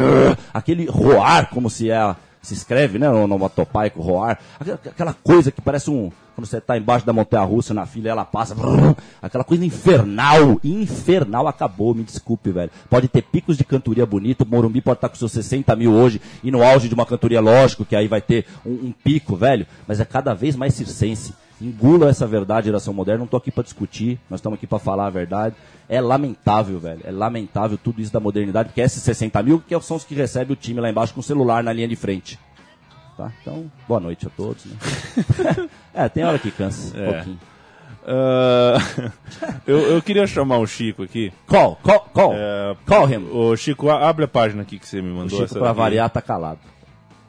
aquele 0.54 0.86
roar, 0.90 1.50
como 1.50 1.70
se 1.70 1.92
é 1.92 2.16
se 2.42 2.54
escreve, 2.54 2.98
né, 2.98 3.10
onomatopaico, 3.10 4.02
roar. 4.02 4.40
Aquela, 4.60 5.14
coisa 5.14 5.52
que 5.52 5.62
parece 5.62 5.90
um 5.90 6.12
quando 6.36 6.48
você 6.48 6.58
está 6.58 6.78
embaixo 6.78 7.06
da 7.06 7.12
montanha 7.12 7.44
russa 7.44 7.74
na 7.74 7.86
fila, 7.86 8.08
ela 8.08 8.24
passa, 8.24 8.56
aquela 9.22 9.44
coisa 9.44 9.66
infernal, 9.66 10.58
infernal 10.64 11.50
acabou, 11.50 11.94
me 11.94 12.02
desculpe, 12.02 12.50
velho. 12.50 12.72
Pode 12.90 13.10
ter 13.10 13.24
picos 13.24 13.58
de 13.58 13.66
cantoria 13.66 14.06
bonito, 14.06 14.44
o 14.44 14.48
Morumbi 14.48 14.80
pode 14.80 15.00
estar 15.00 15.10
com 15.10 15.16
seus 15.16 15.34
60 15.34 15.76
mil 15.76 15.92
hoje 15.92 16.22
e 16.42 16.50
no 16.50 16.64
auge 16.64 16.88
de 16.88 16.94
uma 16.94 17.06
cantoria, 17.06 17.42
lógico, 17.42 17.84
que 17.84 17.94
aí 17.94 18.08
vai 18.08 18.22
ter 18.22 18.46
um, 18.66 18.72
um 18.72 18.94
pico, 19.04 19.36
velho, 19.36 19.68
mas 19.86 20.00
é 20.00 20.06
cada 20.06 20.34
vez 20.34 20.56
mais 20.56 20.74
circense. 20.74 21.34
Engula 21.62 22.10
essa 22.10 22.26
verdade, 22.26 22.66
geração 22.68 22.94
moderna. 22.94 23.20
Não 23.20 23.28
tô 23.28 23.38
aqui 23.38 23.52
para 23.52 23.64
discutir, 23.64 24.20
nós 24.30 24.40
estamos 24.40 24.58
aqui 24.58 24.66
para 24.68 24.80
falar 24.80 25.08
a 25.08 25.10
verdade. 25.10 25.56
É 25.90 26.00
lamentável, 26.00 26.80
velho. 26.80 27.02
É 27.04 27.12
lamentável 27.12 27.78
tudo 27.78 28.02
isso 28.02 28.14
da 28.14 28.20
modernidade, 28.20 28.70
porque 28.70 28.82
esses 28.82 29.02
60 29.04 29.42
mil 29.44 29.60
que 29.60 29.80
são 29.82 29.98
os 29.98 30.04
que 30.04 30.16
recebem 30.16 30.54
o 30.54 30.56
time 30.56 30.80
lá 30.80 30.90
embaixo 30.90 31.14
com 31.14 31.20
o 31.20 31.24
celular 31.24 31.64
na 31.64 31.74
linha 31.74 31.88
de 31.88 31.96
frente. 31.96 32.40
Tá? 33.18 33.32
Então, 33.42 33.70
boa 33.88 34.00
noite 34.00 34.26
a 34.26 34.30
todos. 34.30 34.64
Né? 34.66 34.74
é, 35.94 36.08
tem 36.08 36.24
hora 36.24 36.40
que 36.40 36.52
cansa 36.52 36.98
um 36.98 37.02
É. 37.04 37.14
pouquinho. 37.14 37.40
Ah, 38.08 38.78
eu, 39.68 39.78
eu 39.96 40.02
queria 40.02 40.26
chamar 40.26 40.58
o 40.60 40.66
Chico 40.66 41.04
aqui. 41.04 41.32
Call, 41.46 41.76
call, 41.84 42.00
call. 42.14 42.34
É, 42.34 42.76
Call 42.86 43.10
him. 43.10 43.28
Ô, 43.32 43.56
Chico, 43.58 43.90
abre 43.90 44.24
a 44.26 44.28
página 44.28 44.62
aqui 44.62 44.80
que 44.80 44.88
você 44.88 45.02
me 45.02 45.12
O 45.12 45.16
mandou. 45.16 45.30
Chico, 45.32 45.44
essa 45.44 45.60
pra 45.60 45.70
aqui. 45.72 45.78
variar, 45.78 46.10
tá 46.10 46.22
calado. 46.22 46.60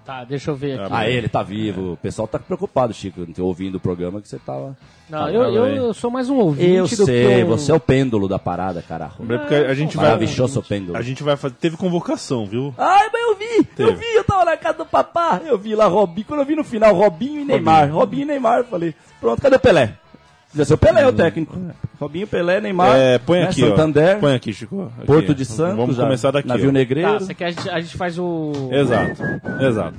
Tá, 0.05 0.25
deixa 0.25 0.51
eu 0.51 0.57
ver 0.57 0.81
aqui. 0.81 0.93
Ah, 0.93 0.99
Ah, 0.99 1.09
ele 1.09 1.29
tá 1.29 1.43
vivo. 1.43 1.93
O 1.93 1.97
pessoal 1.97 2.27
tá 2.27 2.39
preocupado, 2.39 2.93
Chico, 2.93 3.25
ter 3.27 3.43
ouvindo 3.43 3.77
o 3.77 3.81
programa 3.81 4.21
que 4.21 4.29
você 4.29 4.39
tava. 4.39 4.77
Não, 5.09 5.29
eu, 5.29 5.43
eu, 5.43 5.67
eu 5.67 5.95
sou 5.95 6.11
mais 6.11 6.31
um 6.31 6.37
ouvinte 6.37 6.71
Eu 6.71 6.85
do 6.87 7.05
sei, 7.05 7.27
que 7.37 7.45
um... 7.45 7.47
você 7.47 7.71
é 7.73 7.75
o 7.75 7.81
pêndulo 7.81 8.27
da 8.29 8.39
parada, 8.39 8.81
caralho. 8.83 9.13
É 9.29 9.39
porque 9.39 9.55
a 9.55 9.75
gente 9.75 9.97
vai. 9.97 10.07
Maravilhoso 10.07 10.63
pêndulo. 10.63 10.97
A 10.97 11.03
gente 11.03 11.23
vai 11.23 11.37
fazer. 11.37 11.55
Teve 11.57 11.77
convocação, 11.77 12.47
viu? 12.47 12.75
Ai, 12.79 13.09
mas 13.13 13.23
eu 13.23 13.37
vi, 13.37 13.57
eu 13.57 13.65
Teve. 13.65 13.93
vi, 13.95 14.15
eu 14.17 14.25
tava 14.25 14.45
na 14.45 14.57
casa 14.57 14.79
do 14.79 14.87
papá, 14.87 15.41
eu 15.45 15.59
vi 15.59 15.75
lá 15.75 15.87
Robinho, 15.87 16.27
quando 16.27 16.41
eu 16.41 16.47
vi 16.47 16.57
no 16.57 16.65
final 16.65 16.95
Robinho 16.95 17.41
e 17.43 17.45
Neymar, 17.45 17.91
Robinho, 17.93 18.23
e 18.23 18.27
Neymar, 18.27 18.59
eu 18.59 18.65
falei, 18.65 18.95
pronto, 19.21 19.43
cadê 19.43 19.57
o 19.57 19.61
Pelé? 19.61 19.95
Já 20.55 20.65
ser 20.65 20.75
o 20.75 20.79
Pelé, 20.79 21.07
o 21.07 21.13
técnico. 21.13 21.57
Robinho, 22.01 22.27
Pelé, 22.27 22.61
Neymar, 22.61 22.97
É, 22.97 23.19
põe 23.19 23.41
né, 23.41 23.45
aqui, 23.47 23.61
Santander, 23.61 24.17
ó. 24.17 24.21
Põe 24.21 24.35
aqui, 24.35 24.53
Chico. 24.53 24.91
Aqui. 24.97 25.07
Porto 25.07 25.35
de 25.35 25.45
Santos, 25.45 25.77
Vamos 25.77 25.97
já, 25.97 26.03
começar 26.03 26.31
daqui. 26.33 26.49
Navio 26.49 26.71
ó. 26.71 26.73
Negreiro. 26.73 27.13
Tá, 27.13 27.19
você 27.21 27.35
quer, 27.35 27.47
a, 27.47 27.51
gente, 27.51 27.71
a 27.71 27.81
gente 27.81 27.97
faz 27.97 28.19
o... 28.19 28.69
Exato, 28.73 29.23
exato. 29.61 29.95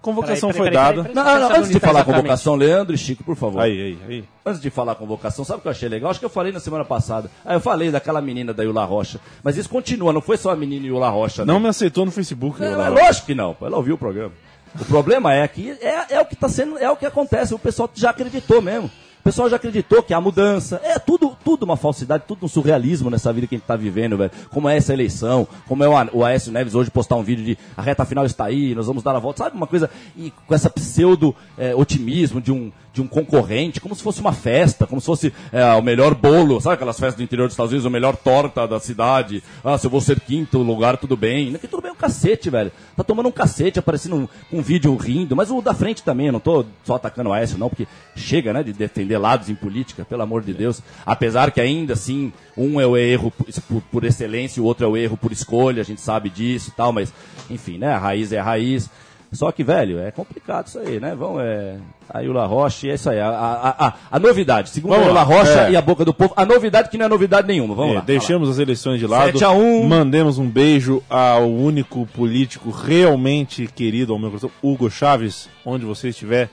Convocação 0.00 0.50
Peraí, 0.50 0.70
peraí, 0.70 0.84
foi 0.94 0.94
peraí, 0.94 0.96
dada. 0.96 1.08
peraí, 1.08 1.40
Não, 1.40 1.48
não, 1.50 1.56
antes 1.56 1.70
de 1.70 1.80
falar 1.80 1.90
a 1.90 2.02
exatamente? 2.02 2.22
convocação, 2.22 2.54
Leandro 2.54 2.94
e 2.94 2.98
Chico, 2.98 3.24
por 3.24 3.36
favor. 3.36 3.60
Aí, 3.60 3.72
aí, 3.82 3.98
aí. 4.08 4.24
Antes 4.46 4.60
de 4.60 4.70
falar 4.70 4.92
a 4.92 4.94
convocação, 4.94 5.44
sabe 5.44 5.58
o 5.58 5.62
que 5.62 5.68
eu 5.68 5.72
achei 5.72 5.88
legal? 5.88 6.10
Acho 6.10 6.20
que 6.20 6.24
eu 6.24 6.30
falei 6.30 6.52
na 6.52 6.60
semana 6.60 6.84
passada. 6.84 7.28
Ah, 7.44 7.54
eu 7.54 7.60
falei 7.60 7.90
daquela 7.90 8.22
menina 8.22 8.54
da 8.54 8.62
Yula 8.62 8.84
Rocha. 8.84 9.20
Mas 9.42 9.56
isso 9.56 9.68
continua, 9.68 10.12
não 10.12 10.20
foi 10.22 10.36
só 10.36 10.50
a 10.50 10.56
menina 10.56 10.86
Yula 10.86 11.10
Rocha. 11.10 11.44
Não 11.44 11.58
me 11.60 11.68
aceitou 11.68 12.06
no 12.06 12.12
Facebook. 12.12 12.62
É, 12.62 12.72
eu 12.72 12.80
é 12.80 12.88
lógico 12.88 13.26
que 13.26 13.34
não, 13.34 13.54
ela 13.60 13.76
ouviu 13.76 13.96
o 13.96 13.98
programa. 13.98 14.32
O 14.80 14.84
problema 14.84 15.34
é 15.34 15.46
que 15.48 15.72
é, 15.80 16.14
é 16.14 16.20
o 16.20 16.24
que 16.24 16.36
tá 16.36 16.48
sendo, 16.48 16.78
é 16.78 16.88
o 16.88 16.96
que 16.96 17.04
acontece, 17.04 17.52
o 17.52 17.58
pessoal 17.58 17.90
já 17.92 18.10
acreditou 18.10 18.62
mesmo. 18.62 18.90
Pessoal 19.28 19.50
já 19.50 19.56
acreditou 19.56 20.02
que 20.02 20.14
há 20.14 20.20
mudança. 20.22 20.80
É 20.82 20.98
tudo, 20.98 21.36
tudo 21.44 21.62
uma 21.64 21.76
falsidade, 21.76 22.24
tudo 22.26 22.46
um 22.46 22.48
surrealismo 22.48 23.10
nessa 23.10 23.30
vida 23.30 23.46
que 23.46 23.56
a 23.56 23.58
gente 23.58 23.66
tá 23.66 23.76
vivendo, 23.76 24.16
velho. 24.16 24.30
Como 24.48 24.66
é 24.66 24.74
essa 24.74 24.94
eleição, 24.94 25.46
como 25.66 25.84
é 25.84 25.88
o, 25.88 25.92
o 26.14 26.24
Aécio 26.24 26.50
Neves 26.50 26.74
hoje 26.74 26.90
postar 26.90 27.16
um 27.16 27.22
vídeo 27.22 27.44
de 27.44 27.58
a 27.76 27.82
reta 27.82 28.06
final 28.06 28.24
está 28.24 28.46
aí, 28.46 28.74
nós 28.74 28.86
vamos 28.86 29.02
dar 29.02 29.14
a 29.14 29.18
volta, 29.18 29.44
sabe? 29.44 29.54
Uma 29.54 29.66
coisa, 29.66 29.90
e 30.16 30.32
com 30.46 30.54
essa 30.54 30.70
pseudo 30.70 31.36
é, 31.58 31.74
otimismo 31.74 32.40
de 32.40 32.50
um, 32.50 32.72
de 32.98 33.02
um 33.02 33.06
concorrente, 33.06 33.80
como 33.80 33.94
se 33.94 34.02
fosse 34.02 34.20
uma 34.20 34.32
festa, 34.32 34.84
como 34.86 35.00
se 35.00 35.06
fosse 35.06 35.32
é, 35.52 35.64
o 35.74 35.82
melhor 35.82 36.14
bolo, 36.16 36.60
sabe 36.60 36.74
aquelas 36.74 36.98
festas 36.98 37.16
do 37.16 37.22
interior 37.22 37.46
dos 37.46 37.52
Estados 37.52 37.70
Unidos, 37.70 37.86
o 37.86 37.90
melhor 37.90 38.16
torta 38.16 38.66
da 38.66 38.80
cidade. 38.80 39.40
Ah, 39.64 39.78
se 39.78 39.86
eu 39.86 39.90
vou 39.90 40.00
ser 40.00 40.18
quinto 40.18 40.58
lugar, 40.58 40.96
tudo 40.96 41.16
bem. 41.16 41.54
Aqui 41.54 41.68
tudo 41.68 41.80
bem 41.80 41.90
é 41.90 41.94
um 41.94 41.96
cacete, 41.96 42.50
velho. 42.50 42.72
Tá 42.96 43.04
tomando 43.04 43.28
um 43.28 43.32
cacete, 43.32 43.78
aparecendo 43.78 44.16
um, 44.16 44.28
um 44.58 44.60
vídeo 44.60 44.94
rindo, 44.96 45.36
mas 45.36 45.48
o 45.50 45.62
da 45.62 45.72
frente 45.72 46.02
também, 46.02 46.26
eu 46.26 46.32
não 46.32 46.40
tô 46.40 46.64
só 46.82 46.96
atacando 46.96 47.30
o 47.30 47.32
Aécio, 47.32 47.56
não, 47.56 47.68
porque 47.68 47.86
chega, 48.16 48.52
né, 48.52 48.64
de 48.64 48.72
defender 48.72 49.16
lados 49.16 49.48
em 49.48 49.54
política, 49.54 50.04
pelo 50.04 50.22
amor 50.22 50.42
de 50.42 50.52
Deus. 50.52 50.82
Apesar 51.06 51.52
que 51.52 51.60
ainda 51.60 51.92
assim, 51.92 52.32
um 52.56 52.80
é 52.80 52.86
o 52.86 52.96
erro 52.96 53.30
por, 53.30 53.82
por- 53.92 54.04
excelência, 54.04 54.60
o 54.60 54.66
outro 54.66 54.84
é 54.84 54.88
o 54.88 54.96
erro 54.96 55.16
por 55.16 55.30
escolha, 55.30 55.82
a 55.82 55.84
gente 55.84 56.00
sabe 56.00 56.28
disso 56.30 56.70
e 56.70 56.72
tal, 56.72 56.92
mas, 56.92 57.12
enfim, 57.48 57.78
né, 57.78 57.92
a 57.92 57.98
raiz 57.98 58.32
é 58.32 58.40
a 58.40 58.42
raiz. 58.42 58.90
Só 59.30 59.52
que, 59.52 59.62
velho, 59.62 59.98
é 59.98 60.10
complicado 60.10 60.68
isso 60.68 60.78
aí, 60.78 60.98
né? 60.98 61.14
Vamos, 61.14 61.42
é. 61.42 61.76
A 62.08 62.20
Yula 62.20 62.46
Rocha, 62.46 62.86
e 62.86 62.90
é 62.90 62.94
isso 62.94 63.10
aí. 63.10 63.20
A, 63.20 63.28
a, 63.28 63.86
a, 63.88 63.94
a 64.12 64.18
novidade, 64.18 64.70
segundo 64.70 64.92
a 64.94 64.96
Vamos 64.96 65.08
Yula 65.10 65.20
lá, 65.20 65.26
Rocha 65.26 65.68
é. 65.68 65.72
e 65.72 65.76
a 65.76 65.82
boca 65.82 66.02
do 66.04 66.14
povo, 66.14 66.32
a 66.34 66.46
novidade 66.46 66.88
que 66.88 66.96
não 66.96 67.04
é 67.04 67.08
novidade 67.08 67.46
nenhuma. 67.46 67.74
Vamos 67.74 67.92
É, 67.92 67.98
lá. 67.98 68.00
deixamos 68.00 68.48
as 68.48 68.58
eleições 68.58 68.98
de 68.98 69.06
lado. 69.06 69.32
7 69.32 69.44
a 69.44 69.50
1. 69.50 69.86
Mandemos 69.86 70.38
um 70.38 70.48
beijo 70.48 71.02
ao 71.10 71.46
único 71.50 72.06
político 72.06 72.70
realmente 72.70 73.66
querido 73.66 74.14
ao 74.14 74.18
meu 74.18 74.30
coração, 74.30 74.50
Hugo 74.62 74.90
Chaves. 74.90 75.48
Onde 75.64 75.84
você 75.84 76.08
estiver, 76.08 76.48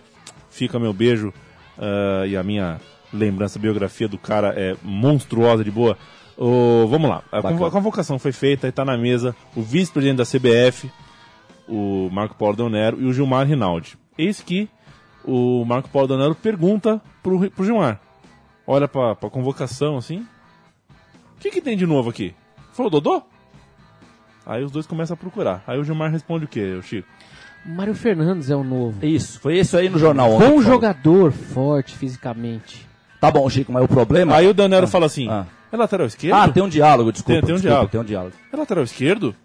fica 0.50 0.78
meu 0.78 0.92
beijo 0.92 1.34
ah, 1.80 2.26
e 2.28 2.36
a 2.36 2.44
minha 2.44 2.82
lembrança, 3.14 3.58
biografia 3.58 4.10
do 4.10 4.18
cara 4.18 4.54
é 4.58 4.76
monstruosa 4.84 5.64
de 5.64 5.72
boa. 5.72 5.98
Ô, 6.38 6.86
vamos 6.90 7.10
lá, 7.10 7.22
a 7.32 7.42
Bacana. 7.42 7.68
a 7.68 7.72
convocação 7.72 8.20
foi 8.20 8.34
feita 8.34 8.68
e 8.68 8.70
está 8.70 8.84
na 8.84 8.98
mesa 8.98 9.34
o 9.56 9.62
vice-presidente 9.62 10.18
da 10.18 10.26
CBF, 10.26 10.92
o 11.68 12.10
Marco 12.12 12.36
Paulo 12.36 12.56
Del 12.56 12.70
Nero 12.70 13.02
e 13.02 13.06
o 13.06 13.14
Gilmar 13.14 13.46
Rinaldi. 13.48 13.98
Eis 14.18 14.42
que 14.42 14.70
o 15.24 15.64
Marco 15.66 15.90
Paulo 15.90 16.08
Del 16.08 16.18
Nero 16.18 16.36
pergunta 16.36 17.02
pro, 17.24 17.50
pro 17.52 17.66
Gilmar. 17.66 18.00
Olha 18.68 18.88
pra, 18.88 19.16
pra 19.16 19.30
convocação 19.30 19.98
assim. 19.98 20.26
O 21.36 21.40
que, 21.40 21.52
que 21.52 21.62
tem 21.62 21.78
de 21.78 21.86
novo 21.86 22.10
aqui? 22.10 22.34
Falou 22.74 22.90
Dodô? 22.90 23.22
Aí 24.46 24.64
os 24.64 24.72
dois 24.72 24.86
começam 24.86 25.16
a 25.16 25.18
procurar. 25.18 25.64
Aí 25.66 25.78
o 25.80 25.84
Gilmar 25.84 26.12
responde 26.12 26.46
o 26.46 26.48
quê, 26.48 26.76
o 26.80 26.82
Chico? 26.82 27.08
Mário 27.66 27.96
Fernandes 27.96 28.50
é 28.52 28.56
o 28.56 28.64
novo. 28.64 29.04
Isso, 29.04 29.40
foi 29.40 29.58
isso 29.58 29.76
aí 29.76 29.90
no 29.90 29.98
jornal 29.98 30.32
ontem. 30.34 30.50
Bom 30.50 30.62
jogador, 30.62 31.32
forte 31.32 31.96
fisicamente. 31.98 32.88
Tá 33.20 33.32
bom, 33.32 33.50
Chico, 33.50 33.72
mas 33.72 33.84
o 33.84 33.88
problema. 33.88 34.36
Aí 34.36 34.48
o 34.48 34.54
Del 34.54 34.68
Nero 34.68 34.88
fala 34.88 35.08
assim: 35.08 35.28
ah. 35.30 35.48
é 35.72 35.76
lateral 35.78 36.06
esquerdo? 36.06 36.36
Ah, 36.36 36.48
tem 36.48 36.62
um 36.62 36.70
diálogo, 36.70 37.12
desculpa. 37.12 37.40
Tem- 37.40 37.48
tem 37.48 37.56
um 37.56 37.58
desculpa, 37.58 37.70
diálogo. 37.74 37.92
Tem 37.92 38.02
um 38.02 38.04
diálogo. 38.04 38.36
É 38.54 38.56
lateral 38.56 38.84
esquerdo? 38.84 39.36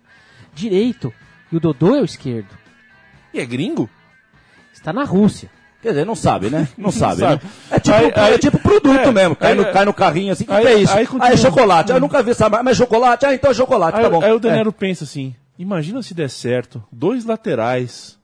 Direito. 0.54 1.10
E 1.52 1.56
o 1.56 1.60
Dodô 1.60 1.94
é 1.96 2.00
o 2.00 2.04
esquerdo. 2.04 2.48
E 3.34 3.40
é 3.40 3.46
gringo? 3.46 3.88
Está 4.72 4.92
na 4.92 5.04
Rússia. 5.04 5.50
Quer 5.82 5.90
dizer, 5.90 6.04
não 6.04 6.14
sabe, 6.14 6.50
né? 6.50 6.68
Não, 6.76 6.90
sabe, 6.90 7.20
sabe. 7.20 7.42
né? 7.44 7.50
É 7.70 7.80
tipo, 7.80 7.96
Aí- 7.96 8.12
aí- 8.14 8.34
é 8.34 8.38
tipo 8.38 8.58
produto 8.58 8.98
é, 8.98 9.10
mesmo. 9.12 9.34
Cai, 9.34 9.52
aí- 9.52 9.56
no, 9.58 9.72
cai 9.72 9.84
no 9.86 9.94
carrinho 9.94 10.30
assim, 10.32 10.44
o 10.44 10.46
que, 10.46 10.52
aí- 10.52 10.62
que 10.62 10.68
é 10.68 10.78
isso? 10.78 10.92
aí 10.92 11.04
Ah, 11.04 11.06
continua. 11.08 11.32
é 11.32 11.36
chocolate. 11.38 11.92
Ah, 11.92 11.96
eu 11.96 12.00
nunca 12.00 12.22
vi 12.22 12.32
essa 12.32 12.48
marca, 12.50 12.64
mas 12.64 12.76
é 12.76 12.78
chocolate. 12.78 13.24
Ah, 13.26 13.34
então 13.34 13.50
é 13.50 13.54
chocolate, 13.54 13.96
Aí, 13.96 14.02
tá 14.04 14.10
bom. 14.10 14.22
aí 14.22 14.30
o 14.32 14.36
É. 14.36 14.40
Danero 14.40 14.72
pensa 14.74 15.04
assim: 15.04 15.34
imagina 15.58 16.02
se 16.02 16.12
der 16.12 16.28
certo, 16.28 16.84
dois 16.92 17.24
laterais. 17.24 18.18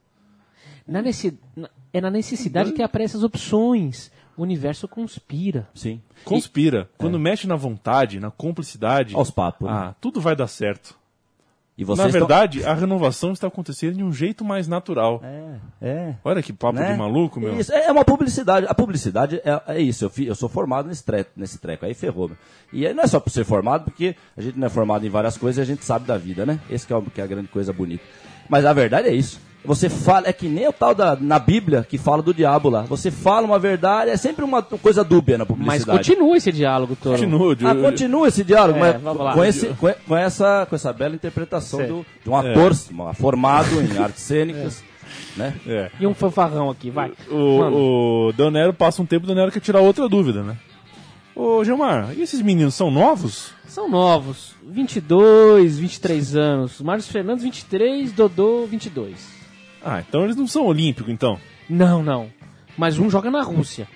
Na 0.87 1.01
na- 1.03 1.71
É 1.95 2.01
na 2.01 2.11
necessidade 2.11 2.73
que 2.73 2.83
aparecem 2.83 3.17
as 3.17 3.25
opções. 3.25 4.13
O 4.37 4.43
universo 4.43 4.87
conspira. 4.87 5.67
Sim. 5.75 6.03
Conspira. 6.23 6.91
Quando 6.99 7.19
mexe 7.19 7.47
na 7.47 7.57
vontade, 7.57 8.21
na 8.21 8.31
cumplicidade. 8.31 9.15
Aos 9.17 9.31
papos. 9.31 9.67
né? 9.67 9.75
Ah, 9.75 9.95
tudo 9.99 10.21
vai 10.21 10.37
dar 10.37 10.47
certo. 10.47 10.95
E 11.79 11.83
Na 11.83 11.87
vocês 11.89 12.11
tão- 12.13 12.21
verdade, 12.21 12.65
a 12.65 12.73
renovação 12.73 13.33
está 13.33 13.47
acontecendo 13.49 13.97
de 13.97 14.03
um 14.03 14.11
jeito 14.11 14.43
mais 14.43 14.67
natural. 14.67 15.21
É, 15.23 15.57
é. 15.83 16.15
Olha 16.25 16.43
que 16.43 16.51
papo 16.53 16.79
né? 16.79 16.93
de 16.93 16.99
maluco, 16.99 17.39
meu. 17.39 17.59
Isso, 17.61 17.71
é 17.71 17.93
uma 17.93 18.03
publicidade. 18.05 18.67
A 18.67 18.75
publicidade 18.75 19.43
é, 19.45 19.63
é 19.75 19.81
isso. 19.81 20.05
Eu, 20.07 20.09
fi- 20.11 20.25
eu 20.27 20.35
sou 20.35 20.49
formado 20.49 20.89
nesse 20.89 21.05
treco, 21.05 21.31
nesse 21.37 21.59
treco. 21.59 21.85
Aí 21.85 21.93
ferrou. 21.93 22.29
meu. 22.29 22.37
E 22.73 22.87
aí 22.87 22.95
não 22.95 23.05
é 23.05 23.07
só 23.07 23.21
por 23.21 23.29
ser 23.29 23.45
formado, 23.45 23.85
porque 23.85 24.17
a 24.37 24.41
gente 24.41 24.59
não 24.59 24.67
é 24.67 24.71
formado 24.71 25.07
em 25.07 25.11
várias 25.11 25.37
coisas 25.37 25.59
e 25.59 25.61
a 25.61 25.65
gente 25.75 25.85
sabe 25.85 26.07
da 26.07 26.17
vida, 26.17 26.47
né? 26.47 26.59
Esse 26.71 26.87
que 26.87 26.93
é, 26.95 26.97
o- 26.97 27.03
que 27.03 27.21
é 27.21 27.25
a 27.25 27.27
grande 27.27 27.49
coisa 27.49 27.75
bonita. 27.75 28.03
Mas 28.49 28.65
a 28.65 28.73
verdade 28.73 29.09
é 29.09 29.15
isso. 29.15 29.39
Você 29.67 29.89
fala, 29.89 30.29
é 30.29 30.33
que 30.33 30.49
nem 30.49 30.69
o 30.69 30.73
tal 30.73 30.95
da, 30.95 31.17
na 31.17 31.39
Bíblia 31.39 31.87
que 31.89 31.99
fala 31.99 32.23
do 32.23 32.33
diabo 32.33 32.69
lá. 32.71 32.83
Você 32.83 33.11
fala 33.11 33.47
uma 33.47 33.59
verdade, 33.59 34.11
é 34.11 34.17
sempre 34.17 34.45
uma 34.45 34.63
coisa 34.63 35.03
dúbia 35.05 35.37
na 35.37 35.45
Mas 35.45 35.49
publicidade. 35.49 35.99
continua 35.99 36.37
esse 36.37 36.53
diálogo, 36.53 36.97
Toro. 36.97 37.17
Continua, 37.19 37.57
Ah, 37.65 37.75
continua 37.75 38.29
esse 38.29 38.45
diálogo, 38.45 38.79
É, 38.85 38.99
mas 38.99 39.35
com, 39.35 39.45
esse- 39.45 39.67
com, 39.75 39.93
com 40.07 40.17
essa, 40.17 40.67
com 40.69 40.75
essa 40.77 40.93
bela 40.93 41.15
interpretação 41.15 41.81
do, 41.87 42.07
de 42.25 42.31
um 42.31 42.37
ator 42.37 42.73
formado 43.15 43.81
em 43.83 43.97
artes 44.03 44.23
cênicas, 44.23 44.83
né? 45.37 45.55
É. 45.67 45.91
E 46.01 46.07
um 46.07 46.15
fanfarrão 46.15 46.71
aqui, 46.71 46.91
vai. 46.91 47.13
O, 47.31 48.29
o 48.29 48.33
Danero 48.33 48.73
passa 48.73 49.03
um 49.03 49.07
tempo, 49.07 49.25
o 49.25 49.29
Danero 49.29 49.51
quer 49.53 49.61
tirar 49.61 49.81
outra 49.81 50.09
dúvida, 50.09 50.43
né? 50.43 50.57
Ô, 51.35 51.63
Gilmar, 51.63 52.15
e 52.17 52.23
esses 52.23 52.41
meninos 52.41 52.75
são 52.75 52.91
novos? 52.91 53.51
São 53.69 53.91
novos. 53.91 54.55
22, 54.67 55.79
23 55.79 56.35
anos. 56.35 56.81
Marcos 56.81 57.09
Fernandes, 57.09 57.45
23. 57.45 58.11
Dodô, 58.13 58.67
22. 58.67 59.36
Ah, 59.89 60.01
então 60.07 60.25
eles 60.25 60.35
não 60.37 60.47
são 60.49 60.65
olímpicos, 60.65 61.13
então. 61.13 61.39
Não, 61.71 62.03
não. 62.03 62.29
Mas 62.77 62.99
um 62.99 63.09
joga 63.09 63.31
na 63.31 63.43
Rússia. 63.43 63.87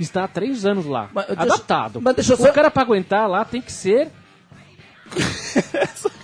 Está 0.00 0.24
há 0.24 0.28
três 0.28 0.66
anos 0.66 0.84
lá. 0.84 1.08
Mas 1.14 1.26
deixa- 1.26 1.42
adaptado. 1.42 2.00
mas 2.02 2.16
deixa 2.16 2.32
eu 2.32 2.36
o 2.36 2.40
só- 2.40 2.52
cara 2.52 2.70
pra 2.70 2.82
aguentar 2.82 3.28
lá 3.28 3.44
tem 3.44 3.62
que 3.62 3.72
ser. 3.72 4.08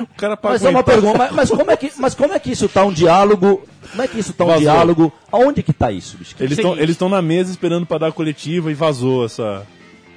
O 0.00 0.06
cara 0.16 0.36
pra 0.36 0.50
Mas 0.50 0.64
é 0.64 0.68
uma 0.68 0.78
aguentar- 0.80 0.94
pergunta, 1.02 1.18
mas, 1.18 1.32
mas 1.32 1.50
como 1.50 1.70
é 1.72 1.76
que, 1.76 1.92
mas 1.98 2.14
como 2.14 2.32
é 2.32 2.38
que 2.38 2.52
isso 2.52 2.68
tá 2.68 2.84
um 2.84 2.92
diálogo? 2.92 3.66
Como 3.90 4.02
é 4.02 4.06
que 4.06 4.18
isso 4.18 4.32
tá 4.32 4.44
um 4.44 4.48
Vazou. 4.48 4.60
diálogo? 4.60 5.12
Aonde 5.32 5.60
que 5.62 5.72
tá 5.72 5.90
isso, 5.90 6.16
bicho? 6.18 6.36
Eles 6.38 6.54
Seguinte. 6.56 6.90
estão 6.90 7.08
na 7.08 7.20
mesa 7.20 7.50
esperando 7.50 7.84
pra 7.84 7.98
dar 7.98 8.06
a 8.08 8.12
coletiva 8.12 8.70
e 8.70 8.74
vazou 8.74 9.24
essa. 9.24 9.66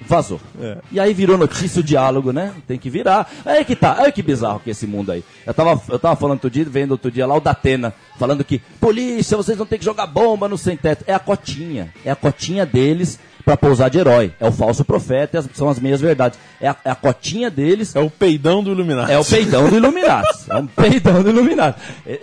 Vazou. 0.07 0.41
É. 0.59 0.77
E 0.91 0.99
aí 0.99 1.13
virou 1.13 1.37
notícia 1.37 1.79
o 1.79 1.83
diálogo, 1.83 2.31
né? 2.31 2.53
Tem 2.67 2.77
que 2.77 2.89
virar. 2.89 3.31
Aí 3.45 3.63
que 3.63 3.75
tá. 3.75 3.97
Olha 3.99 4.11
que 4.11 4.21
bizarro 4.21 4.59
que 4.59 4.69
é 4.69 4.71
esse 4.71 4.87
mundo 4.87 5.11
aí. 5.11 5.23
Eu 5.45 5.53
tava, 5.53 5.81
eu 5.89 5.99
tava 5.99 6.15
falando 6.15 6.37
outro 6.37 6.49
dia, 6.49 6.65
vendo 6.65 6.91
outro 6.91 7.11
dia 7.11 7.25
lá 7.25 7.35
o 7.35 7.39
Datena, 7.39 7.93
falando 8.17 8.43
que, 8.43 8.59
polícia, 8.79 9.37
vocês 9.37 9.57
não 9.57 9.65
tem 9.65 9.79
que 9.79 9.85
jogar 9.85 10.07
bomba 10.07 10.47
no 10.47 10.57
sem 10.57 10.75
teto. 10.75 11.03
É 11.07 11.13
a 11.13 11.19
cotinha. 11.19 11.93
É 12.03 12.11
a 12.11 12.15
cotinha 12.15 12.65
deles 12.65 13.19
pra 13.41 13.57
pousar 13.57 13.89
de 13.89 13.97
herói. 13.99 14.33
É 14.39 14.47
o 14.47 14.51
falso 14.51 14.83
profeta, 14.85 15.37
e 15.37 15.39
as- 15.39 15.49
são 15.53 15.69
as 15.69 15.79
meias 15.79 15.99
verdades. 16.01 16.37
É 16.59 16.67
a, 16.69 16.75
é 16.85 16.91
a 16.91 16.95
cotinha 16.95 17.49
deles 17.49 17.95
É 17.95 17.99
o 17.99 18.09
peidão 18.09 18.63
do 18.63 18.71
Illuminati. 18.71 19.11
É 19.11 19.17
o 19.19 19.25
peidão 19.25 19.69
do 19.69 19.75
Illuminati. 19.77 20.27
É 20.51 20.55
um 20.55 20.67
peidão 20.67 21.23
do 21.23 21.29
Illuminati. 21.29 21.79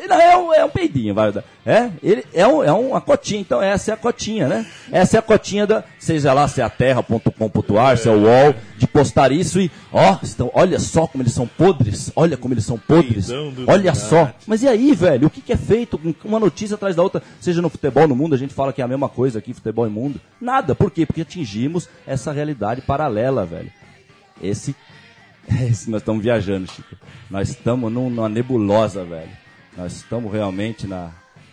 Não, 0.08 0.20
é 0.20 0.36
um, 0.36 0.54
é 0.54 0.64
um 0.64 0.68
peidinho, 0.68 1.14
vai. 1.14 1.32
É, 1.64 1.90
ele, 2.02 2.24
é, 2.34 2.46
um, 2.46 2.62
é 2.62 2.72
uma 2.72 3.00
cotinha, 3.00 3.40
então 3.40 3.60
essa 3.62 3.90
é 3.90 3.94
a 3.94 3.96
cotinha, 3.96 4.48
né? 4.48 4.66
Essa 4.90 5.16
é 5.16 5.18
a 5.18 5.22
cotinha 5.22 5.66
da, 5.66 5.84
seja 5.98 6.32
lá 6.32 6.46
se 6.48 6.60
é 6.60 6.64
a 6.64 6.70
terra.com.ar, 6.70 7.98
se 7.98 8.08
é 8.08 8.10
o 8.12 8.22
UOL, 8.22 8.54
de 8.76 8.86
postar 8.86 9.32
isso 9.32 9.60
e, 9.60 9.70
ó, 9.92 10.16
estão, 10.22 10.50
olha 10.54 10.78
só 10.78 11.06
como 11.06 11.22
eles 11.22 11.32
são 11.32 11.46
podres, 11.46 12.10
olha 12.14 12.36
como 12.36 12.54
eles 12.54 12.64
são 12.64 12.78
podres, 12.78 13.28
olha 13.66 13.94
só. 13.94 14.30
Mas 14.46 14.62
e 14.62 14.68
aí, 14.68 14.94
velho, 14.94 15.26
o 15.26 15.30
que, 15.30 15.40
que 15.40 15.52
é 15.52 15.56
feito 15.56 15.98
com 15.98 16.28
uma 16.28 16.38
notícia 16.40 16.74
atrás 16.74 16.94
da 16.96 17.02
outra, 17.02 17.22
seja 17.40 17.60
no 17.62 17.68
futebol, 17.68 18.06
no 18.08 18.14
mundo, 18.16 18.34
a 18.34 18.38
gente 18.38 18.54
fala 18.54 18.72
que 18.72 18.80
é 18.80 18.84
a 18.84 18.88
mesma 18.88 19.08
coisa 19.08 19.38
aqui, 19.38 19.52
futebol 19.52 19.86
e 19.86 19.90
mundo. 19.90 20.20
Nada, 20.40 20.74
por 20.74 20.90
quê? 20.90 21.04
Porque 21.08 21.22
atingimos 21.22 21.88
essa 22.06 22.30
realidade 22.30 22.82
paralela, 22.82 23.44
velho. 23.44 23.72
Esse 24.40 24.76
esse, 25.68 25.90
nós 25.90 26.02
estamos 26.02 26.22
viajando, 26.22 26.70
Chico. 26.70 26.94
Nós 27.28 27.48
estamos 27.48 27.90
num- 27.92 28.08
numa 28.10 28.28
nebulosa, 28.28 29.04
velho. 29.04 29.30
Nós 29.76 29.94
estamos 29.96 30.32
realmente 30.32 30.86
na. 30.86 31.10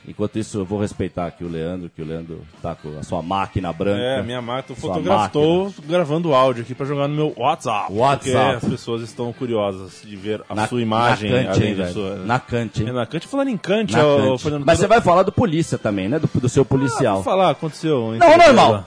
Enquanto 0.08 0.38
isso, 0.38 0.60
eu 0.60 0.66
vou 0.66 0.80
respeitar 0.80 1.26
aqui 1.26 1.44
o 1.44 1.48
Leandro, 1.50 1.90
que 1.94 2.02
o 2.02 2.06
Leandro 2.06 2.42
tá 2.62 2.76
com 2.76 2.98
a 3.00 3.04
sua 3.04 3.22
máquina 3.22 3.74
branca. 3.74 4.00
É, 4.02 4.22
minha 4.22 4.42
máquina. 4.42 4.78
Tô 5.32 5.72
gravando 5.88 6.34
áudio 6.34 6.62
aqui 6.64 6.76
pra 6.76 6.86
jogar 6.86 7.08
no 7.08 7.16
meu 7.16 7.34
WhatsApp. 7.36 7.92
WhatsApp. 7.92 8.52
Porque 8.60 8.66
as 8.66 8.72
pessoas 8.72 9.02
estão 9.02 9.34
curiosas 9.34 10.02
de 10.04 10.16
ver 10.16 10.42
a 10.50 10.54
Na- 10.56 10.68
sua 10.68 10.82
imagem. 10.82 11.32
na 11.32 11.44
Cante, 11.46 11.64
além 11.82 11.94
sua... 11.94 12.16
Na 12.18 12.40
Cante? 12.40 12.86
É, 12.88 12.92
na 12.92 13.06
Cante, 13.06 13.28
falando 13.28 13.48
em 13.50 13.58
Cante, 13.58 13.94
Na 13.94 14.06
ó, 14.06 14.18
Cante. 14.18 14.44
Fernando, 14.44 14.66
Mas 14.66 14.80
você 14.80 14.88
vai 14.88 15.02
falar 15.02 15.24
do 15.24 15.32
polícia 15.32 15.78
também, 15.78 16.08
né? 16.08 16.20
Do, 16.20 16.30
do 16.40 16.50
seu 16.50 16.62
Ah, 16.64 16.66
policial. 16.66 17.16
vou 17.16 17.24
falar, 17.24 17.50
aconteceu. 17.50 18.16
Não, 18.20 18.38
normal. 18.38 18.86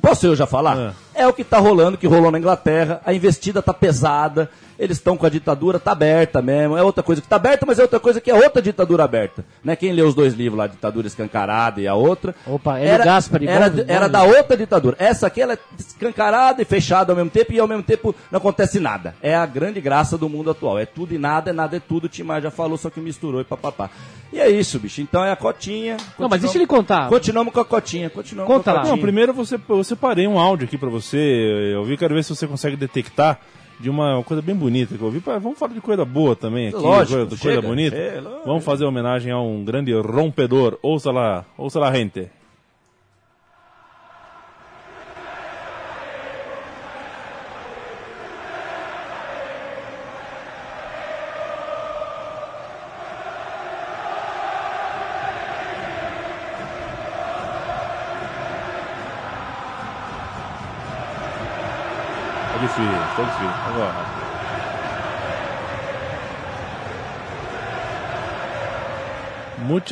Posso 0.00 0.26
eu 0.26 0.34
já 0.34 0.46
falar? 0.46 0.76
É. 0.76 0.92
o 1.26 1.32
que 1.32 1.44
tá 1.44 1.58
rolando, 1.58 1.98
que 1.98 2.06
rolou 2.06 2.30
na 2.30 2.38
Inglaterra. 2.38 3.00
A 3.04 3.12
investida 3.12 3.60
tá 3.62 3.74
pesada. 3.74 4.50
Eles 4.78 4.96
estão 4.96 5.16
com 5.16 5.24
a 5.26 5.28
ditadura, 5.28 5.78
tá 5.78 5.92
aberta 5.92 6.42
mesmo. 6.42 6.76
É 6.76 6.82
outra 6.82 7.04
coisa 7.04 7.20
que 7.22 7.28
tá 7.28 7.36
aberta, 7.36 7.64
mas 7.64 7.78
é 7.78 7.82
outra 7.82 8.00
coisa 8.00 8.20
que 8.20 8.30
é 8.30 8.34
outra 8.34 8.60
ditadura 8.60 9.04
aberta. 9.04 9.44
Né? 9.62 9.76
Quem 9.76 9.92
leu 9.92 10.08
os 10.08 10.14
dois 10.14 10.34
livros 10.34 10.58
lá, 10.58 10.66
Ditadura 10.66 11.06
Escancarada 11.06 11.80
e 11.80 11.86
a 11.86 11.94
outra. 11.94 12.34
Opa, 12.46 12.78
Hélio 12.80 13.04
Gaspari, 13.04 13.46
era, 13.46 13.70
bom- 13.70 13.84
era 13.86 14.06
bom 14.06 14.12
da 14.12 14.22
outra 14.24 14.56
ditadura. 14.56 14.96
Essa 14.98 15.28
aqui 15.28 15.40
ela 15.40 15.52
é 15.52 15.58
escancarada 15.78 16.62
e 16.62 16.64
fechada 16.64 17.12
ao 17.12 17.16
mesmo 17.16 17.30
tempo 17.30 17.52
e 17.52 17.60
ao 17.60 17.68
mesmo 17.68 17.82
tempo 17.82 18.14
não 18.30 18.38
acontece 18.38 18.80
nada. 18.80 19.14
É 19.22 19.36
a 19.36 19.46
grande 19.46 19.80
graça 19.80 20.18
do 20.18 20.28
mundo 20.28 20.50
atual. 20.50 20.78
É 20.78 20.86
tudo 20.86 21.14
e 21.14 21.18
nada, 21.18 21.50
é 21.50 21.52
nada 21.52 21.76
é 21.76 21.80
tudo. 21.80 22.04
O 22.04 22.08
Timar 22.08 22.40
já 22.40 22.50
falou, 22.50 22.76
só 22.76 22.90
que 22.90 22.98
misturou 22.98 23.40
e 23.40 23.44
papapá. 23.44 23.90
E 24.32 24.40
é 24.40 24.48
isso, 24.50 24.78
bicho. 24.80 25.00
Então 25.00 25.22
é 25.24 25.30
a 25.30 25.36
cotinha. 25.36 25.96
Não, 26.18 26.28
mas 26.28 26.40
deixa 26.40 26.56
ele 26.56 26.66
contar. 26.66 27.08
Continuamos 27.08 27.52
com 27.52 27.60
a 27.60 27.64
cotinha. 27.64 28.08
Continuamos 28.10 28.50
Conta 28.52 28.64
com 28.64 28.70
a 28.70 28.72
lá. 28.72 28.78
cotinha. 28.80 28.96
Não, 28.96 29.02
primeiro 29.02 29.32
você, 29.34 29.60
eu 29.68 29.84
separei 29.84 30.26
um 30.26 30.38
áudio 30.40 30.64
aqui 30.66 30.78
pra 30.78 30.88
você. 30.88 31.01
Eu 31.72 31.84
vi, 31.84 31.96
quero 31.96 32.14
ver 32.14 32.22
se 32.24 32.34
você 32.34 32.46
consegue 32.46 32.76
detectar 32.76 33.40
de 33.80 33.90
uma 33.90 34.22
coisa 34.22 34.40
bem 34.40 34.54
bonita 34.54 34.94
que 34.96 35.00
eu 35.02 35.06
ouvi. 35.06 35.20
Pá, 35.20 35.38
Vamos 35.38 35.58
falar 35.58 35.74
de 35.74 35.80
coisa 35.80 36.04
boa 36.04 36.36
também 36.36 36.68
aqui, 36.68 36.76
Lógico, 36.76 37.14
coisa, 37.14 37.28
coisa 37.28 37.36
chega, 37.42 37.62
bonita. 37.62 37.96
chega, 37.96 38.20
lógico. 38.20 38.46
Vamos 38.46 38.64
fazer 38.64 38.84
homenagem 38.84 39.32
a 39.32 39.40
um 39.40 39.64
grande 39.64 39.92
rompedor. 39.92 40.78
Ouça 40.82 41.10
lá, 41.10 41.44
ouça 41.58 41.78
lá, 41.80 41.92
gente. 41.94 42.28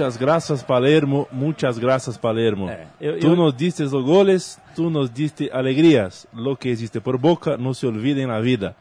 Muchas 0.01 0.17
gracias 0.19 0.63
Palermo, 0.65 1.29
muchas 1.31 1.79
gracias 1.79 2.17
Palermo. 2.17 2.71
É, 2.71 2.87
eu- 2.99 3.19
tú 3.21 3.27
eu- 3.29 3.37
nos 3.37 3.55
diste 3.55 3.83
los 3.83 3.93
goles, 4.03 4.59
tú 4.75 4.89
nos 4.89 5.13
diste 5.13 5.51
alegrías. 5.53 6.27
Lo 6.33 6.57
que 6.57 6.71
existe 6.71 7.03
por 7.03 7.19
boca 7.19 7.59
no 7.59 7.75
se 7.75 7.87
olvida 7.87 8.23
en 8.23 8.29
la 8.29 8.41
vida. 8.41 8.75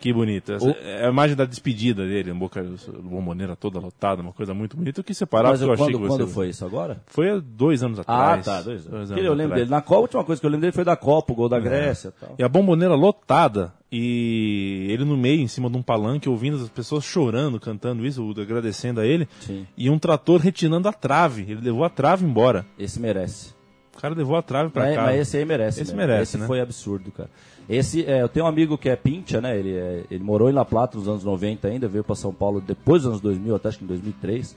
Que 0.00 0.10
bonito. 0.12 0.54
Essa 0.54 0.70
é 0.70 1.04
a 1.06 1.10
imagem 1.10 1.36
da 1.36 1.44
despedida 1.44 2.06
dele, 2.06 2.32
um 2.32 2.38
boca 2.38 2.64
bomboneira 3.02 3.54
toda 3.56 3.78
lotada, 3.78 4.22
uma 4.22 4.32
coisa 4.32 4.54
muito 4.54 4.74
bonita. 4.74 5.00
Eu 5.00 5.04
quis 5.04 5.18
separar 5.18 5.50
Mas 5.50 5.60
eu 5.60 5.70
achei 5.70 5.84
quando, 5.86 5.98
que 6.00 6.06
você... 6.08 6.18
quando 6.22 6.28
foi 6.28 6.48
isso 6.48 6.64
agora? 6.64 6.98
Foi 7.08 7.28
há 7.28 7.40
dois 7.44 7.82
anos 7.82 7.98
Ah, 7.98 8.02
atrás. 8.32 8.44
tá. 8.46 8.62
Dois 8.62 8.86
anos. 8.86 8.90
Dois 8.90 9.08
Porque 9.10 9.20
eu 9.26 9.34
lembro 9.34 9.52
atrás. 9.54 9.60
dele. 9.62 9.70
Na 9.70 9.82
Copa, 9.82 9.96
a 9.98 10.00
última 10.02 10.24
coisa 10.24 10.40
que 10.40 10.46
eu 10.46 10.50
lembro 10.50 10.62
dele 10.62 10.72
foi 10.72 10.84
da 10.84 10.96
Copa, 10.96 11.32
o 11.32 11.36
gol 11.36 11.48
da 11.50 11.58
Grécia 11.60 12.08
e 12.08 12.12
tal. 12.12 12.34
E 12.38 12.42
a 12.42 12.48
bomboneira 12.48 12.94
lotada. 12.94 13.74
E 13.90 14.86
ele 14.90 15.04
no 15.04 15.16
meio, 15.16 15.40
em 15.40 15.48
cima 15.48 15.70
de 15.70 15.76
um 15.76 15.82
palanque, 15.82 16.28
ouvindo 16.28 16.56
as 16.58 16.68
pessoas 16.68 17.04
chorando, 17.04 17.58
cantando 17.58 18.06
isso, 18.06 18.28
agradecendo 18.38 19.00
a 19.00 19.06
ele. 19.06 19.26
Sim. 19.40 19.66
E 19.76 19.88
um 19.88 19.98
trator 19.98 20.40
retinando 20.40 20.88
a 20.88 20.92
trave. 20.92 21.42
Ele 21.42 21.60
levou 21.62 21.84
a 21.84 21.88
trave 21.90 22.24
embora. 22.24 22.66
Esse 22.78 23.00
merece. 23.00 23.54
O 23.96 24.00
cara 24.00 24.14
levou 24.14 24.36
a 24.36 24.42
trave 24.42 24.70
pra 24.70 24.84
Mas, 24.84 24.94
cá. 24.94 25.02
mas 25.04 25.20
esse 25.20 25.36
aí 25.38 25.44
merece. 25.44 25.80
Esse 25.82 25.92
mesmo. 25.94 26.06
merece, 26.06 26.22
Esse 26.22 26.38
né? 26.38 26.46
foi 26.46 26.60
absurdo, 26.60 27.10
cara. 27.10 27.30
Esse, 27.68 28.04
é, 28.04 28.22
eu 28.22 28.28
tenho 28.28 28.44
um 28.46 28.48
amigo 28.48 28.78
que 28.78 28.88
é 28.88 28.94
Pincha, 28.96 29.40
né? 29.40 29.58
Ele, 29.58 29.72
é- 29.74 30.04
ele 30.10 30.22
morou 30.22 30.48
em 30.48 30.52
La 30.52 30.64
Plata 30.64 30.96
nos 30.96 31.08
anos 31.08 31.24
90 31.24 31.66
ainda, 31.68 31.88
veio 31.88 32.04
para 32.04 32.14
São 32.14 32.32
Paulo 32.32 32.60
depois 32.60 33.02
dos 33.02 33.08
anos 33.10 33.20
2000, 33.20 33.56
até 33.56 33.68
acho 33.68 33.78
que 33.78 33.84
em 33.84 33.88
2003. 33.88 34.56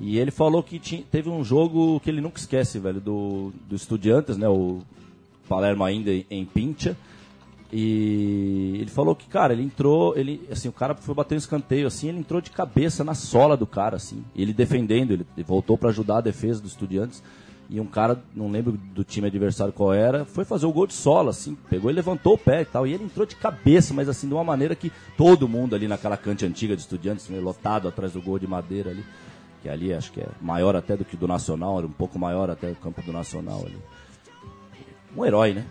E 0.00 0.18
ele 0.18 0.30
falou 0.30 0.62
que 0.62 0.78
tinha- 0.78 1.02
teve 1.10 1.28
um 1.30 1.42
jogo 1.44 1.98
que 2.00 2.10
ele 2.10 2.20
nunca 2.20 2.38
esquece, 2.38 2.78
velho, 2.78 3.00
do, 3.00 3.52
do 3.68 3.74
Estudiantes, 3.76 4.36
né? 4.36 4.48
O 4.48 4.80
Palermo 5.48 5.84
ainda 5.84 6.10
em, 6.12 6.26
em 6.30 6.44
Pincha. 6.44 6.96
E 7.76 8.76
ele 8.80 8.88
falou 8.88 9.16
que, 9.16 9.26
cara, 9.26 9.52
ele 9.52 9.64
entrou, 9.64 10.16
ele, 10.16 10.48
assim, 10.48 10.68
o 10.68 10.72
cara 10.72 10.94
foi 10.94 11.12
bater 11.12 11.34
um 11.34 11.38
escanteio, 11.38 11.88
assim, 11.88 12.08
ele 12.08 12.20
entrou 12.20 12.40
de 12.40 12.52
cabeça 12.52 13.02
na 13.02 13.14
sola 13.14 13.56
do 13.56 13.66
cara, 13.66 13.96
assim. 13.96 14.24
Ele 14.36 14.52
defendendo, 14.52 15.10
ele 15.10 15.26
voltou 15.44 15.76
para 15.76 15.88
ajudar 15.88 16.18
a 16.18 16.20
defesa 16.20 16.62
dos 16.62 16.70
estudiantes. 16.70 17.20
E 17.68 17.80
um 17.80 17.86
cara, 17.86 18.22
não 18.32 18.48
lembro 18.48 18.78
do 18.94 19.02
time 19.02 19.26
adversário 19.26 19.72
qual 19.72 19.92
era, 19.92 20.24
foi 20.24 20.44
fazer 20.44 20.66
o 20.66 20.72
gol 20.72 20.86
de 20.86 20.92
sola, 20.92 21.30
assim, 21.30 21.56
pegou 21.68 21.90
e 21.90 21.94
levantou 21.94 22.34
o 22.34 22.38
pé 22.38 22.62
e 22.62 22.64
tal. 22.64 22.86
E 22.86 22.92
ele 22.92 23.02
entrou 23.02 23.26
de 23.26 23.34
cabeça, 23.34 23.92
mas 23.92 24.08
assim, 24.08 24.28
de 24.28 24.34
uma 24.34 24.44
maneira 24.44 24.76
que 24.76 24.92
todo 25.16 25.48
mundo 25.48 25.74
ali 25.74 25.88
naquela 25.88 26.16
cante 26.16 26.46
antiga 26.46 26.76
de 26.76 26.82
estudiantes, 26.82 27.26
meio 27.28 27.42
lotado 27.42 27.88
atrás 27.88 28.12
do 28.12 28.22
gol 28.22 28.38
de 28.38 28.46
madeira 28.46 28.90
ali, 28.90 29.04
que 29.62 29.68
ali 29.68 29.92
acho 29.92 30.12
que 30.12 30.20
é 30.20 30.28
maior 30.40 30.76
até 30.76 30.96
do 30.96 31.04
que 31.04 31.16
do 31.16 31.26
Nacional, 31.26 31.78
era 31.78 31.88
um 31.88 31.92
pouco 31.92 32.20
maior 32.20 32.50
até 32.50 32.68
do 32.68 32.76
campo 32.76 33.02
do 33.02 33.12
Nacional 33.12 33.62
ali. 33.66 33.78
Um 35.16 35.24
herói, 35.24 35.54
né? 35.54 35.66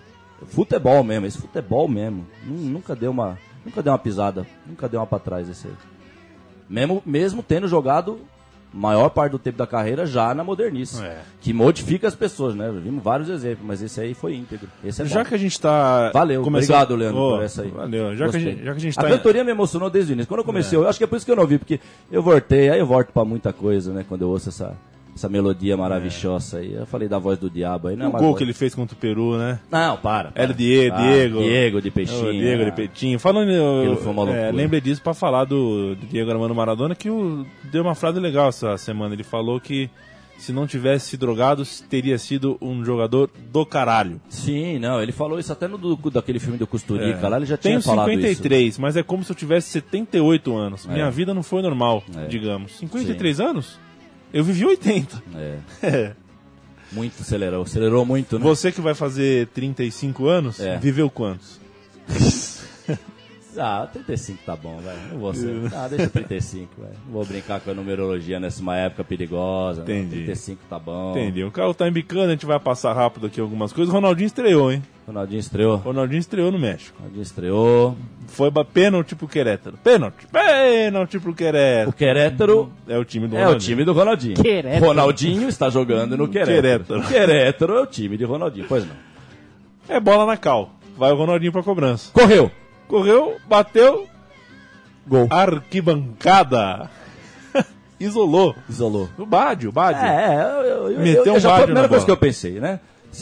Futebol 0.47 1.03
mesmo, 1.03 1.25
esse 1.25 1.37
futebol 1.37 1.87
mesmo. 1.87 2.25
Nun- 2.45 2.69
Nunca 2.69 2.95
deu 2.95 3.11
uma, 3.11 3.37
nunca 3.65 3.81
deu 3.81 3.93
uma 3.93 3.99
pisada, 3.99 4.45
nunca 4.65 4.89
deu 4.89 4.99
uma 4.99 5.07
pra 5.07 5.19
trás 5.19 5.47
esse 5.49 5.67
aí. 5.67 5.73
Mesmo, 6.69 7.01
mesmo 7.05 7.43
tendo 7.43 7.67
jogado 7.67 8.19
maior 8.75 9.07
parte 9.09 9.33
do 9.33 9.37
tempo 9.39 9.57
da 9.57 9.67
carreira 9.67 10.03
já 10.05 10.33
na 10.33 10.43
modernice. 10.43 10.99
É. 11.03 11.21
Que 11.39 11.53
modifica 11.53 12.07
as 12.07 12.15
pessoas, 12.15 12.55
né? 12.55 12.71
Vimos 12.83 13.03
vários 13.03 13.29
exemplos, 13.29 13.67
mas 13.67 13.83
esse 13.83 14.01
aí 14.01 14.15
foi 14.15 14.33
íntegro. 14.35 14.67
Esse 14.83 15.03
é 15.03 15.05
Já 15.05 15.19
bom. 15.23 15.29
que 15.29 15.35
a 15.35 15.37
gente 15.37 15.61
tá. 15.61 16.09
Valeu, 16.11 16.41
obrigado, 16.41 16.95
Leandro, 16.95 17.21
Ô, 17.21 17.35
por 17.35 17.43
essa 17.43 17.61
aí. 17.61 17.69
Valeu. 17.69 18.15
Já 18.15 18.29
que, 18.29 18.37
a 18.37 18.39
gente, 18.39 18.63
já 18.63 18.71
que 18.71 18.77
a 18.77 18.81
gente 18.81 18.99
A 18.99 19.03
tá. 19.03 19.09
cantoria 19.09 19.43
me 19.43 19.51
emocionou 19.51 19.91
desde 19.91 20.11
o 20.11 20.13
início. 20.13 20.27
Quando 20.27 20.39
eu 20.39 20.45
comecei, 20.45 20.77
eu 20.77 20.87
acho 20.89 20.97
que 20.97 21.03
é 21.03 21.07
por 21.07 21.15
isso 21.17 21.25
que 21.25 21.31
eu 21.31 21.35
não 21.35 21.45
vi, 21.45 21.59
porque 21.59 21.79
eu 22.11 22.23
voltei, 22.23 22.69
aí 22.71 22.79
eu 22.79 22.87
volto 22.87 23.11
pra 23.13 23.23
muita 23.23 23.53
coisa, 23.53 23.93
né? 23.93 24.03
Quando 24.09 24.23
eu 24.23 24.29
ouço 24.29 24.49
essa, 24.49 24.75
essa 25.15 25.29
melodia 25.29 25.77
maravilhosa 25.77 26.57
aí. 26.57 26.73
Eu 26.73 26.85
falei 26.85 27.07
da 27.07 27.19
voz 27.19 27.37
do 27.37 27.49
diabo 27.49 27.87
aí, 27.87 27.95
não 27.95 28.05
é 28.07 28.09
O 28.09 28.11
gol 28.11 28.21
voz- 28.21 28.37
que 28.37 28.43
ele 28.43 28.53
fez 28.53 28.73
contra 28.73 28.95
o 28.95 28.97
Peru, 28.99 29.37
né? 29.37 29.59
Não, 29.69 29.97
para. 29.97 30.31
para. 30.31 30.41
Era 30.43 30.51
o 30.51 30.55
Diego, 30.55 30.95
Ah, 30.97 31.01
Diego. 31.01 31.39
Diego 31.41 31.81
de 31.81 31.91
peixinho. 31.91 32.31
Diego 32.31 32.61
ah. 32.61 32.65
de 32.65 32.71
Petinho. 32.71 33.19
Falando, 33.19 33.49
uma 33.51 34.29
é, 34.35 34.51
lembrei 34.51 34.81
disso 34.81 35.01
pra 35.01 35.13
falar 35.13 35.45
do, 35.45 35.95
do 35.95 36.05
Diego 36.07 36.31
Armando 36.31 36.55
Maradona, 36.55 36.95
que 36.95 37.09
o, 37.09 37.45
deu 37.71 37.83
uma 37.83 37.95
frase 37.95 38.19
legal 38.19 38.49
essa 38.49 38.77
semana. 38.77 39.13
Ele 39.13 39.23
falou 39.23 39.59
que 39.59 39.89
se 40.37 40.51
não 40.51 40.67
tivesse 40.67 41.09
se 41.11 41.17
drogado, 41.17 41.63
teria 41.89 42.17
sido 42.17 42.57
um 42.61 42.83
jogador 42.83 43.29
do 43.51 43.65
caralho. 43.65 44.19
Sim, 44.27 44.77
não, 44.79 45.01
ele 45.01 45.11
falou 45.11 45.39
isso 45.39 45.53
até 45.53 45.67
no 45.67 45.77
do, 45.77 45.95
daquele 46.09 46.39
filme 46.39 46.57
do 46.57 46.67
Costurica 46.67 47.25
É. 47.25 47.29
lá, 47.29 47.37
ele 47.37 47.45
já 47.45 47.55
tinha 47.55 47.73
Tenho 47.73 47.81
falado 47.81 48.09
53, 48.09 48.77
mas 48.77 48.97
é 48.97 49.03
como 49.03 49.23
se 49.23 49.31
eu 49.31 49.35
tivesse 49.35 49.69
78 49.69 50.53
anos. 50.55 50.85
Minha 50.85 51.09
vida 51.09 51.33
não 51.33 51.43
foi 51.43 51.61
normal, 51.61 52.03
É. 52.17 52.25
digamos. 52.25 52.77
53 52.77 53.39
anos? 53.39 53.79
Eu 54.33 54.43
vivi 54.43 54.65
80. 54.65 55.15
isso. 55.15 55.23
É. 55.83 56.11
Muito 56.91 57.21
acelerou, 57.21 57.63
acelerou 57.63 58.05
muito, 58.05 58.37
né? 58.37 58.43
Você 58.45 58.71
que 58.71 58.79
vai 58.81 58.93
fazer 58.93 59.47
35 59.47 60.27
anos, 60.27 60.59
É. 60.59 60.77
viveu 60.77 61.09
quantos? 61.09 61.59
Ah, 63.55 63.87
35 63.93 64.39
tá 64.43 64.55
bom, 64.55 64.79
velho. 64.79 64.97
Não 65.11 65.19
vou 65.19 65.31
ser. 65.33 65.47
Ah, 65.75 65.87
deixa 65.87 66.09
35, 66.09 66.69
velho. 66.81 66.93
Não 67.05 67.13
vou 67.13 67.23
brincar 67.23 67.59
com 67.61 67.69
a 67.69 67.73
numerologia 67.75 68.39
nessa 68.39 68.63
época 68.75 69.03
perigosa. 69.03 69.83
né? 69.83 69.99
Entendi. 69.99 70.15
35 70.25 70.61
tá 70.67 70.79
bom. 70.79 71.11
Entendi. 71.11 71.43
O 71.43 71.51
carro 71.51 71.71
tá 71.71 71.87
embicando, 71.87 72.25
a 72.25 72.31
gente 72.31 72.47
vai 72.47 72.59
passar 72.59 72.93
rápido 72.93 73.27
aqui 73.27 73.39
algumas 73.39 73.71
coisas. 73.71 73.91
O 73.93 73.95
Ronaldinho 73.95 74.25
estreou, 74.25 74.71
hein? 74.71 74.81
Ronaldinho 75.05 75.39
estreou. 75.39 75.75
Ronaldinho 75.77 76.19
estreou 76.19 76.51
no 76.51 76.57
México. 76.57 76.95
Ronaldinho 76.97 77.23
estreou. 77.23 77.97
Foi 78.27 78.49
pênalti 78.73 79.15
pro 79.15 79.27
Querétaro. 79.27 79.77
Pênalti. 79.83 80.25
Pênalti 80.31 81.19
pro 81.19 81.31
O 81.31 81.35
Querétaro. 81.35 81.93
Querétaro 81.93 82.71
É 82.87 82.97
o 82.97 83.03
time 83.03 83.27
do 83.27 83.35
é 83.35 83.39
o 83.39 83.43
Ronaldinho. 83.43 83.69
time 83.69 83.85
do 83.85 83.93
Ronaldinho. 83.93 84.35
Querétaro. 84.35 84.85
Ronaldinho 84.85 85.49
está 85.49 85.69
jogando 85.69 86.15
no 86.17 86.27
Querétaro. 86.29 86.61
Querétaro. 86.61 86.99
O 87.01 87.07
Querétaro 87.07 87.77
é 87.77 87.81
o 87.81 87.85
time 87.85 88.17
de 88.17 88.23
Ronaldinho. 88.23 88.65
Pois 88.69 88.85
não. 88.87 88.95
É 89.89 89.99
bola 89.99 90.25
na 90.25 90.37
cal. 90.37 90.71
Vai 90.97 91.11
o 91.11 91.15
Ronaldinho 91.15 91.51
pra 91.51 91.63
cobrança. 91.63 92.09
Correu. 92.13 92.49
Correu, 92.87 93.35
bateu, 93.47 94.07
Gol. 95.07 95.27
arquibancada. 95.29 96.89
Isolou. 97.99 98.55
Isolou. 98.69 99.09
O 99.17 99.25
Bádio, 99.25 99.69
o 99.69 99.73
Bádio. 99.73 100.01
É, 100.01 100.35
eu, 100.61 100.91
eu, 100.91 100.99
Meteu 100.99 101.25
eu, 101.25 101.33
um 101.35 101.39
já 101.39 101.49
foi 101.49 101.59
a 101.59 101.63
primeira 101.65 101.89
coisa 101.89 102.05
bola. 102.05 102.05
que 102.05 102.11
eu 102.11 102.27
pensei, 102.29 102.59
né? 102.59 102.79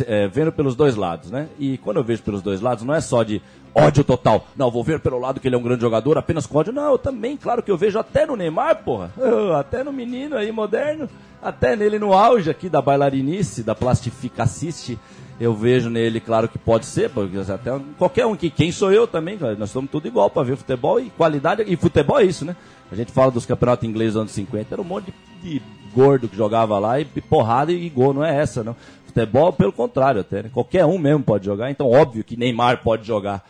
É, 0.08 0.28
vendo 0.28 0.52
pelos 0.52 0.76
dois 0.76 0.96
lados, 0.96 1.30
né? 1.30 1.50
E 1.60 1.78
quando 1.78 1.98
eu 1.98 2.04
vejo 2.04 2.24
pelos 2.24 2.42
dois 2.42 2.62
lados, 2.62 2.84
não 2.84 2.94
é 2.94 3.02
só 3.02 3.24
de 3.24 3.42
ódio 3.74 4.04
total. 4.04 4.48
Não, 4.56 4.72
vou 4.72 4.84
ver 4.84 5.00
pelo 5.00 5.20
lado 5.20 5.40
que 5.40 5.48
ele 5.48 5.56
é 5.56 5.58
um 5.58 5.64
grande 5.64 5.82
jogador, 5.82 6.18
apenas 6.18 6.46
com 6.46 6.58
ódio. 6.58 6.74
Não, 6.74 6.92
eu 6.92 6.98
também, 6.98 7.36
claro 7.38 7.64
que 7.64 7.72
eu 7.72 7.78
vejo 7.78 8.00
até 8.00 8.26
no 8.26 8.36
Neymar, 8.36 8.84
porra. 8.84 9.12
Até 9.60 9.84
no 9.84 9.92
menino 9.92 10.36
aí 10.36 10.52
moderno, 10.52 11.10
até 11.42 11.76
nele 11.76 11.98
no 11.98 12.14
auge 12.14 12.50
aqui 12.50 12.70
da 12.70 12.82
bailarinice, 12.82 13.64
da 13.64 13.74
plastificacice. 13.74 15.00
Eu 15.40 15.56
vejo 15.56 15.90
nele, 15.90 16.20
claro 16.20 16.48
que 16.48 16.60
pode 16.60 16.86
ser, 16.86 17.10
porque 17.10 17.36
até 17.38 17.72
qualquer 17.98 18.28
um 18.28 18.36
que 18.36 18.50
quem 18.50 18.72
sou 18.72 18.92
eu 18.92 19.08
também, 19.08 19.40
nós 19.58 19.72
somos 19.72 19.90
tudo 19.90 20.08
igual 20.08 20.30
para 20.30 20.44
ver 20.44 20.56
futebol 20.56 21.00
e 21.00 21.10
qualidade 21.10 21.64
e 21.66 21.76
futebol 21.76 22.20
é 22.20 22.26
isso, 22.26 22.46
né? 22.46 22.56
A 22.92 22.96
gente 22.96 23.12
fala 23.12 23.32
dos 23.32 23.46
campeonatos 23.46 23.88
ingleses 23.88 24.14
dos 24.14 24.22
anos 24.22 24.32
50, 24.34 24.76
era 24.76 24.82
um 24.82 24.86
monte 24.86 25.12
de, 25.42 25.54
de 25.58 25.62
gordo 25.96 26.28
que 26.28 26.38
jogava 26.38 26.78
lá 26.78 27.00
e 27.00 27.06
porrada 27.06 27.72
e 27.72 27.90
gol, 27.90 28.14
não 28.14 28.24
é 28.24 28.40
essa, 28.40 28.64
não. 28.64 28.76
Futebol, 29.12 29.54
pelo 29.54 29.74
contrário, 29.74 30.22
até, 30.22 30.44
né? 30.44 30.50
Qualquer 30.54 30.86
um 30.86 30.98
mesmo 30.98 31.24
pode 31.24 31.46
jogar, 31.46 31.70
então 31.70 31.90
óbvio 31.90 32.24
que 32.24 32.38
Neymar 32.38 32.82
pode 32.82 33.06
jogar. 33.06 33.46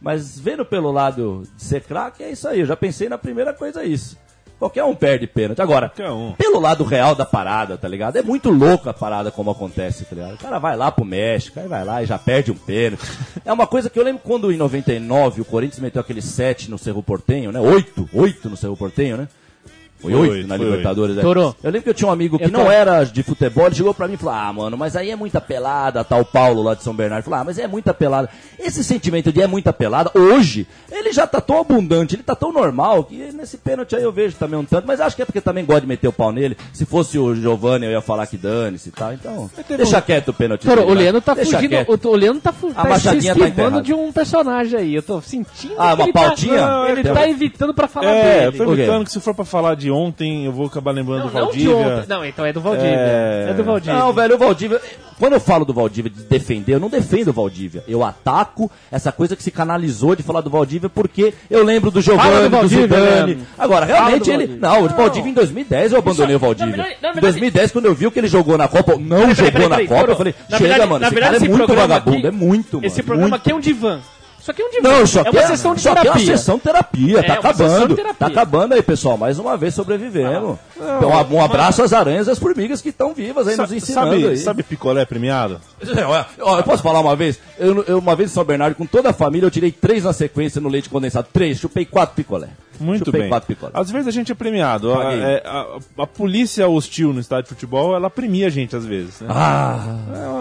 Mas 0.00 0.38
vendo 0.38 0.64
pelo 0.64 0.90
lado 0.90 1.42
de 1.56 1.62
ser 1.62 1.82
craque, 1.82 2.22
é 2.22 2.30
isso 2.30 2.46
aí. 2.46 2.60
Eu 2.60 2.66
já 2.66 2.76
pensei 2.76 3.08
na 3.08 3.16
primeira 3.16 3.52
coisa 3.52 3.84
isso. 3.84 4.16
Qualquer 4.58 4.84
um 4.84 4.94
perde 4.94 5.26
pênalti. 5.26 5.60
Agora, 5.60 5.92
um. 6.00 6.32
pelo 6.32 6.58
lado 6.58 6.82
real 6.82 7.14
da 7.14 7.26
parada, 7.26 7.76
tá 7.76 7.86
ligado? 7.86 8.16
É 8.16 8.22
muito 8.22 8.50
louco 8.50 8.88
a 8.88 8.94
parada 8.94 9.30
como 9.30 9.50
acontece, 9.50 10.06
tá 10.06 10.14
ligado? 10.14 10.34
O 10.34 10.38
cara 10.38 10.58
vai 10.58 10.76
lá 10.76 10.90
pro 10.90 11.04
México, 11.04 11.60
aí 11.60 11.68
vai 11.68 11.84
lá 11.84 12.02
e 12.02 12.06
já 12.06 12.18
perde 12.18 12.50
um 12.50 12.56
pênalti. 12.56 13.04
É 13.44 13.52
uma 13.52 13.66
coisa 13.66 13.90
que 13.90 13.98
eu 13.98 14.04
lembro 14.04 14.22
quando 14.24 14.50
em 14.50 14.56
99 14.56 15.42
o 15.42 15.44
Corinthians 15.44 15.80
meteu 15.80 16.00
aquele 16.00 16.22
7 16.22 16.70
no 16.70 16.78
Cerro 16.78 17.02
Portenho, 17.02 17.52
né? 17.52 17.60
8, 17.60 18.08
8 18.12 18.48
no 18.48 18.56
Cerro 18.56 18.76
Portenho, 18.76 19.18
né? 19.18 19.28
Foi 19.98 20.12
Foi 20.12 20.20
8 20.20 20.32
oito, 20.32 20.48
na 20.48 20.56
foi 20.56 20.64
Libertadores. 20.66 21.16
é. 21.18 21.20
Torou. 21.22 21.56
Eu 21.62 21.70
lembro 21.70 21.82
que 21.84 21.90
eu 21.90 21.94
tinha 21.94 22.08
um 22.08 22.12
amigo 22.12 22.38
que 22.38 22.44
Eu 22.44 22.50
não 22.50 22.64
tô- 22.66 22.70
era 22.70 23.02
de 23.04 23.22
futebol, 23.22 23.66
ele 23.66 23.74
chegou 23.74 23.94
pra 23.94 24.06
mim 24.06 24.14
e 24.14 24.16
falou: 24.18 24.34
Ah, 24.34 24.52
mano, 24.52 24.76
mas 24.76 24.94
aí 24.94 25.10
é 25.10 25.16
muita 25.16 25.40
pelada, 25.40 26.04
tal 26.04 26.24
Paulo 26.24 26.62
lá 26.62 26.74
de 26.74 26.82
São 26.82 26.94
Bernardo. 26.94 27.24
Falou: 27.24 27.40
Ah, 27.40 27.44
mas 27.44 27.58
é 27.58 27.66
muita 27.66 27.94
pelada. 27.94 28.28
Esse 28.58 28.84
sentimento 28.84 29.32
de 29.32 29.40
é 29.40 29.46
muita 29.46 29.72
pelada, 29.72 30.10
hoje, 30.14 30.66
ele 30.92 31.12
já 31.12 31.26
tá 31.26 31.40
tão 31.40 31.60
abundante, 31.60 32.14
ele 32.14 32.22
tá 32.22 32.34
tão 32.34 32.52
normal, 32.52 33.04
que 33.04 33.16
nesse 33.32 33.56
pênalti 33.56 33.96
aí 33.96 34.02
eu 34.02 34.12
vejo 34.12 34.36
também 34.36 34.58
um 34.58 34.64
tanto, 34.64 34.86
mas 34.86 35.00
acho 35.00 35.16
que 35.16 35.22
é 35.22 35.24
porque 35.24 35.40
também 35.40 35.64
gosta 35.64 35.80
de 35.82 35.86
meter 35.86 36.08
o 36.08 36.12
pau 36.12 36.30
nele. 36.30 36.56
Se 36.72 36.84
fosse 36.84 37.18
o 37.18 37.34
Giovanni, 37.34 37.86
eu 37.86 37.92
ia 37.92 38.00
falar 38.02 38.26
que 38.26 38.36
dane-se 38.36 38.90
e 38.90 38.92
tal. 38.92 39.12
Então, 39.14 39.50
deixa 39.76 40.00
quieto 40.02 40.28
o 40.28 40.34
pênalti. 40.34 40.66
Dele, 40.66 40.80
o. 40.82 40.94
Leandro 40.94 41.20
tá 41.20 41.34
Deixa 41.34 41.56
fugindo. 41.56 41.70
quieto. 41.70 42.08
O, 42.08 42.14
Leandro 42.16 42.40
tá, 42.42 42.52
fu 42.52 42.72
tá 42.72 42.82
se 42.82 42.88
machadinha 42.88 43.34
tá 43.34 43.40
esquivando 43.46 43.78
enterrada. 43.78 43.82
de 43.82 43.94
um 43.94 44.12
personagem 44.12 44.78
aí. 44.78 44.94
Eu 44.94 45.02
tô 45.02 45.20
sentindo 45.20 45.74
Ah, 45.78 45.88
que 45.88 45.94
uma 45.94 46.04
ele 46.04 46.12
pautinha? 46.12 46.56
tá, 46.58 46.66
Não, 46.66 46.88
ele 46.88 47.02
tá 47.04 47.28
evitando 47.28 47.72
pra 47.74 47.88
falar 47.88 48.10
É, 48.10 48.46
eu 48.46 48.52
dele. 48.52 48.64
tô 48.64 48.70
O 48.70 48.74
quê? 48.74 48.82
evitando 48.82 49.04
que 49.04 49.12
se 49.12 49.20
for 49.20 49.34
pra 49.34 49.44
falar 49.44 49.74
de 49.76 49.85
ontem, 49.90 50.44
eu 50.46 50.52
vou 50.52 50.66
acabar 50.66 50.90
lembrando 50.92 51.24
Não, 51.24 51.28
do 51.28 51.32
não 51.34 51.50
de 51.50 51.64
Valdívia. 51.66 51.76
ontem. 51.96 52.06
Não, 52.08 52.24
então 52.24 52.44
é 52.46 52.52
do 52.52 52.60
Valdívia. 52.60 52.90
É. 52.90 53.46
É, 53.50 53.54
do 53.54 53.64
Valdívia. 53.64 53.98
Não, 53.98 54.12
velho, 54.12 54.34
o 54.34 54.38
Valdívia. 54.38 54.80
Quando 55.18 55.32
eu 55.32 55.40
falo 55.40 55.64
do 55.64 55.72
Valdívia 55.72 56.10
de 56.10 56.22
defender, 56.24 56.74
eu 56.74 56.80
não 56.80 56.90
defendo 56.90 57.28
o 57.28 57.32
Valdívia. 57.32 57.82
Eu 57.88 58.04
ataco 58.04 58.70
essa 58.92 59.10
coisa 59.10 59.34
que 59.34 59.42
se 59.42 59.50
canalizou 59.50 60.14
de 60.14 60.22
falar 60.22 60.42
do 60.42 60.50
Valdívia 60.50 60.90
porque 60.90 61.32
eu 61.50 61.64
lembro 61.64 61.90
do 61.90 62.02
Giovanni, 62.02 62.34
do 62.36 62.42
do, 62.42 62.50
Valdívia, 62.50 62.82
Zidane. 62.98 63.38
Agora, 63.58 63.86
realmente 63.86 64.30
ele. 64.30 64.46
Valdívia. 64.46 64.68
Não, 64.68 64.84
o 64.84 64.88
Valdívia 64.90 65.30
em 65.30 65.34
2010 65.34 65.92
eu 65.92 65.98
abandonei 65.98 66.36
Isso- 66.36 66.44
o 66.44 66.46
Valdívia. 66.46 66.76
na 66.76 66.82
verdade- 66.82 66.98
na 67.02 67.08
Em 67.08 67.12
verdade- 67.14 67.20
2010, 67.32 67.72
quando 67.72 67.84
eu 67.86 67.94
vi 67.94 68.10
que 68.10 68.18
ele 68.18 68.28
jogou 68.28 68.58
na 68.58 68.68
Copa, 68.68 68.92
ou 68.92 68.98
não 69.00 69.20
Peraí, 69.20 69.34
jogou 69.34 69.52
peraí, 69.52 69.68
na 69.68 69.74
peraí, 69.76 69.88
Copa, 69.88 70.00
Toro. 70.00 70.12
eu 70.12 70.16
falei, 70.16 70.34
Na 70.50 70.58
chega, 70.58 70.68
verdade- 70.68 70.90
mano, 70.90 71.00
na 71.00 71.06
esse 71.06 71.14
verdade, 71.14 71.34
cara 71.38 71.44
é 71.44 71.56
muito 71.56 71.74
vagabundo, 71.74 72.16
aqui- 72.18 72.26
é 72.26 72.30
muito, 72.30 72.74
mano. 72.76 72.86
Esse 72.86 73.02
programa 73.02 73.28
muito. 73.30 73.40
aqui 73.40 73.52
é 73.52 73.54
um 73.54 73.60
divã. 73.60 74.00
Isso 74.46 74.50
aqui 74.52 74.62
é 74.62 74.64
um 74.64 74.70
divã. 74.70 74.88
Não, 74.88 75.06
só 75.08 75.20
é 75.22 75.24
que 75.24 75.30
uma 75.36 75.46
sessão 75.48 75.74
de 75.74 75.80
só 75.80 75.92
que 75.92 75.98
é 75.98 76.02
terapia. 76.02 76.22
uma 76.22 76.36
sessão 76.36 76.58
terapia, 76.60 77.18
É, 77.18 77.22
tá 77.24 77.32
de 77.32 77.38
acabando. 77.40 77.96
terapia. 77.96 78.14
Tá 78.14 78.26
acabando 78.28 78.74
aí, 78.74 78.82
pessoal. 78.82 79.18
Mais 79.18 79.40
uma 79.40 79.56
vez 79.56 79.74
sobrevivemos. 79.74 80.56
então, 80.76 81.10
um 81.32 81.42
abraço 81.42 81.82
às 81.82 81.92
aranhas 81.92 82.28
e 82.28 82.30
às 82.30 82.38
formigas 82.38 82.80
que 82.80 82.90
estão 82.90 83.12
vivas 83.12 83.48
aí, 83.48 83.56
nos 83.56 83.72
ensinando 83.72 84.12
sabe, 84.12 84.28
aí. 84.28 84.36
sabe 84.36 84.62
picolé 84.62 85.04
premiado? 85.04 85.60
É, 85.96 86.04
olha, 86.04 86.26
ó, 86.40 86.58
eu 86.58 86.62
posso 86.62 86.80
falar 86.80 87.00
uma 87.00 87.16
vez? 87.16 87.40
Eu, 87.58 87.82
eu- 87.88 87.98
uma 87.98 88.14
vez 88.14 88.30
em 88.30 88.34
São 88.34 88.44
Bernardo, 88.44 88.76
com 88.76 88.86
toda 88.86 89.10
a 89.10 89.12
família, 89.12 89.46
eu 89.46 89.50
tirei 89.50 89.72
três 89.72 90.04
na 90.04 90.12
sequência 90.12 90.60
no 90.60 90.68
leite 90.68 90.88
condensado. 90.88 91.26
Três, 91.32 91.58
chupei 91.58 91.84
quatro 91.84 92.14
picolé. 92.14 92.48
Muito 92.78 93.06
chupei 93.06 93.22
bem. 93.22 93.28
quatro 93.30 93.48
picolé. 93.48 93.72
Às 93.74 93.90
vezes 93.90 94.06
a 94.06 94.10
gente 94.12 94.30
é 94.30 94.34
premiado. 94.34 94.92
A, 94.94 95.12
é, 95.12 95.42
a- 95.44 95.78
a 96.02 96.06
polícia 96.06 96.68
hostil 96.68 97.12
no 97.12 97.18
estádio 97.18 97.44
de 97.44 97.48
futebol, 97.48 97.96
ela 97.96 98.08
premia 98.08 98.46
a 98.46 98.50
gente 98.50 98.76
às 98.76 98.84
vezes. 98.84 99.20
Né? 99.22 99.26
Ah, 99.30 99.96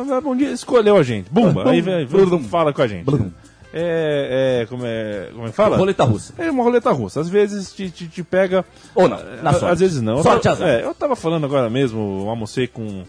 Ela, 0.07 0.21
bom 0.21 0.35
dia, 0.35 0.51
escolheu 0.51 0.95
a 0.95 1.01
gente. 1.01 1.27
Bumba, 1.31 1.71
aí 1.71 1.81
vem, 1.81 2.07
fala 2.49 2.71
com 2.71 2.81
a 2.83 2.87
gente. 2.87 3.05
Blum. 3.05 3.31
É, 3.77 4.61
é, 4.61 4.65
como 4.67 4.85
é, 4.85 5.31
como 5.33 5.47
é 5.47 5.49
que 5.49 5.55
fala? 5.55 5.75
roleta 5.75 6.05
russa. 6.05 6.33
É 6.37 6.49
uma 6.49 6.63
roleta 6.63 6.91
russa. 6.93 7.19
Às 7.19 7.27
vezes 7.27 7.73
te, 7.73 7.89
te, 7.89 8.07
te 8.07 8.23
pega. 8.23 8.63
Ou 8.95 9.09
não, 9.09 9.17
na 9.43 9.51
sorte. 9.51 9.73
Às 9.73 9.79
vezes 9.81 10.01
não. 10.01 10.15
Eu 10.15 10.23
Sorte 10.23 10.43
tava, 10.43 10.63
azar. 10.63 10.69
é, 10.69 10.85
eu 10.85 10.93
tava 10.93 11.13
falando 11.13 11.43
agora 11.43 11.69
mesmo, 11.69 12.21
eu 12.21 12.29
almocei 12.29 12.67
com 12.67 13.03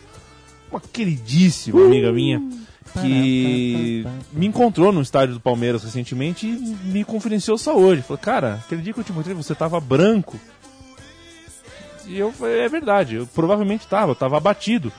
uma 0.68 0.80
queridíssima 0.80 1.84
amiga 1.84 2.10
minha 2.10 2.42
que 3.00 4.04
me 4.32 4.46
encontrou 4.46 4.90
no 4.90 5.02
estádio 5.02 5.34
do 5.34 5.40
Palmeiras 5.40 5.84
recentemente 5.84 6.48
e 6.48 6.76
me 6.88 7.04
confidenciou 7.04 7.56
saúde. 7.56 8.02
Falou, 8.02 8.18
cara, 8.18 8.54
aquele 8.64 8.82
dia 8.82 8.92
que 8.92 8.98
eu 8.98 9.04
te 9.04 9.12
encontrei 9.12 9.36
você 9.36 9.54
tava 9.54 9.78
branco. 9.78 10.36
E 12.08 12.18
eu 12.18 12.32
falei, 12.32 12.58
é 12.58 12.68
verdade, 12.68 13.14
eu 13.16 13.26
provavelmente 13.28 13.86
tava, 13.86 14.10
eu 14.10 14.16
tava 14.16 14.36
abatido. 14.36 14.92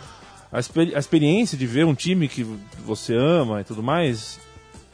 A, 0.49 0.59
a 0.59 0.99
experiência 0.99 1.57
de 1.57 1.67
ver 1.67 1.85
um 1.85 1.93
time 1.93 2.29
que 2.29 2.45
você 2.85 3.13
ama 3.13 3.59
e 3.59 3.65
tudo 3.65 3.83
mais 3.83 4.39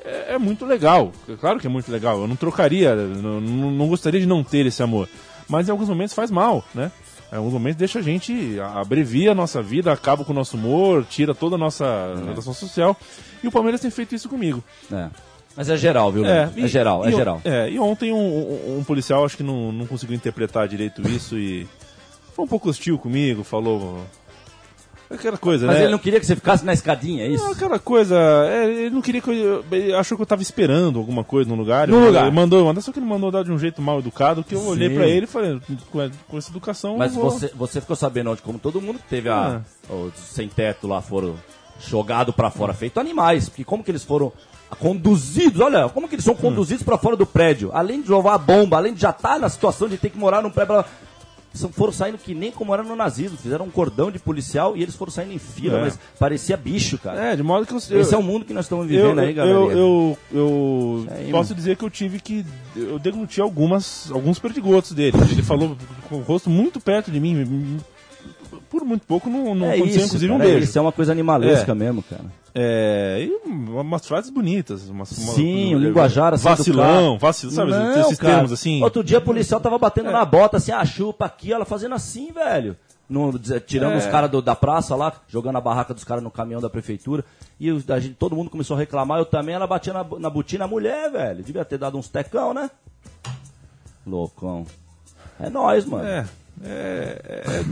é, 0.05 0.33
é 0.33 0.37
muito 0.37 0.65
legal. 0.65 1.11
É 1.27 1.35
Claro 1.35 1.59
que 1.59 1.67
é 1.67 1.69
muito 1.69 1.91
legal. 1.91 2.19
Eu 2.21 2.27
não 2.27 2.35
trocaria, 2.35 2.95
não, 2.95 3.39
não, 3.41 3.87
gostaria 3.87 4.19
de 4.19 4.25
não 4.25 4.43
ter 4.43 4.65
esse 4.65 4.81
amor. 4.83 5.07
Mas 5.47 5.67
em 5.67 5.71
alguns 5.71 5.89
momentos 5.89 6.13
faz 6.13 6.29
mal, 6.31 6.63
né? 6.73 6.91
Em 7.31 7.35
alguns 7.35 7.53
momentos 7.53 7.77
deixa 7.77 7.99
a 7.99 8.01
gente, 8.01 8.59
abrevia 8.75 9.31
a 9.31 9.35
nossa 9.35 9.61
vida, 9.61 9.91
acaba 9.91 10.23
com 10.23 10.31
o 10.31 10.35
nosso 10.35 10.55
humor, 10.55 11.03
tira 11.09 11.33
toda 11.33 11.55
a 11.55 11.57
nossa 11.57 12.13
relação 12.27 12.53
social. 12.53 12.95
E 13.43 13.47
o 13.47 13.51
Palmeiras 13.51 13.81
tem 13.81 13.89
feito 13.89 14.13
isso 14.13 14.29
comigo. 14.29 14.63
É. 14.91 15.07
Mas 15.55 15.69
é 15.69 15.77
geral, 15.77 16.11
viu? 16.11 16.25
É, 16.25 16.49
e- 16.55 16.67
geral, 16.67 17.05
é 17.05 17.09
e 17.09 17.15
geral. 17.15 17.41
É, 17.43 17.69
e 17.69 17.79
ontem 17.79 18.11
um, 18.11 18.17
um- 18.17 18.77
um 18.79 18.83
policial 18.83 19.23
acho 19.25 19.37
que 19.37 19.43
não, 19.43 19.71
não 19.71 19.85
conseguiu 19.85 20.15
interpretar 20.15 20.67
direito 20.67 21.01
isso 21.07 21.37
e 21.37 21.67
foi 22.35 22.45
um 22.45 22.47
pouco 22.47 22.69
hostil 22.69 22.97
comigo, 22.97 23.43
falou. 23.43 24.03
Aquela 25.13 25.37
coisa, 25.37 25.67
Mas 25.67 25.77
né? 25.77 25.83
ele 25.83 25.91
não 25.91 25.99
queria 25.99 26.19
que 26.19 26.25
você 26.25 26.35
ficasse 26.35 26.65
na 26.65 26.73
escadinha, 26.73 27.25
é 27.25 27.29
isso? 27.29 27.43
Não, 27.43 27.51
aquela 27.51 27.77
coisa, 27.77 28.17
é, 28.47 28.65
ele 28.65 28.89
não 28.89 29.01
queria 29.01 29.21
que 29.21 29.29
eu, 29.29 29.63
ele 29.71 29.93
achou 29.93 30.17
que 30.17 30.21
eu 30.21 30.25
tava 30.27 30.41
esperando 30.41 30.97
alguma 30.97 31.23
coisa 31.23 31.49
no 31.49 31.55
lugar. 31.55 31.87
No 31.87 31.97
ele, 31.97 32.07
lugar. 32.07 32.27
Ele 32.27 32.35
mandou, 32.35 32.65
mandou, 32.65 32.81
só 32.81 32.91
que 32.91 32.99
ele 32.99 33.05
mandou 33.05 33.31
dar 33.31 33.43
de 33.43 33.51
um 33.51 33.59
jeito 33.59 33.81
mal 33.81 33.99
educado, 33.99 34.43
que 34.43 34.55
eu 34.55 34.65
olhei 34.65 34.89
Sim. 34.89 34.95
pra 34.95 35.07
ele 35.07 35.25
e 35.25 35.27
falei, 35.27 35.61
com, 35.91 36.09
com 36.27 36.37
essa 36.37 36.49
educação. 36.49 36.97
Mas 36.97 37.13
vou... 37.13 37.29
você, 37.29 37.51
você 37.55 37.79
ficou 37.79 37.95
sabendo 37.95 38.31
onde, 38.31 38.41
como 38.41 38.57
todo 38.57 38.81
mundo 38.81 38.99
que 38.99 39.07
teve 39.07 39.29
a, 39.29 39.61
os 39.89 40.13
sem 40.19 40.47
teto 40.47 40.87
lá 40.87 41.01
foram 41.01 41.35
jogados 41.79 42.33
pra 42.33 42.49
fora, 42.49 42.73
feito 42.73 42.99
animais. 42.99 43.49
Porque 43.49 43.63
como 43.63 43.83
que 43.83 43.91
eles 43.91 44.03
foram 44.03 44.31
conduzidos, 44.79 45.61
olha, 45.61 45.87
como 45.89 46.07
que 46.07 46.15
eles 46.15 46.25
são 46.25 46.35
conduzidos 46.35 46.83
pra 46.83 46.97
fora 46.97 47.15
do 47.15 47.25
prédio? 47.25 47.69
Além 47.73 48.01
de 48.01 48.07
jogar 48.07 48.33
a 48.33 48.37
bomba, 48.37 48.77
além 48.77 48.93
de 48.93 49.01
já 49.01 49.11
estar 49.11 49.39
na 49.39 49.49
situação 49.49 49.87
de 49.87 49.97
ter 49.97 50.09
que 50.09 50.17
morar 50.17 50.41
num 50.41 50.49
prédio. 50.49 50.83
São, 51.53 51.71
foram 51.71 51.93
saindo 51.93 52.17
que 52.17 52.33
nem 52.33 52.51
como 52.51 52.73
era 52.73 52.83
no 52.83 52.95
nazismo, 52.95 53.37
fizeram 53.37 53.65
um 53.65 53.69
cordão 53.69 54.11
de 54.11 54.19
policial 54.19 54.75
e 54.75 54.81
eles 54.81 54.95
foram 54.95 55.11
saindo 55.11 55.33
em 55.33 55.37
fila, 55.39 55.77
É. 55.77 55.81
mas 55.81 55.99
parecia 56.19 56.57
bicho, 56.57 56.97
cara. 56.97 57.31
É, 57.31 57.35
de 57.35 57.43
modo 57.43 57.65
que 57.65 57.73
eu. 57.73 57.77
Esse 57.77 57.93
eu, 57.93 58.11
é 58.13 58.17
o 58.17 58.23
mundo 58.23 58.43
que 58.45 58.53
nós 58.53 58.65
estamos 58.65 58.89
eu, 58.89 59.01
vivendo 59.03 59.19
aí, 59.19 59.33
galera. 59.33 59.55
eu, 59.57 59.71
eu, 59.71 60.17
eu 60.33 61.05
aí, 61.11 61.31
posso 61.31 61.49
mano. 61.51 61.55
dizer 61.55 61.77
que 61.77 61.83
eu 61.85 61.89
tive 61.89 62.19
que. 62.19 62.45
Eu 62.75 62.97
degluti 62.97 63.39
algumas, 63.39 64.09
alguns 64.11 64.39
perdigotos 64.39 64.91
dele. 64.93 65.15
Ele 65.31 65.43
falou 65.43 65.77
com 66.09 66.15
o 66.17 66.21
rosto 66.21 66.49
muito 66.49 66.79
perto 66.79 67.11
de 67.11 67.19
mim. 67.19 67.77
Por 68.73 68.83
muito 68.83 69.05
pouco 69.05 69.29
não, 69.29 69.53
não 69.53 69.67
é 69.67 69.75
aconteceu, 69.75 69.97
isso, 69.97 70.07
inclusive, 70.07 70.31
um 70.33 70.37
cara, 70.39 70.49
é 70.49 70.51
beijo. 70.53 70.63
Isso 70.65 70.79
é 70.79 70.81
uma 70.81 70.91
coisa 70.91 71.11
animalesca 71.11 71.71
É. 71.73 71.75
mesmo, 71.75 72.01
cara. 72.01 72.23
É, 72.55 73.19
e 73.29 73.47
umas 73.47 74.07
frases 74.07 74.31
bonitas. 74.31 74.89
Umas, 74.89 75.11
uma- 75.11 75.33
Sim, 75.33 75.75
o 75.75 75.77
uma- 75.77 75.85
linguajar 75.87 76.33
assim 76.33 76.43
Vacilão, 76.43 77.19
vacilão, 77.19 77.53
sabe? 77.55 77.69
Não, 77.69 78.01
esses 78.01 78.17
cara. 78.17 78.33
termos 78.33 78.51
assim. 78.51 78.81
Outro 78.81 79.03
dia 79.03 79.19
a 79.19 79.21
policial 79.21 79.61
tava 79.61 79.77
batendo 79.77 80.11
na 80.11 80.25
bota, 80.25 80.57
assim, 80.57 80.71
a 80.71 80.83
chupa 80.83 81.25
aqui, 81.25 81.53
ela 81.53 81.65
fazendo 81.65 81.93
assim, 81.93 82.31
velho. 82.31 82.75
No- 83.07 83.37
tirando 83.37 83.93
É. 83.93 83.97
os 83.97 84.07
caras 84.07 84.31
da 84.43 84.55
praça 84.55 84.95
lá, 84.95 85.13
jogando 85.27 85.57
a 85.57 85.61
barraca 85.61 85.93
dos 85.93 86.03
caras 86.03 86.23
no 86.23 86.31
caminhão 86.31 86.59
da 86.59 86.69
prefeitura. 86.69 87.23
E 87.59 87.69
os- 87.71 87.87
a 87.91 87.99
gente, 87.99 88.15
todo 88.15 88.35
mundo 88.35 88.49
começou 88.49 88.75
a 88.75 88.79
reclamar, 88.79 89.19
eu 89.19 89.25
também, 89.25 89.53
ela 89.53 89.67
batia 89.67 89.93
na, 89.93 90.03
na 90.17 90.31
botina, 90.31 90.65
a 90.65 90.67
mulher, 90.67 91.11
velho. 91.11 91.43
Devia 91.43 91.63
ter 91.63 91.77
dado 91.77 91.95
uns 91.95 92.07
tecão, 92.07 92.55
né? 92.55 92.71
Loucão. 94.07 94.65
É 95.39 95.47
nóis, 95.49 95.85
mano. 95.85 96.05
É, 96.07 96.25
é, 96.65 97.21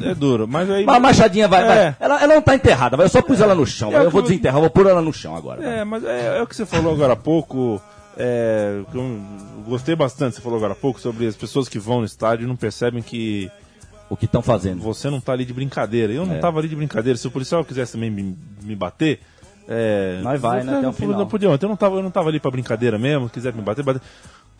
é, 0.06 0.10
é 0.12 0.16
duro. 0.16 0.48
Mas 0.48 0.70
aí. 0.70 0.84
Mas 0.86 0.96
a 0.96 1.00
Machadinha 1.00 1.48
vai, 1.48 1.64
É. 1.64 1.66
vai. 1.68 1.96
Ela, 2.00 2.24
ela 2.24 2.36
não 2.36 2.42
tá 2.42 2.56
enterrada, 2.56 2.98
vai. 2.98 3.06
Eu 3.06 3.10
só 3.10 3.22
pus 3.22 3.40
ela 3.40 3.56
no 3.56 3.66
chão. 3.66 3.90
É 3.90 3.94
vai. 3.98 4.06
eu 4.06 4.12
vou 4.12 4.22
que- 4.22 4.30
desenterrar, 4.30 4.60
vou 4.62 4.70
pôr 4.70 4.88
ela 4.88 5.02
no 5.02 5.14
chão 5.14 5.36
agora. 5.36 5.62
vai. 5.62 5.80
É, 5.80 5.84
mas 5.84 6.04
é, 6.04 6.38
é 6.38 6.42
o 6.42 6.48
que 6.48 6.56
você 6.56 6.66
falou 6.66 6.94
agora 6.94 7.14
há 7.14 7.18
pouco. 7.18 7.82
É, 8.18 8.82
gostei 9.66 9.96
bastante, 9.96 10.36
você 10.36 10.42
falou 10.42 10.58
agora 10.58 10.74
há 10.74 10.76
pouco, 10.76 11.00
sobre 11.00 11.26
as 11.26 11.36
pessoas 11.36 11.70
que 11.70 11.80
vão 11.80 12.00
no 12.00 12.06
estádio 12.06 12.44
e 12.44 12.48
não 12.48 12.56
percebem 12.58 13.02
que 13.02 13.50
O 14.10 14.18
que 14.18 14.26
estão 14.26 14.42
fazendo. 14.42 14.82
você 14.82 15.10
não 15.10 15.22
tá 15.22 15.32
ali 15.32 15.46
de 15.46 15.54
brincadeira. 15.54 16.12
Eu 16.12 16.26
não 16.26 16.36
É. 16.36 16.40
tava 16.40 16.60
ali 16.60 16.68
de 16.68 16.76
brincadeira. 16.76 17.18
Se 17.18 17.26
o 17.28 17.32
policial 17.32 17.64
quisesse 17.64 17.94
também 17.94 18.12
me, 18.12 18.38
me 18.64 18.76
bater. 18.76 19.22
É, 19.70 20.20
Nós 20.22 20.42
vai, 20.42 20.64
né, 20.64 20.80
até 20.80 20.88
o 20.90 20.92
final. 20.92 21.18
Não 21.18 21.28
podia, 21.28 21.48
eu 21.48 21.58
não, 21.70 21.76
tava, 21.78 21.96
eu 21.96 22.04
não 22.04 22.12
tava 22.12 22.28
ali 22.28 22.40
pra 22.40 22.52
brincadeira 22.52 23.00
mesmo. 23.00 23.28
Se 23.28 23.34
quiser 23.34 23.54
me 23.54 23.62
bater, 23.62 23.84
bater. 23.86 24.02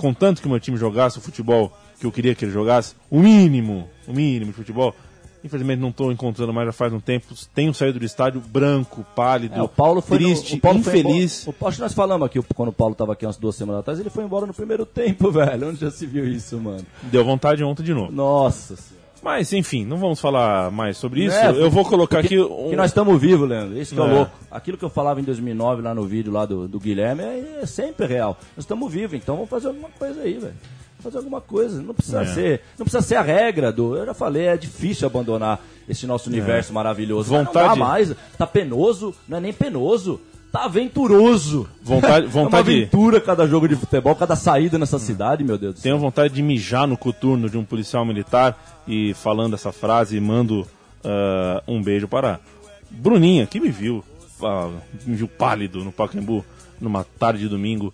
Contanto 0.02 0.42
que 0.42 0.48
o 0.48 0.50
meu 0.50 0.60
time 0.60 0.78
jogasse 0.78 1.20
o 1.20 1.22
futebol 1.22 1.72
que 2.00 2.06
eu 2.08 2.12
queria 2.12 2.34
que 2.34 2.44
ele 2.44 2.52
jogasse, 2.52 2.96
o 3.12 3.20
mínimo, 3.20 3.88
o 4.08 4.12
mínimo 4.14 4.48
de 4.48 4.58
futebol. 4.58 4.96
Infelizmente 5.44 5.80
não 5.80 5.90
estou 5.90 6.12
encontrando 6.12 6.52
mais 6.54 6.68
já 6.68 6.72
faz 6.72 6.92
um 6.94 7.00
tempo. 7.00 7.34
Tenho 7.54 7.72
saído 7.74 8.00
do 8.00 8.06
estádio 8.06 8.40
branco, 8.42 9.06
pálido, 9.16 9.56
É, 9.56 9.62
o 9.62 9.68
Paulo 9.68 10.02
foi 10.02 10.18
no- 10.20 10.26
triste, 10.26 10.56
o 10.56 10.60
Paulo 10.60 10.82
foi 10.84 11.00
infeliz. 11.00 11.42
embora- 11.44 11.58
o, 11.62 11.68
acho 11.68 11.78
que 11.78 11.84
nós 11.84 11.94
falamos 11.94 12.26
aqui, 12.26 12.42
quando 12.56 12.70
o 12.70 12.74
Paulo 12.74 12.94
tava 12.96 13.14
aqui 13.14 13.26
umas 13.26 13.38
duas 13.38 13.56
semanas 13.56 13.82
atrás, 13.82 14.00
ele 14.00 14.10
foi 14.10 14.24
embora 14.24 14.46
no 14.48 14.54
primeiro 14.54 14.86
tempo, 14.86 15.30
velho. 15.32 15.70
Onde 15.70 15.80
já 15.82 15.92
se 15.92 16.06
viu 16.08 16.28
isso, 16.28 16.60
mano? 16.60 16.86
Deu 17.04 17.24
vontade 17.24 17.64
ontem 17.64 17.84
de 17.84 17.94
novo. 17.94 18.12
Nossa 18.12 18.76
senhora. 18.76 19.01
Mas, 19.22 19.54
enfim, 19.54 19.86
não 19.86 19.98
vamos 19.98 20.20
falar 20.20 20.72
mais 20.72 20.98
sobre 20.98 21.26
isso. 21.26 21.36
É, 21.38 21.50
eu 21.52 21.70
vou 21.70 21.86
colocar 21.86 22.20
aqui. 22.20 22.40
um- 22.40 22.70
Que 22.70 22.76
nós 22.76 22.90
estamos 22.90 23.22
vivos, 23.22 23.48
Leandro. 23.48 23.78
Isso 23.80 23.94
que 23.94 24.02
é, 24.02 24.04
É. 24.04 24.08
louco. 24.08 24.32
Aquilo 24.50 24.78
que 24.78 24.84
eu 24.86 24.90
falava 24.90 25.22
em 25.22 25.24
2009 25.24 25.82
lá 25.84 25.94
no 25.94 26.06
vídeo 26.06 26.32
lá 26.32 26.46
do, 26.46 26.68
do 26.68 26.80
Guilherme 26.80 27.22
é, 27.24 27.60
é 27.62 27.66
sempre 27.68 28.08
real. 28.08 28.36
Nós 28.58 28.64
estamos 28.64 28.92
vivos, 28.92 29.14
então 29.16 29.36
vamos 29.36 29.50
fazer 29.50 29.68
alguma 29.68 29.90
coisa 29.90 30.22
aí, 30.22 30.34
velho. 30.40 30.54
Fazer 31.00 31.18
alguma 31.18 31.40
coisa. 31.42 31.82
Não 31.82 31.94
precisa 31.94 32.22
É. 32.24 32.26
ser, 32.26 32.62
não 32.80 32.84
precisa 32.86 33.02
ser 33.02 33.16
a 33.16 33.22
regra 33.22 33.72
do. 33.72 33.96
Eu 33.96 34.06
já 34.08 34.14
falei, 34.14 34.48
é 34.48 34.58
difícil 34.58 35.08
abandonar 35.08 35.60
esse 35.88 36.06
nosso 36.08 36.28
universo 36.30 36.74
maravilhoso. 36.74 37.32
Mas 37.34 37.46
Vontade- 37.46 37.68
Não 37.70 37.76
dá 37.76 37.80
mais. 37.92 38.16
Tá 38.38 38.48
penoso, 38.48 39.14
não 39.28 39.38
é 39.38 39.42
nem 39.42 39.54
penoso. 39.54 40.20
Tá 40.52 40.66
aventuroso. 40.66 41.68
Vontade, 41.82 42.26
É 42.28 42.30
uma 42.30 42.44
vontade, 42.44 42.72
aventura 42.72 43.22
cada 43.22 43.48
jogo 43.48 43.68
de 43.68 43.76
futebol, 43.76 44.16
cada 44.16 44.36
saída 44.36 44.78
nessa 44.78 45.00
cidade, 45.00 45.44
meu 45.44 45.58
Deus 45.58 45.82
tenho 45.82 45.98
vontade 45.98 46.34
de 46.34 46.42
mijar 46.42 46.86
no 46.86 46.98
coturno 46.98 47.50
de 47.50 47.58
um 47.58 47.64
policial 47.64 48.06
militar 48.06 48.84
e 48.88 49.14
falando 49.14 49.54
essa 49.54 49.72
frase 49.72 50.20
mando 50.20 50.68
ah, 51.04 51.64
um 51.68 51.82
beijo 51.82 52.08
para 52.08 52.40
Bruninha, 52.90 53.48
que 53.48 53.60
me 53.60 53.70
viu, 53.70 54.04
ah, 54.44 54.70
me 55.06 55.16
viu 55.16 55.28
pálido 55.28 55.84
no 55.84 55.92
Pacaembu 55.92 56.44
numa 56.80 57.04
tarde 57.04 57.42
de 57.44 57.48
domingo. 57.48 57.94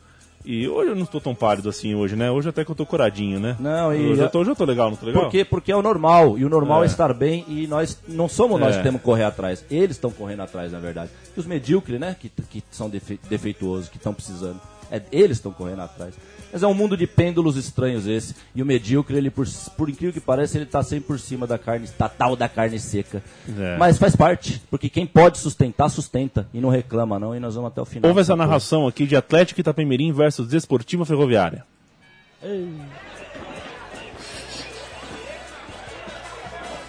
E 0.49 0.65
hoje 0.65 0.91
eu 0.91 0.95
não 0.95 1.03
estou 1.03 1.19
tão 1.19 1.35
pálido 1.35 1.67
assim 1.67 1.93
hoje, 1.93 2.15
né? 2.15 2.31
Hoje 2.31 2.47
até 2.47 2.63
que 2.63 2.71
eu 2.71 2.75
tô 2.75 2.85
curadinho, 2.85 3.37
né? 3.37 3.57
Não, 3.59 3.93
e- 3.93 4.11
hoje, 4.11 4.21
eu 4.21 4.29
tô, 4.29 4.39
hoje 4.39 4.51
eu 4.51 4.55
tô 4.55 4.63
legal, 4.63 4.89
não 4.89 4.95
tô 4.95 5.05
legal? 5.05 5.23
Por 5.23 5.31
quê? 5.31 5.43
Porque 5.43 5.73
é 5.73 5.75
o 5.75 5.81
normal. 5.81 6.37
E 6.37 6.45
o 6.45 6.49
normal 6.49 6.83
é, 6.83 6.85
É. 6.85 6.89
estar 6.89 7.13
bem 7.13 7.43
e 7.49 7.67
nós 7.67 7.99
não 8.07 8.29
somos 8.29 8.57
nós 8.57 8.75
É. 8.75 8.77
que 8.77 8.83
temos 8.83 9.01
que 9.01 9.05
correr 9.05 9.25
atrás. 9.25 9.65
Eles 9.69 9.97
estão 9.97 10.09
correndo 10.09 10.43
atrás, 10.43 10.71
na 10.71 10.79
verdade. 10.79 11.11
E 11.35 11.39
os 11.39 11.45
medíocres, 11.45 11.99
né? 11.99 12.15
Que, 12.17 12.29
que 12.29 12.63
são 12.71 12.89
defe- 12.89 13.19
defeituosos, 13.29 13.89
que 13.89 13.97
estão 13.97 14.13
precisando. 14.13 14.61
É, 14.89 15.01
eles 15.11 15.35
estão 15.35 15.51
correndo 15.51 15.81
atrás. 15.81 16.13
Mas 16.51 16.63
é 16.63 16.67
um 16.67 16.73
mundo 16.73 16.95
de 16.95 17.05
pêndulos 17.05 17.57
estranhos 17.57 18.07
esse. 18.07 18.33
E 18.55 18.61
o 18.61 18.65
medíocre, 18.65 19.17
ele, 19.17 19.29
por, 19.29 19.45
por 19.75 19.89
incrível 19.89 20.13
que 20.13 20.21
pareça, 20.21 20.57
ele 20.57 20.65
tá 20.65 20.81
sempre 20.81 21.07
por 21.07 21.19
cima 21.19 21.45
da 21.45 21.57
carne, 21.57 21.87
da 21.99 22.07
tal 22.07 22.35
da 22.35 22.47
carne 22.47 22.79
seca. 22.79 23.21
É. 23.57 23.77
Mas 23.77 23.97
faz 23.97 24.15
parte. 24.15 24.61
Porque 24.69 24.89
quem 24.89 25.05
pode 25.05 25.39
sustentar, 25.39 25.89
sustenta. 25.89 26.47
E 26.53 26.61
não 26.61 26.69
reclama, 26.69 27.19
não. 27.19 27.35
E 27.35 27.39
nós 27.39 27.55
vamos 27.55 27.71
até 27.71 27.81
o 27.81 27.85
final. 27.85 28.09
Houve 28.09 28.21
essa 28.21 28.27
dessa 28.27 28.35
narração 28.35 28.85
aqui 28.87 29.07
de 29.07 29.15
Atlético 29.15 29.61
Itapemirim 29.61 30.11
versus 30.11 30.47
Desportiva 30.47 31.05
Ferroviária. 31.05 31.65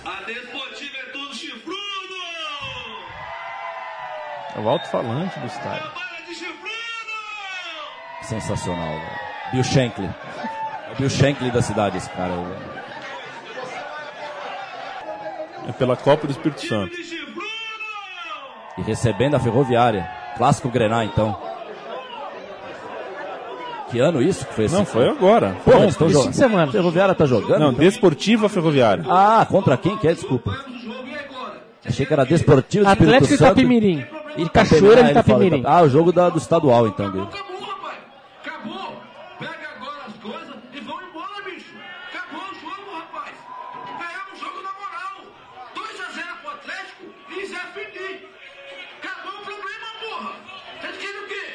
A 0.04 0.22
Desportiva 0.26 0.96
é 0.98 1.12
tudo 1.12 1.34
chifrudo! 1.34 1.74
É 4.56 4.61
o 4.61 4.68
alto-falante 4.68 5.38
do 5.38 5.46
estádio. 5.46 5.90
Trabalha 5.90 6.26
de 6.26 6.34
chifrudo! 6.34 6.68
Sensacional, 8.22 8.98
velho. 8.98 9.28
Bill 9.53 9.64
Shankly. 9.64 10.07
É 10.07 10.92
o 10.92 10.96
Bill 10.96 11.11
Shankly 11.11 11.51
da 11.51 11.62
cidade, 11.62 11.96
esse 11.99 12.11
cara. 12.11 12.32
É 15.68 15.72
pela 15.72 15.96
Copa 15.96 16.26
do 16.26 16.30
Espírito 16.30 16.66
Santo. 16.66 16.92
E 18.78 18.82
recebendo 18.82 19.34
a 19.34 19.40
Ferroviária. 19.40 20.09
Clássico 20.36 20.68
Grená, 20.68 21.05
então. 21.05 21.36
Que 23.90 23.99
ano 23.99 24.20
isso 24.22 24.46
que 24.46 24.53
foi 24.55 24.64
esse? 24.66 24.74
Não, 24.74 24.84
foi 24.84 25.09
agora. 25.09 25.57
Pô, 25.64 25.72
Bom, 25.72 25.84
estão 25.86 26.09
jogando. 26.09 26.24
fim 26.26 26.30
de 26.30 26.36
semana. 26.36 26.70
Ferroviária 26.72 27.14
tá 27.14 27.24
jogando? 27.26 27.59
Não, 27.61 27.70
então? 27.72 27.80
Desportiva 27.84 28.49
Ferroviária. 28.49 29.05
Ah, 29.09 29.46
contra 29.49 29.76
quem 29.76 29.96
que 29.96 30.07
é? 30.07 30.12
Desculpa. 30.12 30.55
E? 30.68 31.88
Achei 31.88 32.05
que 32.05 32.12
era 32.12 32.24
Desportivo 32.26 32.84
do 32.84 32.90
Espírito 32.90 33.14
Atlético 33.14 33.38
Santo. 33.38 33.53
Itapemirim. 33.61 34.07
E 34.36 34.49
Cachoeira 34.49 35.03
de 35.05 35.09
fala- 35.09 35.11
Itapemirim. 35.11 35.62
Ah, 35.66 35.82
o 35.82 35.88
jogo 35.88 36.12
da- 36.12 36.28
do 36.28 36.36
estadual, 36.38 36.86
então, 36.86 37.11
dele. 37.11 37.26
Acabou, 37.32 37.61
rapaz! 37.62 37.96
Acabou! 38.44 38.96
Pega 39.38 39.53
agora 39.80 40.03
as 40.07 40.14
coisas 40.22 40.55
e 40.74 40.80
vão 40.80 41.01
embora, 41.03 41.42
bicho! 41.46 41.72
Acabou 42.12 42.42
o 42.42 42.55
jogo, 42.61 42.90
rapaz! 42.94 43.32
Ganhamos 43.99 44.32
o 44.34 44.44
jogo 44.44 44.62
na 44.62 44.72
moral! 44.76 45.16
2x0 45.74 46.42
pro 46.42 46.51
Atlético 46.53 47.05
e 47.40 47.46
Zé 47.46 47.59
Fini! 47.72 48.28
Acabou 49.03 49.32
o 49.40 49.44
problema, 49.46 49.86
porra! 50.03 50.32
Vocês 50.82 50.96
querem 50.99 51.24
o 51.24 51.26
quê? 51.26 51.46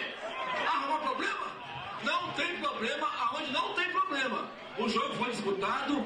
Arrumar 0.68 0.98
problema? 0.98 1.46
Não 2.04 2.32
tem 2.34 2.56
problema 2.58 3.08
aonde 3.22 3.52
não 3.54 3.74
tem 3.76 3.90
problema! 3.92 4.38
O 4.80 4.90
jogo 4.90 5.14
foi 5.14 5.30
disputado, 5.30 6.04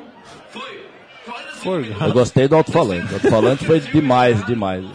foi 0.51 0.85
45 1.25 1.63
Foi. 1.63 1.77
minutos. 1.81 1.86
Eu 2.01 2.13
gostei 2.13 2.47
do 2.47 2.55
alto-falante. 2.55 3.11
O 3.11 3.15
alto-falante 3.15 3.65
foi 3.65 3.79
demais, 3.79 4.45
demais. 4.45 4.85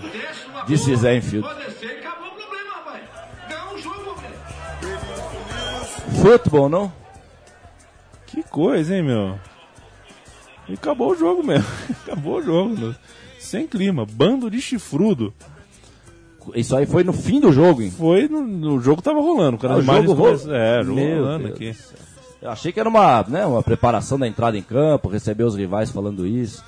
Disse 0.67 0.95
Zé 0.97 1.17
Enfield. 1.17 1.47
Pode 1.49 1.65
descer 1.67 1.99
acabou 1.99 2.29
o 2.29 2.33
problema, 2.35 2.71
rapaz! 2.75 3.01
Ganhou 3.49 3.75
o 3.75 3.79
jogo, 3.79 4.15
velho! 4.21 6.23
Futebol, 6.23 6.69
não? 6.69 6.93
Que 8.27 8.43
coisa, 8.43 8.95
hein, 8.97 9.03
meu? 9.03 9.39
E 10.69 10.75
acabou 10.75 11.11
o 11.13 11.17
jogo 11.17 11.43
mesmo. 11.43 11.67
acabou 12.07 12.39
o 12.39 12.43
jogo. 12.43 12.79
meu. 12.79 12.95
Sem 13.39 13.67
clima. 13.67 14.07
Bando 14.07 14.51
de 14.51 14.61
chifrudo. 14.61 15.35
Isso 16.55 16.75
aí 16.77 16.87
foi 16.87 17.05
no 17.05 17.13
fim 17.13 17.41
do 17.41 17.53
jogo, 17.53 17.83
hein? 17.83 17.91
Foi 17.91 18.29
no, 18.29 18.41
no 18.47 18.81
jogo 18.81 19.03
tava 19.03 19.21
rolando. 19.21 19.59
Quando 19.59 19.73
Ah, 19.73 19.77
as 19.77 19.83
o 19.83 19.87
jogo 19.87 20.17
come- 20.17 20.37
ro- 20.37 20.53
É, 20.55 20.81
o 20.81 20.85
jogo 20.85 21.01
Meu 21.01 21.17
rolando 21.25 21.45
Deus 21.45 21.55
aqui. 21.55 21.77
Eu 22.41 22.51
achei 22.51 22.73
que 22.73 22.81
era 22.81 22.89
uma, 22.89 23.25
né, 23.29 23.47
uma 23.47 23.63
preparação 23.63 24.19
da 24.19 24.27
entrada 24.27 24.59
em 24.59 24.63
campo, 24.63 25.09
receber 25.09 25.45
os 25.45 25.55
rivais 25.55 25.91
falando 25.91 26.27
isso. 26.27 26.65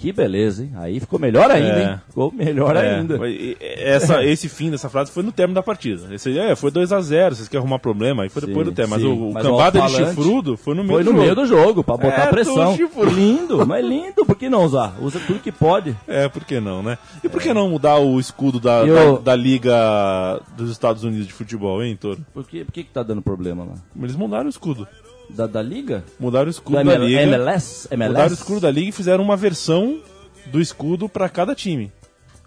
Que 0.00 0.12
beleza, 0.12 0.62
hein? 0.62 0.70
Aí 0.76 1.00
ficou 1.00 1.18
melhor 1.18 1.50
ainda, 1.50 1.76
É. 1.80 1.82
hein? 1.82 2.00
Ficou 2.08 2.30
melhor 2.32 2.76
É, 2.76 2.94
ainda. 2.98 3.16
foi- 3.16 3.56
essa, 3.60 4.22
esse 4.24 4.48
fim 4.48 4.70
dessa 4.70 4.88
frase 4.88 5.10
foi 5.10 5.24
no 5.24 5.32
término 5.32 5.56
da 5.56 5.62
partida. 5.62 6.14
Esse, 6.14 6.38
é, 6.38 6.54
foi 6.54 6.70
2x0, 6.70 7.34
vocês 7.34 7.48
querem 7.48 7.60
arrumar 7.62 7.80
problema, 7.80 8.22
aí 8.22 8.28
foi 8.28 8.42
depois 8.42 8.64
Sim, 8.64 8.72
do 8.72 8.76
término. 8.76 8.96
Mas 8.96 9.04
o, 9.04 9.12
o 9.28 9.32
Mas 9.34 9.42
cambada 9.42 9.80
de 9.82 9.88
chifrudo 9.96 10.56
foi 10.56 10.74
no 10.76 10.84
meio 10.84 10.94
Foi 10.94 11.02
do 11.02 11.06
no 11.10 11.16
jogo. 11.16 11.22
meio 11.22 11.34
do 11.34 11.46
jogo, 11.46 11.82
pra 11.82 11.96
botar 11.96 12.22
É, 12.22 12.26
pressão. 12.28 12.76
Lindo, 13.12 13.66
mas 13.66 13.84
lindo, 13.84 14.24
por 14.24 14.36
que 14.36 14.48
não 14.48 14.64
usar? 14.64 14.94
Usa 15.00 15.18
tudo 15.26 15.40
que 15.40 15.50
pode. 15.50 15.96
É, 16.06 16.28
por 16.28 16.44
que 16.44 16.60
não, 16.60 16.80
né? 16.80 16.96
E 17.24 17.28
por 17.28 17.42
que 17.42 17.52
não 17.52 17.68
mudar 17.68 17.96
o 17.98 18.20
escudo 18.20 18.60
da, 18.60 18.86
Eu- 18.86 19.14
da, 19.16 19.32
da 19.32 19.36
Liga 19.36 20.40
dos 20.56 20.70
Estados 20.70 21.02
Unidos 21.02 21.26
de 21.26 21.32
Futebol, 21.32 21.82
hein, 21.82 21.96
Toro? 22.00 22.24
Por 22.32 22.46
que, 22.46 22.64
por 22.64 22.72
que, 22.72 22.84
que 22.84 22.90
tá 22.92 23.02
dando 23.02 23.20
problema 23.20 23.64
lá? 23.64 23.74
Eles 24.00 24.14
mudaram 24.14 24.46
o 24.46 24.48
escudo. 24.50 24.86
Da, 25.30 25.46
da 25.46 25.62
Liga? 25.62 26.04
Mudaram 26.18 26.44
o 26.44 26.46
Do 26.46 26.50
escudo 26.50 26.76
da 26.76 26.80
ML- 26.82 27.06
Liga. 27.06 27.20
MLS? 27.22 27.88
MLS? 27.90 28.08
Mudaram 28.12 28.30
o 28.30 28.34
escudo 28.34 28.60
da 28.60 28.70
Liga 28.70 28.88
e 28.88 28.92
fizeram 28.92 29.22
uma 29.22 29.36
versão 29.36 29.98
do 30.46 30.60
escudo 30.60 31.08
pra 31.08 31.28
cada 31.28 31.54
time. 31.54 31.92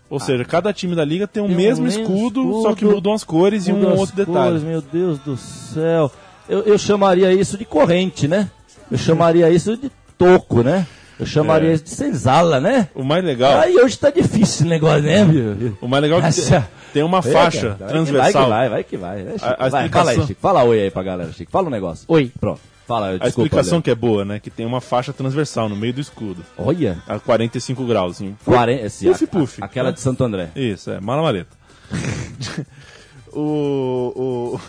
Ou 0.10 0.20
seja, 0.20 0.44
cada 0.44 0.74
time 0.74 0.94
da 0.96 1.06
Liga 1.06 1.26
tem 1.28 1.42
o 1.42 1.48
Tem 1.48 1.56
mesmo 1.56 1.86
mesmo 1.86 2.02
escudo, 2.04 2.42
escudo, 2.42 2.62
só 2.64 2.76
que 2.76 2.84
mudam 2.84 3.14
as 3.14 3.24
cores 3.24 3.68
e 3.68 3.72
um 3.72 3.98
outro 3.98 4.16
detalhe. 4.16 4.36
cores, 4.50 4.64
meu 4.64 4.82
Deus 4.82 5.20
do 5.20 5.38
céu. 5.38 6.12
Eu, 6.50 6.64
eu 6.64 6.78
chamaria 6.78 7.32
isso 7.32 7.58
de 7.58 7.64
corrente, 7.64 8.28
né? 8.28 8.50
Eu 8.92 8.98
chamaria 9.00 9.50
isso 9.50 9.78
de 9.78 9.90
toco, 10.18 10.64
né? 10.64 10.86
Eu 11.18 11.26
chamaria 11.26 11.70
É. 11.70 11.74
isso 11.74 11.84
de 11.86 11.92
senzala, 11.92 12.60
né? 12.60 12.90
O 12.96 13.04
mais 13.04 13.24
legal, 13.24 13.60
Aí 13.60 13.78
hoje 13.78 13.98
tá 13.98 14.10
difícil 14.10 14.66
o 14.66 14.70
negócio, 14.70 15.04
né, 15.04 15.24
meu? 15.24 15.78
o 15.80 15.88
mais 15.88 16.02
legal 16.02 16.18
é 16.18 16.24
que 16.24 16.28
Essa- 16.30 16.68
tem, 16.92 17.04
uma 17.04 17.22
Vai, 17.22 17.32
faixa 17.32 17.76
cara, 17.80 17.92
transversal. 17.92 18.32
Vai 18.32 18.32
que 18.34 18.50
vai, 18.50 18.70
vai 18.70 18.84
que 18.84 18.98
vai. 18.98 19.22
É, 19.22 19.32
Chico, 19.34 19.46
A- 19.46 19.66
a 19.66 19.70
vai, 19.70 19.88
Fala 19.90 20.12
aí, 20.12 20.22
Chico. 20.26 20.42
Fala 20.42 20.64
oi 20.64 20.82
aí 20.82 20.92
pra 20.92 21.04
galera, 21.04 21.32
Chico. 21.32 21.52
Fala 21.52 21.68
um 21.68 21.72
negócio. 21.72 22.04
Oi. 22.10 22.32
Pronto. 22.38 22.60
Fala, 22.88 23.08
A 23.08 23.12
desculpa. 23.12 23.28
explicação 23.30 23.72
Leandro. 23.74 23.84
que 23.84 23.90
é 23.92 23.96
boa, 23.96 24.26
né? 24.26 24.40
Que 24.40 24.50
tem 24.50 24.66
uma 24.66 24.82
faixa 24.82 25.14
transversal 25.14 25.70
no 25.70 25.76
meio 25.76 25.94
do 25.94 26.02
escudo, 26.02 26.44
Olha. 26.58 27.02
a 27.08 27.20
45 27.20 27.86
graus. 27.86 28.18
Assim. 28.18 28.36
40, 28.44 28.86
esse, 28.86 29.06
Puff, 29.08 29.24
a- 29.24 29.28
puff. 29.28 29.64
Aquela 29.64 29.92
de 29.94 30.00
Santo 30.02 30.24
André. 30.24 30.50
Isso, 30.56 30.92
é, 30.92 31.00
mala 31.00 31.22
maleta. 31.22 31.56
o, 33.34 34.54
o, 34.56 34.60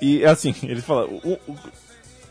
e 0.00 0.24
assim, 0.24 0.54
ele 0.62 0.80
fala. 0.80 1.06
o- 1.06 1.38
o- 1.48 1.56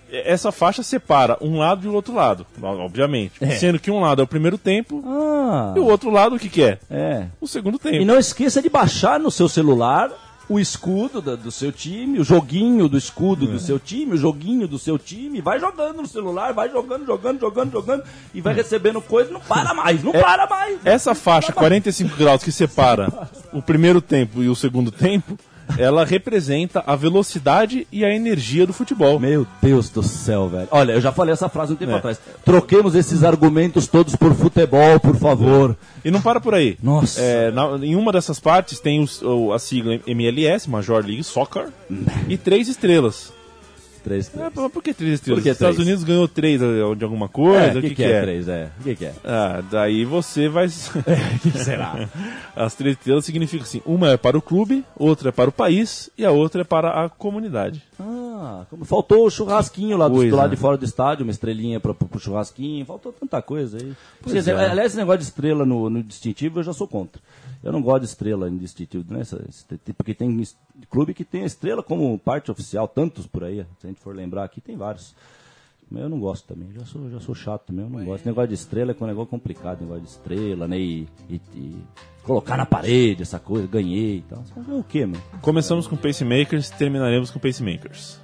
essa 0.10 0.54
faixa 0.54 0.82
separa 0.84 1.38
um 1.42 1.58
lado 1.58 1.86
e 1.86 1.90
o 1.90 1.94
outro 1.94 2.14
lado, 2.14 2.46
obviamente. 2.62 3.34
Sendo 3.60 3.78
que 3.78 3.92
um 3.92 4.00
lado 4.00 4.22
é 4.22 4.24
o 4.24 4.28
primeiro 4.28 4.58
tempo 4.58 5.04
Ah. 5.06 5.74
e 5.76 5.80
o 5.82 5.86
outro 5.86 6.10
lado 6.10 6.38
o 6.38 6.40
que, 6.40 6.48
que 6.48 6.64
é? 6.64 6.80
É. 6.90 7.26
O 7.42 7.48
segundo 7.48 7.76
E 7.76 7.80
tempo. 7.80 8.06
não 8.06 8.18
esqueça 8.18 8.62
de 8.62 8.70
baixar 8.70 9.20
no 9.20 9.30
seu 9.30 9.50
celular 9.50 10.10
o 10.50 10.60
escudo 10.60 11.22
da- 11.22 11.36
do 11.36 11.52
seu 11.52 11.72
time, 11.72 12.20
o 12.20 12.24
joguinho 12.24 12.88
do 12.88 12.98
escudo 12.98 13.46
É. 13.46 13.48
do 13.52 13.60
seu 13.60 13.78
time, 13.78 14.14
o 14.14 14.18
joguinho 14.18 14.68
do 14.68 14.80
seu 14.80 14.98
time, 14.98 15.42
vai 15.42 15.60
jogando 15.60 16.02
no 16.02 16.08
celular, 16.08 16.54
vai 16.54 16.70
jogando, 16.70 17.06
jogando, 17.06 17.40
jogando, 17.40 17.72
jogando, 17.72 18.04
e 18.34 18.40
vai 18.40 18.54
recebendo 18.54 19.02
coisa, 19.02 19.32
não 19.32 19.42
para 19.42 19.74
mais, 19.74 20.02
não 20.04 20.12
para 20.14 20.48
mais. 20.48 20.80
Essa 20.86 21.14
faixa 21.14 21.52
45 21.52 22.16
graus 22.16 22.44
que 22.44 22.52
separa 22.52 23.30
o 23.52 23.62
primeiro 23.62 24.02
tempo 24.02 24.42
e 24.42 24.48
o 24.48 24.56
segundo 24.56 24.90
tempo, 24.92 25.38
ela 25.78 26.06
representa 26.06 26.84
a 26.86 26.96
velocidade 26.96 27.88
e 27.92 28.04
a 28.06 28.14
energia 28.14 28.66
do 28.66 28.74
futebol. 28.74 29.20
Meu 29.20 29.46
Deus 29.62 29.90
do 29.90 30.02
céu, 30.04 30.48
velho. 30.48 30.68
Olha, 30.72 30.94
eu 30.94 31.02
já 31.02 31.12
falei 31.12 31.34
essa 31.34 31.50
frase 31.50 31.74
um 31.74 31.76
tempo 31.76 31.92
É. 31.92 31.96
atrás. 31.96 32.20
Troquemos 32.46 32.96
esses 32.96 33.24
argumentos 33.24 33.88
todos 33.88 34.16
por 34.16 34.34
futebol, 34.34 35.00
por 35.00 35.16
favor. 35.16 35.76
E 36.06 36.12
não 36.12 36.22
para 36.22 36.40
por 36.40 36.54
aí. 36.54 36.78
Nossa. 36.82 37.20
É, 37.22 37.52
na- 37.52 37.78
em 37.82 37.96
uma 37.96 38.12
dessas 38.12 38.40
partes 38.40 38.80
tem 38.80 39.02
os- 39.02 39.22
o- 39.22 39.52
a 39.52 39.60
sigla 39.60 40.00
MLS, 40.08 40.70
Major 40.70 41.04
League 41.06 41.24
Soccer, 41.24 41.68
e 42.30 42.38
três 42.38 42.68
estrelas. 42.68 43.34
Três, 44.08 44.28
É, 44.28 44.32
três. 44.32 44.52
mas 44.56 44.72
por 44.72 44.82
que 44.84 44.94
três 44.94 45.14
estrelas? 45.14 45.40
Por 45.40 45.44
que 45.44 45.50
Os 45.50 45.56
Estados 45.56 45.76
três? 45.76 45.88
Unidos 45.88 46.04
ganhou 46.06 46.28
três 46.28 46.62
eh, 46.62 46.96
de 46.96 47.04
alguma 47.04 47.28
coisa, 47.28 47.60
É, 47.66 47.74
o 47.76 47.78
o 47.80 47.82
que, 47.82 47.90
que, 47.90 47.96
que 47.96 48.04
é, 48.04 48.12
é? 48.12 48.22
três? 48.22 48.48
É, 48.48 48.70
o 48.80 48.84
que, 48.84 48.96
que 48.96 49.06
é? 49.06 49.14
Ah, 49.26 49.62
daí 49.70 50.06
você 50.06 50.48
vai. 50.48 50.68
Será? 51.56 52.08
As 52.56 52.74
três 52.74 52.96
estrelas 52.98 53.26
significam 53.26 53.64
assim: 53.66 53.82
uma 53.86 54.12
é 54.12 54.18
para 54.18 54.38
o 54.38 54.42
clube, 54.42 54.84
outra 54.96 55.30
é 55.30 55.32
para 55.32 55.50
o 55.50 55.54
país 55.54 56.10
e 56.18 56.26
a 56.26 56.32
outra 56.32 56.62
é 56.62 56.64
para 56.64 57.04
a 57.06 57.10
comunidade. 57.10 57.82
Ah, 58.00 58.27
como 58.70 58.86
faltou 58.86 59.26
o 59.26 59.30
churrasquinho 59.30 59.98
lá 59.98 60.08
do, 60.08 60.16
do 60.30 60.36
lado 60.36 60.50
de 60.52 60.56
fora 60.58 60.78
do 60.78 60.86
estádio, 60.86 61.24
uma 61.24 61.32
estrelinha 61.32 61.80
pro, 61.80 61.94
pro 61.94 62.20
churrasquinho, 62.20 62.86
faltou 62.86 63.12
tanta 63.12 63.42
coisa 63.42 63.78
aí. 63.78 63.94
Pois 64.22 64.36
Esse- 64.36 64.52
é. 64.52 64.54
Aliás, 64.54 64.92
esse 64.92 64.98
negócio 64.98 65.20
de 65.20 65.26
estrela 65.26 65.66
no, 65.66 65.90
no 65.90 66.04
distintivo 66.04 66.60
eu 66.60 66.64
já 66.64 66.74
sou 66.74 66.88
contra. 66.88 67.22
Eu 67.64 67.72
não 67.72 67.82
gosto 67.82 68.02
de 68.02 68.08
estrela 68.10 68.48
em 68.50 68.58
distintivo, 68.58 69.06
né? 69.12 69.24
Porque 69.98 70.14
tem 70.14 70.44
clube 70.90 71.14
que 71.14 71.24
tem 71.26 71.44
a 71.44 71.48
estrela 71.48 71.82
como 71.82 72.18
parte 72.20 72.52
oficial, 72.52 72.88
tantos 72.88 73.26
por 73.26 73.44
aí, 73.44 73.66
se 73.80 73.88
a 73.88 73.90
gente 73.90 74.00
for 74.00 74.16
lembrar 74.16 74.44
aqui, 74.44 74.62
tem 74.62 74.78
vários. 74.78 75.14
Mas 75.90 76.04
eu 76.04 76.10
não 76.10 76.20
gosto 76.20 76.46
também, 76.54 76.70
já 76.74 76.84
sou, 76.86 77.10
já 77.10 77.20
sou 77.22 77.34
chato 77.34 77.68
também, 77.68 77.86
eu 77.86 77.90
não 77.90 78.00
gosto. 78.04 78.16
Esse 78.20 78.28
negócio 78.28 78.48
de 78.50 78.54
estrela 78.56 78.92
é 78.92 78.96
é 79.00 79.04
um 79.04 79.08
negócio 79.08 79.30
complicado, 79.30 79.82
negócio 79.82 80.02
de 80.04 80.10
estrela, 80.10 80.68
né? 80.68 80.78
E, 80.78 81.08
e- 81.30 81.42
e 81.56 81.78
colocar 82.24 82.58
na 82.58 82.66
parede 82.66 83.22
essa 83.22 83.40
coisa, 83.40 83.66
ganhei 83.68 84.18
e 84.18 84.22
tal. 84.24 84.44
O 84.78 84.84
quê, 84.84 85.06
meu? 85.06 85.22
Começamos 85.42 85.88
com 85.88 85.96
pacemakers, 85.96 86.70
terminaremos 86.72 87.32
com 87.32 87.40
pacemakers. 87.40 88.20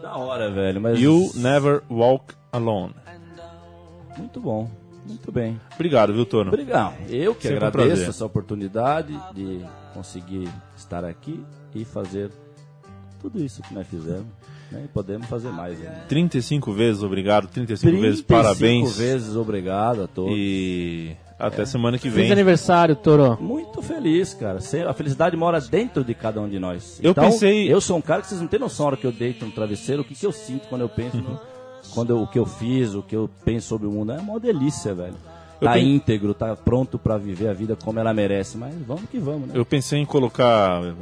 Da 0.00 0.16
hora, 0.16 0.50
velho, 0.50 0.80
mas. 0.80 0.98
You 0.98 1.30
never 1.34 1.82
walk 1.90 2.34
alone. 2.50 2.94
Muito 4.16 4.40
bom, 4.40 4.70
muito 5.06 5.30
bem. 5.30 5.60
Obrigado, 5.74 6.14
viu, 6.14 6.24
Tono? 6.24 6.48
Obrigado. 6.48 6.94
Eu 7.10 7.34
que 7.34 7.42
Sempre 7.48 7.64
um 7.64 7.68
agradeço 7.68 7.88
prazer. 7.96 8.08
essa 8.08 8.24
oportunidade 8.24 9.12
de 9.34 9.60
conseguir 9.92 10.48
estar 10.76 11.04
aqui 11.04 11.44
e 11.74 11.84
fazer 11.84 12.30
tudo 13.20 13.42
isso 13.44 13.60
que 13.62 13.74
nós 13.74 13.86
fizemos. 13.86 14.26
Né? 14.70 14.82
E 14.84 14.88
podemos 14.88 15.26
fazer 15.28 15.50
mais. 15.50 15.78
Né? 15.78 16.02
35 16.08 16.72
vezes 16.72 17.02
obrigado, 17.02 17.46
35 17.48 18.00
vezes 18.00 18.20
35 18.22 18.26
parabéns. 18.26 18.96
vezes 18.98 19.36
obrigado 19.36 20.02
a 20.02 20.06
todos. 20.08 20.32
E 20.36 21.12
até 21.38 21.62
É. 21.62 21.66
semana 21.66 21.96
que 21.98 22.10
Feliz 22.10 22.16
vem. 22.16 22.32
aniversário, 22.32 22.96
Toro. 22.96 23.38
Muito 23.40 23.80
feliz, 23.82 24.34
cara. 24.34 24.58
A 24.88 24.92
felicidade 24.94 25.36
mora 25.36 25.60
dentro 25.60 26.02
de 26.02 26.14
cada 26.14 26.40
um 26.40 26.48
de 26.48 26.58
nós. 26.58 26.98
Eu 27.02 27.12
então, 27.12 27.24
pensei- 27.30 27.72
Eu 27.72 27.80
sou 27.80 27.96
um 27.96 28.02
cara 28.02 28.22
que 28.22 28.28
vocês 28.28 28.40
não 28.40 28.48
têm 28.48 28.58
noção 28.58 28.84
na 28.84 28.88
hora 28.88 28.96
que 28.96 29.06
eu 29.06 29.12
deito 29.12 29.44
no 29.46 29.52
travesseiro, 29.52 30.02
o 30.02 30.04
que, 30.04 30.14
que 30.14 30.26
eu 30.26 30.32
sinto 30.32 30.66
quando 30.68 30.80
eu 30.82 30.88
penso 30.88 31.16
no- 31.18 31.38
quando 31.94 32.10
eu- 32.10 32.22
o 32.22 32.26
que 32.26 32.38
eu 32.38 32.46
fiz, 32.46 32.94
o 32.94 33.02
que 33.02 33.14
eu 33.14 33.30
penso 33.44 33.68
sobre 33.68 33.86
o 33.86 33.90
mundo. 33.92 34.10
É 34.12 34.18
uma 34.18 34.40
delícia, 34.40 34.92
velho. 34.94 35.14
Tá 35.60 35.72
pen- 35.72 35.94
íntegro, 35.94 36.34
tá 36.34 36.54
pronto 36.54 36.98
pra 36.98 37.16
viver 37.16 37.48
a 37.48 37.52
vida 37.52 37.76
como 37.82 37.98
ela 37.98 38.12
merece. 38.12 38.58
Mas 38.58 38.74
vamos 38.86 39.04
que 39.10 39.18
vamos, 39.18 39.48
né? 39.48 39.54
Eu 39.54 39.64
pensei 39.64 39.98
em 39.98 40.04
colocar 40.04 40.82
uh, 40.82 40.94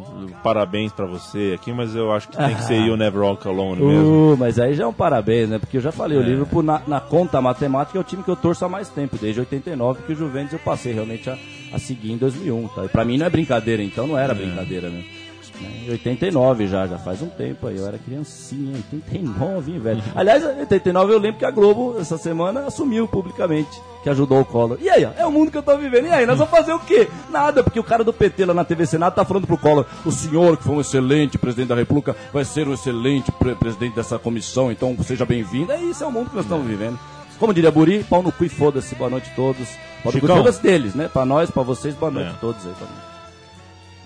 parabéns 0.42 0.92
pra 0.92 1.06
você 1.06 1.52
aqui, 1.54 1.72
mas 1.72 1.94
eu 1.96 2.12
acho 2.12 2.28
que 2.28 2.36
tem 2.36 2.54
que 2.54 2.62
ser 2.64 2.76
You 2.86 2.96
Never 2.96 3.22
Walk 3.22 3.46
Alone 3.48 3.82
mesmo. 3.82 4.32
Uh, 4.32 4.36
mas 4.38 4.58
aí 4.58 4.74
já 4.74 4.84
é 4.84 4.86
um 4.86 4.92
parabéns, 4.92 5.48
né? 5.48 5.58
Porque 5.58 5.76
eu 5.76 5.80
já 5.80 5.90
falei, 5.92 6.16
o 6.18 6.22
Liverpool 6.22 6.62
na, 6.62 6.80
na 6.86 7.00
conta 7.00 7.40
matemática 7.40 7.98
é 7.98 8.00
o 8.00 8.04
time 8.04 8.22
que 8.22 8.30
eu 8.30 8.36
torço 8.36 8.64
há 8.64 8.68
mais 8.68 8.88
tempo, 8.88 9.16
desde 9.20 9.40
89, 9.40 10.02
que 10.04 10.12
o 10.12 10.16
Juventus 10.16 10.52
eu 10.52 10.58
passei 10.60 10.92
realmente 10.92 11.28
a, 11.28 11.36
a 11.72 11.78
seguir 11.78 12.12
em 12.12 12.16
2001, 12.16 12.68
tá? 12.68 12.84
E 12.84 12.88
pra 12.88 13.04
mim 13.04 13.18
não 13.18 13.26
é 13.26 13.30
brincadeira, 13.30 13.82
então 13.82 14.06
não 14.06 14.16
era 14.16 14.34
brincadeira 14.34 14.88
mesmo. 14.88 15.23
Né? 15.60 15.84
Em 15.86 15.90
89 15.90 16.66
já, 16.66 16.86
já 16.86 16.98
faz 16.98 17.22
um 17.22 17.28
tempo 17.28 17.66
aí, 17.66 17.76
eu 17.76 17.86
era 17.86 17.98
criancinha, 17.98 18.74
89, 18.92 19.72
hein, 19.72 19.78
velho. 19.78 20.02
Aliás, 20.14 20.42
em 20.42 20.60
89 20.60 21.12
eu 21.12 21.18
lembro 21.18 21.38
que 21.38 21.44
a 21.44 21.50
Globo, 21.50 21.96
essa 21.98 22.18
semana, 22.18 22.66
assumiu 22.66 23.06
publicamente 23.08 23.70
que 24.02 24.10
ajudou 24.10 24.40
o 24.40 24.44
Collor. 24.44 24.76
E 24.80 24.90
aí, 24.90 25.04
ó, 25.04 25.10
é 25.16 25.24
o 25.26 25.30
mundo 25.32 25.50
que 25.50 25.56
eu 25.56 25.62
tô 25.62 25.76
vivendo. 25.78 26.06
E 26.06 26.10
aí, 26.10 26.26
nós 26.26 26.36
vamos 26.38 26.50
fazer 26.50 26.72
o 26.74 26.78
quê? 26.78 27.08
Nada, 27.30 27.62
porque 27.64 27.80
o 27.80 27.84
cara 27.84 28.04
do 28.04 28.12
PT 28.12 28.44
lá 28.44 28.52
na 28.52 28.64
TV 28.64 28.84
Senado 28.84 29.14
tá 29.14 29.24
falando 29.24 29.46
pro 29.46 29.56
Collor, 29.56 29.86
o 30.04 30.12
senhor 30.12 30.56
que 30.58 30.64
foi 30.64 30.74
um 30.76 30.80
excelente 30.80 31.38
presidente 31.38 31.68
da 31.68 31.74
República 31.74 32.14
vai 32.32 32.44
ser 32.44 32.68
um 32.68 32.74
excelente 32.74 33.32
pre- 33.32 33.54
presidente 33.54 33.94
dessa 33.94 34.18
comissão, 34.18 34.70
então 34.70 34.94
seja 35.02 35.24
bem-vindo. 35.24 35.72
É 35.72 35.80
isso, 35.80 36.04
é 36.04 36.06
o 36.06 36.12
mundo 36.12 36.28
que 36.30 36.36
nós 36.36 36.44
estamos 36.44 36.66
vivendo. 36.66 36.98
Como 37.38 37.52
diria 37.54 37.70
Buri, 37.70 38.04
pau 38.04 38.22
no 38.22 38.30
cu 38.30 38.44
e 38.44 38.48
foda-se, 38.48 38.94
boa 38.94 39.08
noite 39.10 39.30
a 39.32 39.34
todos. 39.34 39.66
Pau 40.02 40.06
no 40.06 40.12
cu 40.12 40.18
e 40.18 40.20
Chicão. 40.20 40.36
foda-se 40.36 40.62
deles, 40.62 40.94
né? 40.94 41.08
Pra 41.12 41.24
nós, 41.24 41.50
pra 41.50 41.62
vocês, 41.62 41.94
boa 41.94 42.10
noite 42.12 42.28
É. 42.28 42.30
a 42.30 42.34
todos 42.34 42.64
aí. 42.64 42.72
Mim. 42.72 43.13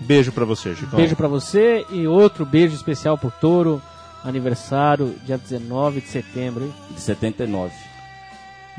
Beijo 0.01 0.31
pra 0.31 0.45
você, 0.45 0.75
Chicão. 0.75 0.97
Beijo 0.97 1.15
pra 1.15 1.27
você 1.27 1.85
e 1.91 2.07
outro 2.07 2.45
beijo 2.45 2.75
especial 2.75 3.17
pro 3.17 3.31
Toro. 3.41 3.81
Aniversário, 4.23 5.15
dia 5.25 5.37
19 5.37 6.01
de 6.01 6.07
setembro, 6.07 6.65
hein? 6.65 6.73
De 6.93 6.99
79. 7.01 7.71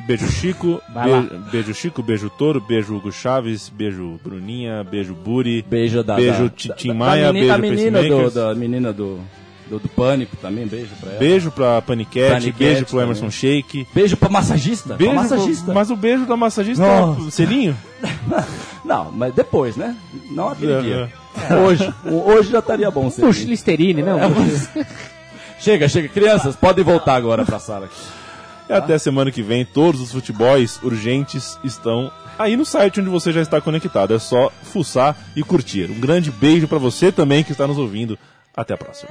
Beijo 0.07 0.29
Chico, 0.31 0.81
Vai 0.95 1.11
lá. 1.11 1.21
be- 1.23 1.39
beijo 1.51 1.75
Chico, 1.75 2.03
beijo 2.03 2.31
Toro, 2.31 2.61
beijo 2.61 2.95
Hugo 2.97 3.11
Chaves, 3.13 3.69
beijo 3.69 4.19
Bruninha, 4.25 4.83
beijo 4.85 5.15
Buri, 5.15 5.63
Beijo 5.69 6.03
da. 6.03 6.17
Beijo 6.17 6.45
da, 6.45 6.49
Tim- 6.51 6.69
da- 6.69 6.75
Tim 6.75 6.89
da 6.89 6.95
Maia, 6.95 7.33
menina, 7.33 7.59
beijo 7.59 7.75
a 7.75 7.75
menina 7.99 8.03
do, 8.03 8.31
da 8.31 8.55
menina 8.55 8.93
do, 8.93 9.21
do, 9.69 9.79
do 9.79 9.89
Pânico 9.91 10.37
também, 10.37 10.67
beijo 10.67 10.91
pra 11.01 11.11
ela. 11.11 11.19
beijo 11.19 11.51
pra 11.51 11.83
Panicat, 11.83 12.31
Panicat 12.33 12.59
beijo 12.59 12.81
pro 12.85 12.91
também. 12.93 13.05
Emerson 13.05 13.31
Shake. 13.31 13.87
Beijo 13.95 14.17
pra 14.17 14.29
massagista. 14.31 14.95
Beijo 14.95 15.13
pra 15.15 15.23
pro- 15.27 15.37
massagista. 15.37 15.73
mas 15.75 15.91
o 15.91 15.97
beijo 15.97 16.27
da 16.27 16.37
massagista 16.37 16.83
Nossa. 16.83 17.21
é 17.21 17.25
o 17.25 17.31
selinho? 17.31 17.77
Não, 18.91 19.13
mas 19.13 19.33
depois, 19.33 19.77
né? 19.77 19.97
Não 20.33 20.49
aquele 20.49 20.73
É, 20.73 20.81
dia. 20.81 21.13
Hoje. 21.65 21.95
O- 22.07 22.29
Hoje 22.33 22.51
já 22.51 22.59
estaria 22.59 22.91
bom. 22.91 23.09
Puxa, 23.09 23.41
Sim. 23.41 23.45
Listerine, 23.47 24.03
não? 24.03 24.19
Chega, 25.61 25.89
chega. 25.89 26.09
Crianças, 26.09 26.57
podem 26.57 26.83
voltar 26.85 27.15
agora 27.15 27.45
pra 27.45 27.61
sala. 27.61 27.85
aqui. 27.87 27.95
E 28.69 28.73
até 28.73 28.99
semana 28.99 29.31
que 29.31 29.43
vem, 29.43 29.65
todos 29.65 30.01
os 30.01 30.11
futebols 30.11 30.81
urgentes 30.83 31.57
estão 31.63 32.11
aí 32.39 32.57
no 32.57 32.65
site 32.65 33.01
onde 33.01 33.11
você 33.11 33.33
já 33.33 33.43
está 33.43 33.61
conectado. 33.61 34.13
É 34.15 34.19
só 34.19 34.51
fuçar 34.63 35.17
e 35.37 35.43
curtir. 35.45 35.89
Um 35.91 36.01
grande 36.01 36.31
beijo 36.33 36.67
pra 36.67 36.79
você 36.79 37.13
também 37.13 37.45
que 37.45 37.53
está 37.53 37.67
nos 37.67 37.79
ouvindo. 37.79 38.19
Até 38.57 38.75
a 38.75 38.77
próxima. 38.77 39.11